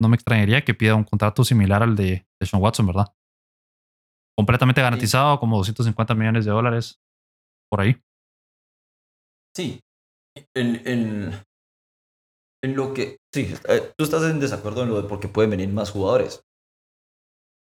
no 0.00 0.08
me 0.08 0.16
extrañaría 0.16 0.64
que 0.64 0.74
pida 0.74 0.94
un 0.94 1.04
contrato 1.04 1.44
similar 1.44 1.82
al 1.82 1.96
de, 1.96 2.26
Sean 2.40 2.62
Watson, 2.62 2.86
¿verdad? 2.86 3.14
Completamente 4.36 4.82
garantizado, 4.82 5.40
como 5.40 5.56
250 5.56 6.14
millones 6.14 6.44
de 6.44 6.50
dólares 6.50 7.00
por 7.70 7.80
ahí. 7.80 7.96
Sí. 9.54 9.80
En, 10.54 10.86
en, 10.86 11.42
en 12.62 12.76
lo 12.76 12.92
que. 12.92 13.18
Sí, 13.32 13.54
eh, 13.68 13.92
tú 13.96 14.04
estás 14.04 14.22
en 14.24 14.40
desacuerdo 14.40 14.82
en 14.82 14.90
lo 14.90 15.00
de 15.00 15.08
porque 15.08 15.28
pueden 15.28 15.50
venir 15.50 15.68
más 15.70 15.90
jugadores. 15.90 16.42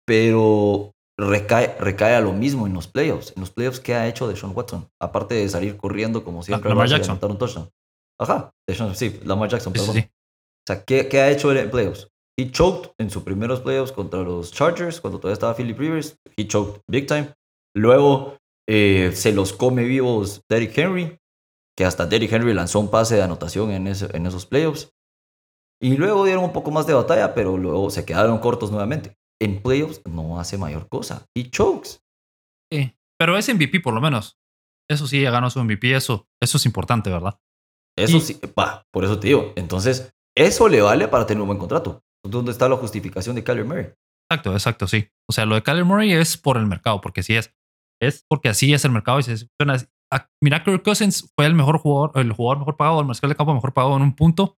Pero 0.06 0.92
recae, 1.18 1.76
recae 1.80 2.16
a 2.16 2.22
lo 2.22 2.34
mismo 2.34 2.68
en 2.68 2.74
los 2.74 2.88
playoffs. 2.88 3.34
En 3.36 3.42
los 3.42 3.52
playoffs, 3.52 3.80
¿qué 3.80 3.96
ha 3.96 4.08
hecho 4.08 4.28
de 4.28 4.36
Sean 4.36 4.54
Watson? 4.56 4.90
Aparte 5.00 5.36
de 5.36 5.50
salir 5.50 5.78
corriendo 5.78 6.24
como 6.24 6.44
siempre. 6.44 6.70
Lamar 6.70 6.88
Jackson. 6.88 7.20
Un 7.22 7.38
touchdown. 7.38 7.70
Ajá, 8.20 8.52
de 8.68 8.76
Sean, 8.76 8.96
sí, 8.96 9.20
Lamar 9.24 9.50
Jackson, 9.50 9.74
perdón. 9.74 9.98
O 9.98 10.68
sea, 10.68 10.84
¿qué, 10.84 11.08
¿qué, 11.08 11.22
ha 11.22 11.32
hecho 11.32 11.52
en 11.52 11.72
playoffs? 11.72 12.11
He 12.38 12.52
choked 12.52 12.92
en 12.98 13.10
sus 13.10 13.24
primeros 13.24 13.62
playoffs 13.62 13.92
contra 13.92 14.22
los 14.22 14.52
Chargers, 14.52 15.02
cuando 15.02 15.20
todavía 15.20 15.34
estaba 15.34 15.56
Philip 15.56 15.78
Rivers. 15.78 16.18
He 16.38 16.48
choked 16.48 16.82
big 16.88 17.08
time. 17.08 17.34
Luego 17.76 18.38
eh, 18.68 19.12
se 19.14 19.34
los 19.34 19.54
come 19.54 19.84
vivos 19.84 20.42
Derrick 20.50 20.78
Henry, 20.78 21.18
que 21.78 21.86
hasta 21.86 22.06
Derrick 22.06 22.32
Henry 22.32 22.54
lanzó 22.54 22.80
un 22.80 22.90
pase 22.90 23.16
de 23.16 23.24
anotación 23.24 23.72
en, 23.72 23.88
ese, 23.88 24.16
en 24.16 24.26
esos 24.26 24.46
playoffs. 24.46 24.92
Y 25.82 25.98
luego 25.98 26.26
dieron 26.26 26.44
un 26.44 26.54
poco 26.54 26.72
más 26.72 26.88
de 26.88 26.94
batalla, 26.94 27.34
pero 27.34 27.58
luego 27.58 27.90
se 27.90 28.06
quedaron 28.06 28.40
cortos 28.40 28.72
nuevamente 28.72 29.16
en 29.42 29.62
playoffs 29.62 30.02
no 30.06 30.40
hace 30.40 30.58
mayor 30.58 30.88
cosa. 30.88 31.26
Y 31.36 31.50
chokes. 31.50 32.00
Sí, 32.72 32.96
pero 33.18 33.38
es 33.38 33.54
MVP 33.54 33.80
por 33.82 33.94
lo 33.94 34.00
menos. 34.00 34.38
Eso 34.90 35.08
sí, 35.08 35.22
ganó 35.24 35.50
su 35.50 35.64
MVP, 35.64 35.96
eso, 35.96 36.28
eso 36.42 36.58
es 36.58 36.66
importante, 36.66 37.10
¿verdad? 37.10 37.40
Eso 37.98 38.20
sí, 38.20 38.40
va, 38.58 38.86
por 38.92 39.04
eso 39.04 39.20
te 39.20 39.28
digo. 39.28 39.54
Entonces, 39.56 40.14
eso 40.38 40.70
le 40.70 40.82
vale 40.82 41.08
para 41.08 41.26
tener 41.26 41.42
un 41.42 41.48
buen 41.48 41.60
contrato. 41.60 42.04
¿Dónde 42.24 42.52
está 42.52 42.70
la 42.70 42.78
justificación 42.78 43.36
de 43.36 43.44
Kyler 43.44 43.66
Murray? 43.66 43.94
Exacto, 44.30 44.54
exacto, 44.54 44.88
sí. 44.88 45.10
O 45.30 45.34
sea, 45.34 45.46
lo 45.46 45.56
de 45.56 45.64
Kyler 45.64 45.86
Murray 45.86 46.14
es 46.14 46.38
por 46.38 46.58
el 46.58 46.68
mercado, 46.68 47.02
porque 47.02 47.24
sí 47.24 47.36
es. 47.36 47.54
Es 48.02 48.26
porque 48.28 48.50
así 48.50 48.74
es 48.74 48.86
el 48.86 48.92
mercado 48.92 49.20
y 49.20 49.24
se 49.24 49.48
Mira, 50.42 50.64
Kirk 50.64 50.84
Cousins 50.84 51.32
fue 51.36 51.46
el 51.46 51.54
mejor 51.54 51.78
jugador, 51.78 52.12
el 52.16 52.34
jugador 52.34 52.60
mejor 52.60 52.76
pagado, 52.76 53.00
el 53.00 53.06
mariscal 53.06 53.30
de 53.30 53.36
campo 53.36 53.54
mejor 53.54 53.74
pagado 53.74 53.96
en 53.96 54.02
un 54.02 54.16
punto 54.16 54.58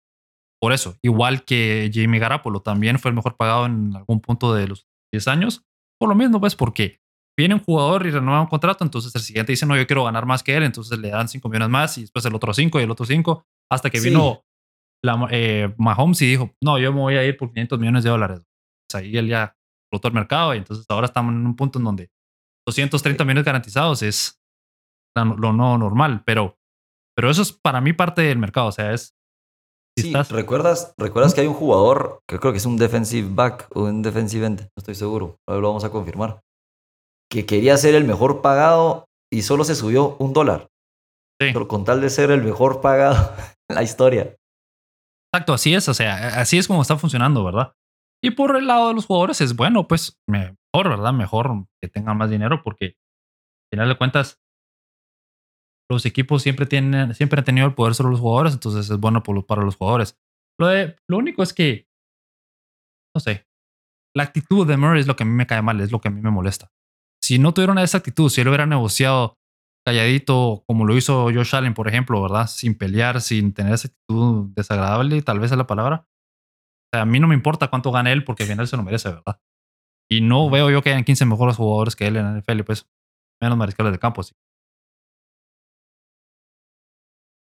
por 0.60 0.72
eso. 0.72 0.98
Igual 1.02 1.44
que 1.44 1.92
Jimmy 1.94 2.20
Garapolo 2.20 2.62
también 2.62 2.98
fue 2.98 3.10
el 3.10 3.16
mejor 3.16 3.36
pagado 3.36 3.66
en 3.66 3.96
algún 3.96 4.22
punto 4.22 4.54
de 4.54 4.68
los 4.68 4.88
10 5.12 5.28
años. 5.28 5.66
Por 6.00 6.10
lo 6.10 6.16
mismo, 6.16 6.40
pues, 6.40 6.56
porque 6.56 7.02
viene 7.38 7.54
un 7.54 7.62
jugador 7.62 8.08
y 8.08 8.12
renueva 8.12 8.42
un 8.42 8.48
contrato, 8.48 8.84
entonces 8.84 9.14
el 9.14 9.22
siguiente 9.22 9.52
dice, 9.52 9.66
no, 9.66 9.76
yo 9.76 9.86
quiero 9.86 10.06
ganar 10.06 10.26
más 10.26 10.42
que 10.42 10.56
él, 10.56 10.64
entonces 10.64 10.98
le 11.00 11.10
dan 11.10 11.28
5 11.28 11.50
millones 11.50 11.70
más 11.70 11.98
y 11.98 12.02
después 12.02 12.24
el 12.26 12.36
otro 12.36 12.54
5 12.54 12.80
y 12.80 12.84
el 12.84 12.92
otro 12.92 13.06
5, 13.06 13.46
hasta 13.70 13.90
que 13.90 14.00
vino 14.00 14.44
la, 15.04 15.28
eh, 15.32 15.74
Mahomes 15.78 16.22
y 16.22 16.28
dijo, 16.28 16.52
no, 16.64 16.80
yo 16.80 16.94
me 16.94 17.00
voy 17.00 17.16
a 17.16 17.26
ir 17.26 17.38
por 17.38 17.50
500 17.52 17.80
millones 17.80 18.04
de 18.04 18.10
dólares. 18.10 18.42
Ahí 18.94 19.16
él 19.18 19.28
ya 19.28 19.56
explotó 19.86 20.08
el 20.08 20.14
mercado 20.14 20.54
y 20.54 20.58
entonces 20.58 20.86
ahora 20.90 21.06
estamos 21.06 21.34
en 21.34 21.46
un 21.46 21.56
punto 21.56 21.80
en 21.80 21.86
donde 21.86 22.10
230 22.68 23.24
millones 23.24 23.46
garantizados 23.46 24.02
es 24.02 24.40
lo 25.16 25.54
no 25.54 25.78
normal, 25.78 26.24
pero, 26.26 26.58
pero 27.16 27.30
eso 27.30 27.42
es 27.42 27.52
para 27.52 27.82
mí 27.82 27.94
parte 27.94 28.24
del 28.24 28.38
mercado, 28.40 28.68
o 28.68 28.72
sea, 28.72 28.94
es 28.94 29.16
Sí, 29.98 30.12
¿recuerdas, 30.32 30.96
¿recuerdas 30.98 31.36
que 31.36 31.42
hay 31.42 31.48
un 31.48 31.54
jugador 31.54 32.22
que 32.28 32.40
creo 32.40 32.52
que 32.52 32.58
es 32.58 32.66
un 32.66 32.78
defensive 32.78 33.30
back 33.32 33.68
o 33.76 33.84
un 33.84 34.02
defensive 34.02 34.46
end? 34.46 34.62
No 34.62 34.70
estoy 34.78 34.96
seguro, 34.96 35.38
ahora 35.48 35.62
lo 35.62 35.68
vamos 35.68 35.84
a 35.84 35.92
confirmar. 35.92 36.42
Que 37.30 37.46
quería 37.46 37.78
ser 37.78 37.94
el 37.94 38.04
mejor 38.04 38.42
pagado 38.42 39.06
y 39.32 39.44
solo 39.44 39.64
se 39.64 39.76
subió 39.76 40.16
un 40.18 40.34
dólar. 40.34 40.70
Sí. 41.40 41.50
Pero 41.54 41.68
con 41.68 41.84
tal 41.84 42.02
de 42.02 42.10
ser 42.10 42.32
el 42.32 42.44
mejor 42.44 42.82
pagado 42.82 43.36
en 43.70 43.76
la 43.76 43.84
historia. 43.84 44.36
Exacto, 45.34 45.54
así 45.54 45.74
es, 45.74 45.90
o 45.90 45.96
sea, 45.96 46.40
así 46.40 46.60
es 46.60 46.68
como 46.68 46.84
está 46.84 46.96
funcionando, 46.96 47.44
¿verdad? 47.44 47.76
Y 48.24 48.32
por 48.32 48.56
el 48.56 48.68
lado 48.68 48.90
de 48.90 48.94
los 48.94 49.08
jugadores 49.08 49.42
es 49.42 49.56
bueno, 49.56 49.88
pues 49.88 50.22
mejor, 50.30 50.56
¿verdad? 50.90 51.12
Mejor 51.12 51.66
que 51.82 51.90
tengan 51.90 52.18
más 52.18 52.30
dinero 52.30 52.62
porque 52.64 52.86
al 52.86 53.70
final 53.72 53.90
de 53.90 53.98
cuentas 53.98 54.44
los 55.90 56.06
equipos 56.06 56.44
siempre, 56.44 56.68
tienen, 56.68 57.16
siempre 57.16 57.40
han 57.40 57.46
tenido 57.46 57.66
el 57.66 57.74
poder 57.74 57.96
sobre 57.96 58.12
los 58.12 58.20
jugadores, 58.20 58.54
entonces 58.54 58.88
es 58.88 59.00
bueno 59.00 59.24
para 59.24 59.64
los 59.64 59.76
jugadores. 59.76 60.20
Lo, 60.60 61.18
único 61.18 61.42
es 61.42 61.52
que, 61.52 61.88
no 63.16 63.20
sé, 63.20 63.48
la 64.16 64.24
actitud 64.24 64.68
de 64.68 64.78
Murray 64.78 65.02
es 65.02 65.08
lo 65.08 65.16
que 65.16 65.24
a 65.24 65.26
mí 65.26 65.34
me 65.34 65.48
cae 65.48 65.64
mal, 65.64 65.82
es 65.82 65.92
lo 65.92 66.00
que 66.00 66.10
a 66.10 66.12
mí 66.12 66.22
me 66.22 66.30
molesta. 66.30 66.72
Si 67.24 67.40
no 67.40 67.56
tuvieron 67.56 67.80
esa 67.80 67.98
actitud, 67.98 68.30
si 68.30 68.42
él 68.42 68.50
hubiera 68.50 68.68
negociado 68.68 69.40
calladito, 69.86 70.64
como 70.68 70.86
lo 70.86 70.96
hizo 70.96 71.26
Josh 71.26 71.56
Allen, 71.56 71.74
por 71.74 71.88
ejemplo, 71.88 72.22
¿verdad? 72.22 72.48
Sin 72.48 72.78
pelear, 72.78 73.22
sin 73.22 73.54
tener 73.54 73.74
esa 73.74 73.90
actitud 73.90 74.50
desagradable, 74.56 75.22
tal 75.22 75.40
vez 75.40 75.52
es 75.52 75.58
la 75.58 75.68
palabra. 75.68 76.08
O 76.08 76.96
sea, 76.96 77.02
a 77.02 77.06
mí 77.06 77.20
no 77.20 77.28
me 77.28 77.36
importa 77.36 77.70
cuánto 77.70 77.92
gane 77.92 78.12
él 78.12 78.24
porque 78.24 78.44
al 78.44 78.50
final 78.50 78.68
se 78.68 78.78
lo 78.78 78.84
merece, 78.84 79.10
¿verdad? 79.10 79.40
Y 80.10 80.22
no 80.22 80.50
veo 80.50 80.70
yo 80.70 80.82
que 80.82 80.92
hayan 80.92 81.04
15 81.04 81.26
mejores 81.26 81.56
jugadores 81.56 81.96
que 81.96 82.08
él 82.08 82.18
en 82.18 82.26
el 82.26 82.42
NFL, 82.42 82.64
pues 82.64 82.88
menos 83.42 83.58
mariscales 83.58 83.92
de 83.92 84.00
campo. 84.00 84.24
Sí. 84.24 84.34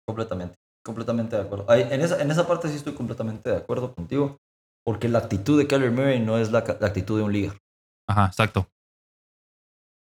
Completamente, 0.06 0.56
completamente 0.84 1.36
de 1.36 1.42
acuerdo. 1.42 1.72
en, 1.72 2.00
esa, 2.00 2.20
en 2.20 2.30
esa 2.30 2.46
parte 2.46 2.68
sí 2.68 2.76
estoy 2.76 2.94
completamente 2.94 3.50
de 3.50 3.56
acuerdo 3.56 3.94
contigo, 3.94 4.38
porque 4.84 5.08
la 5.08 5.18
actitud 5.18 5.58
de 5.58 5.66
Kyler 5.66 5.90
Murray 5.90 6.20
no 6.20 6.38
es 6.38 6.52
la, 6.52 6.58
actitud 6.58 7.18
de 7.18 7.24
un 7.24 7.32
líder. 7.32 7.58
Ajá, 8.08 8.26
exacto. 8.26 8.68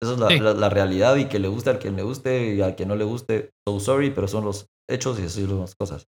Esa 0.03 0.15
es 0.15 0.41
la, 0.41 0.55
la, 0.55 0.69
realidad 0.71 1.17
y 1.17 1.27
que 1.27 1.39
le 1.39 1.49
guste 1.49 1.71
al 1.71 1.79
que 1.79 1.91
le 1.91 2.03
guste 2.03 2.55
y 2.55 2.63
al 2.63 2.75
que 2.75 2.87
no 2.87 2.97
le 2.97 3.05
guste, 3.05 3.51
so 3.69 3.79
sorry, 3.81 4.11
pero 4.11 4.29
son 4.29 4.45
los 4.45 4.67
hechos 4.89 5.21
y 5.21 5.25
así 5.25 5.45
son 5.47 5.61
las 5.61 5.75
cosas. 5.75 6.07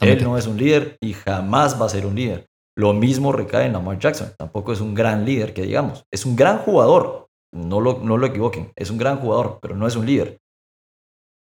Él 0.00 0.22
no 0.22 0.38
es 0.38 0.46
un 0.46 0.56
líder 0.56 0.96
y 1.02 1.12
jamás 1.12 1.80
va 1.80 1.86
a 1.86 1.90
ser 1.90 2.06
un 2.06 2.14
líder. 2.14 2.46
Lo 2.76 2.92
mismo 2.92 3.32
recae 3.32 3.66
en 3.66 3.72
Lamar 3.72 3.98
Jackson. 3.98 4.32
Tampoco 4.38 4.72
es 4.72 4.80
un 4.80 4.94
gran 4.94 5.24
líder, 5.24 5.54
que 5.54 5.62
digamos. 5.62 6.04
Es 6.12 6.26
un 6.26 6.34
gran 6.34 6.58
jugador. 6.58 7.28
No 7.52 7.80
lo, 7.80 8.00
no 8.00 8.16
lo 8.16 8.26
equivoquen. 8.26 8.72
Es 8.76 8.90
un 8.90 8.98
gran 8.98 9.18
jugador, 9.18 9.58
pero 9.62 9.76
no 9.76 9.86
es 9.86 9.94
un 9.94 10.06
líder. 10.06 10.38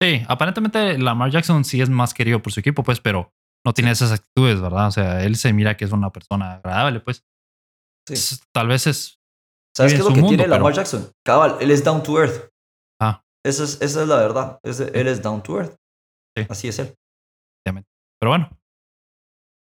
Sí, 0.00 0.22
aparentemente 0.28 0.96
Lamar 0.96 1.30
Jackson 1.30 1.64
sí 1.64 1.82
es 1.82 1.90
más 1.90 2.14
querido 2.14 2.40
por 2.40 2.52
su 2.52 2.60
equipo, 2.60 2.82
pues, 2.82 3.00
pero 3.00 3.32
no 3.66 3.74
tiene 3.74 3.90
esas 3.90 4.12
actitudes, 4.12 4.60
¿verdad? 4.60 4.86
O 4.86 4.90
sea, 4.92 5.24
él 5.24 5.36
se 5.36 5.52
mira 5.52 5.76
que 5.76 5.84
es 5.84 5.92
una 5.92 6.10
persona 6.10 6.54
agradable, 6.54 7.00
pues. 7.00 7.24
Sí. 8.08 8.36
Tal 8.52 8.68
vez 8.68 8.86
es. 8.86 9.17
¿Sabes 9.76 9.92
qué 9.92 9.98
es 10.00 10.04
lo 10.04 10.14
que 10.14 10.22
tiene 10.22 10.48
Lamar 10.48 10.72
Jackson? 10.72 11.10
Cabal, 11.24 11.56
él 11.60 11.70
es 11.70 11.84
down 11.84 12.02
to 12.02 12.18
earth. 12.20 12.50
Ah. 13.00 13.22
Esa 13.44 13.64
es, 13.64 13.80
esa 13.80 14.02
es 14.02 14.08
la 14.08 14.16
verdad. 14.16 14.58
él 14.62 15.06
es 15.06 15.22
down 15.22 15.42
to 15.42 15.58
earth. 15.58 15.76
Sí. 16.36 16.46
Así 16.48 16.68
es 16.68 16.78
él. 16.78 16.94
Pero 18.20 18.30
bueno, 18.30 18.50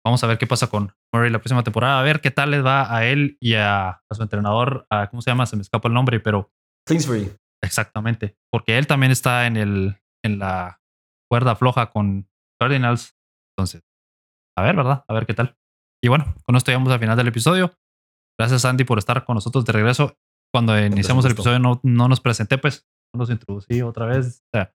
vamos 0.04 0.22
a 0.22 0.26
ver 0.26 0.38
qué 0.38 0.46
pasa 0.46 0.68
con 0.68 0.92
Murray 1.12 1.30
la 1.30 1.38
próxima 1.38 1.64
temporada. 1.64 1.98
A 1.98 2.02
ver 2.02 2.20
qué 2.20 2.30
tal 2.30 2.50
les 2.52 2.64
va 2.64 2.94
a 2.94 3.04
él 3.06 3.36
y 3.40 3.54
a, 3.54 3.88
a 3.88 4.14
su 4.14 4.22
entrenador. 4.22 4.86
A, 4.90 5.08
¿Cómo 5.10 5.22
se 5.22 5.30
llama? 5.30 5.46
Se 5.46 5.56
me 5.56 5.62
escapa 5.62 5.88
el 5.88 5.94
nombre, 5.94 6.20
pero. 6.20 6.52
Kingsbury. 6.86 7.32
Exactamente. 7.62 8.36
Porque 8.52 8.78
él 8.78 8.86
también 8.86 9.10
está 9.10 9.46
en 9.46 9.56
el, 9.56 10.00
en 10.24 10.38
la 10.38 10.80
cuerda 11.28 11.56
floja 11.56 11.90
con 11.90 12.28
Cardinals. 12.60 13.16
Entonces, 13.56 13.82
a 14.56 14.62
ver, 14.62 14.76
¿verdad? 14.76 15.04
A 15.08 15.14
ver 15.14 15.26
qué 15.26 15.34
tal. 15.34 15.56
Y 16.02 16.08
bueno, 16.08 16.34
con 16.44 16.56
esto 16.56 16.70
llegamos 16.70 16.92
al 16.92 17.00
final 17.00 17.16
del 17.16 17.28
episodio. 17.28 17.72
Gracias, 18.38 18.64
Andy, 18.64 18.84
por 18.84 18.98
estar 18.98 19.24
con 19.24 19.34
nosotros 19.34 19.64
de 19.64 19.72
regreso. 19.72 20.16
Cuando 20.52 20.78
iniciamos 20.78 21.24
el 21.24 21.32
episodio 21.32 21.58
no, 21.58 21.80
no 21.82 22.08
nos 22.08 22.20
presenté, 22.20 22.58
pues 22.58 22.86
no 23.12 23.18
nos 23.18 23.30
introducí 23.30 23.82
otra 23.82 24.06
vez. 24.06 24.42
O 24.46 24.56
sea, 24.56 24.74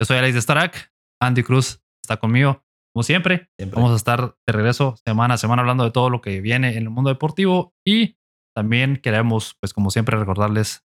yo 0.00 0.06
soy 0.06 0.16
Alex 0.18 0.34
de 0.34 0.40
Starak. 0.40 0.92
Andy 1.20 1.42
Cruz 1.42 1.82
está 2.02 2.18
conmigo, 2.18 2.64
como 2.94 3.02
siempre. 3.02 3.50
siempre. 3.58 3.76
Vamos 3.76 3.92
a 3.92 3.96
estar 3.96 4.36
de 4.46 4.52
regreso 4.52 4.96
semana 5.04 5.34
a 5.34 5.38
semana 5.38 5.62
hablando 5.62 5.84
de 5.84 5.90
todo 5.90 6.10
lo 6.10 6.20
que 6.20 6.40
viene 6.40 6.76
en 6.76 6.82
el 6.82 6.90
mundo 6.90 7.10
deportivo 7.10 7.74
y 7.86 8.16
también 8.54 8.96
queremos, 8.96 9.56
pues 9.60 9.72
como 9.72 9.90
siempre, 9.90 10.18
recordarles 10.18 10.84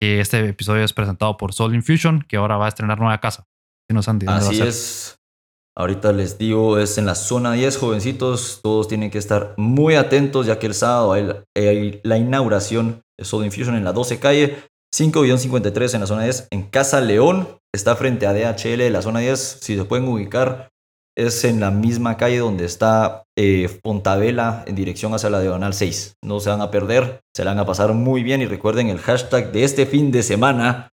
este 0.00 0.48
episodio 0.48 0.84
es 0.84 0.92
presentado 0.92 1.36
por 1.36 1.52
Soul 1.52 1.74
Infusion, 1.74 2.22
que 2.22 2.36
ahora 2.36 2.56
va 2.56 2.66
a 2.66 2.68
estrenar 2.68 2.98
nueva 2.98 3.20
casa. 3.20 3.48
Así 4.48 4.60
es. 4.60 5.20
Ahorita 5.76 6.12
les 6.12 6.38
digo, 6.38 6.78
es 6.78 6.98
en 6.98 7.06
la 7.06 7.16
zona 7.16 7.52
10, 7.52 7.78
jovencitos. 7.78 8.60
Todos 8.62 8.86
tienen 8.86 9.10
que 9.10 9.18
estar 9.18 9.54
muy 9.56 9.96
atentos, 9.96 10.46
ya 10.46 10.58
que 10.58 10.66
el 10.66 10.74
sábado 10.74 11.12
hay, 11.12 12.00
la 12.04 12.16
inauguración 12.16 13.02
de 13.18 13.24
Soul 13.24 13.44
Infusion 13.44 13.74
en 13.74 13.84
la 13.84 13.92
12 13.92 14.20
calle, 14.20 14.56
5-53 14.94 15.94
en 15.94 16.00
la 16.00 16.06
zona 16.06 16.24
10, 16.24 16.48
en 16.50 16.62
Casa 16.64 17.00
León. 17.00 17.48
Está 17.72 17.96
frente 17.96 18.26
a 18.26 18.32
DHL 18.32 18.78
de 18.78 18.90
la 18.90 19.02
zona 19.02 19.18
10. 19.18 19.58
Si 19.60 19.76
se 19.76 19.84
pueden 19.84 20.06
ubicar, 20.06 20.70
es 21.16 21.44
en 21.44 21.60
la 21.60 21.70
misma 21.70 22.16
calle 22.16 22.38
donde 22.38 22.64
está 22.64 23.24
eh, 23.36 23.80
en 23.84 24.74
dirección 24.74 25.14
hacia 25.14 25.30
la 25.30 25.40
diagonal 25.40 25.74
6. 25.74 26.14
No 26.22 26.40
se 26.40 26.50
van 26.50 26.60
a 26.60 26.70
perder, 26.70 27.20
se 27.34 27.44
la 27.44 27.52
van 27.52 27.60
a 27.60 27.66
pasar 27.66 27.92
muy 27.92 28.22
bien 28.22 28.42
y 28.42 28.46
recuerden 28.46 28.88
el 28.88 28.98
hashtag 28.98 29.52
de 29.52 29.64
este 29.64 29.86
fin 29.86 30.10
de 30.10 30.22
semana 30.22 30.90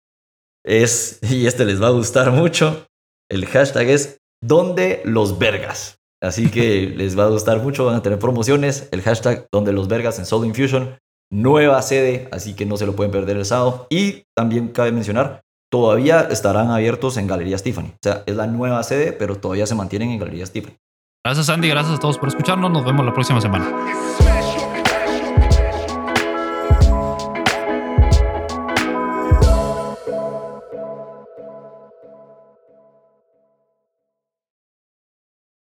es, 0.64 1.18
y 1.30 1.46
este 1.46 1.64
les 1.64 1.82
va 1.82 1.88
a 1.88 1.92
gustar 1.92 2.30
mucho, 2.32 2.86
el 3.30 3.46
hashtag 3.46 3.88
es 3.88 4.19
donde 4.42 5.02
los 5.04 5.38
vergas. 5.38 5.98
Así 6.22 6.50
que 6.50 6.82
les 6.96 7.18
va 7.18 7.24
a 7.24 7.30
gustar 7.30 7.60
mucho, 7.60 7.84
van 7.84 7.96
a 7.96 8.02
tener 8.02 8.18
promociones. 8.18 8.88
El 8.92 9.02
hashtag 9.02 9.46
donde 9.52 9.72
los 9.72 9.88
vergas 9.88 10.18
en 10.18 10.26
Soul 10.26 10.46
Infusion. 10.46 10.98
Nueva 11.32 11.80
sede, 11.82 12.28
así 12.32 12.54
que 12.54 12.66
no 12.66 12.76
se 12.76 12.86
lo 12.86 12.96
pueden 12.96 13.12
perder 13.12 13.36
el 13.36 13.44
sábado. 13.44 13.86
Y 13.88 14.24
también 14.34 14.68
cabe 14.68 14.90
mencionar, 14.90 15.42
todavía 15.70 16.22
estarán 16.22 16.70
abiertos 16.70 17.16
en 17.16 17.28
Galerías 17.28 17.62
Tiffany. 17.62 17.86
O 17.86 17.98
sea, 18.02 18.24
es 18.26 18.34
la 18.34 18.48
nueva 18.48 18.82
sede, 18.82 19.12
pero 19.12 19.36
todavía 19.36 19.66
se 19.66 19.76
mantienen 19.76 20.10
en 20.10 20.18
Galerías 20.18 20.50
Tiffany. 20.50 20.76
Gracias 21.24 21.48
Andy, 21.50 21.68
gracias 21.68 21.98
a 21.98 22.00
todos 22.00 22.18
por 22.18 22.28
escucharnos. 22.28 22.70
Nos 22.70 22.84
vemos 22.84 23.06
la 23.06 23.12
próxima 23.12 23.40
semana. 23.40 24.29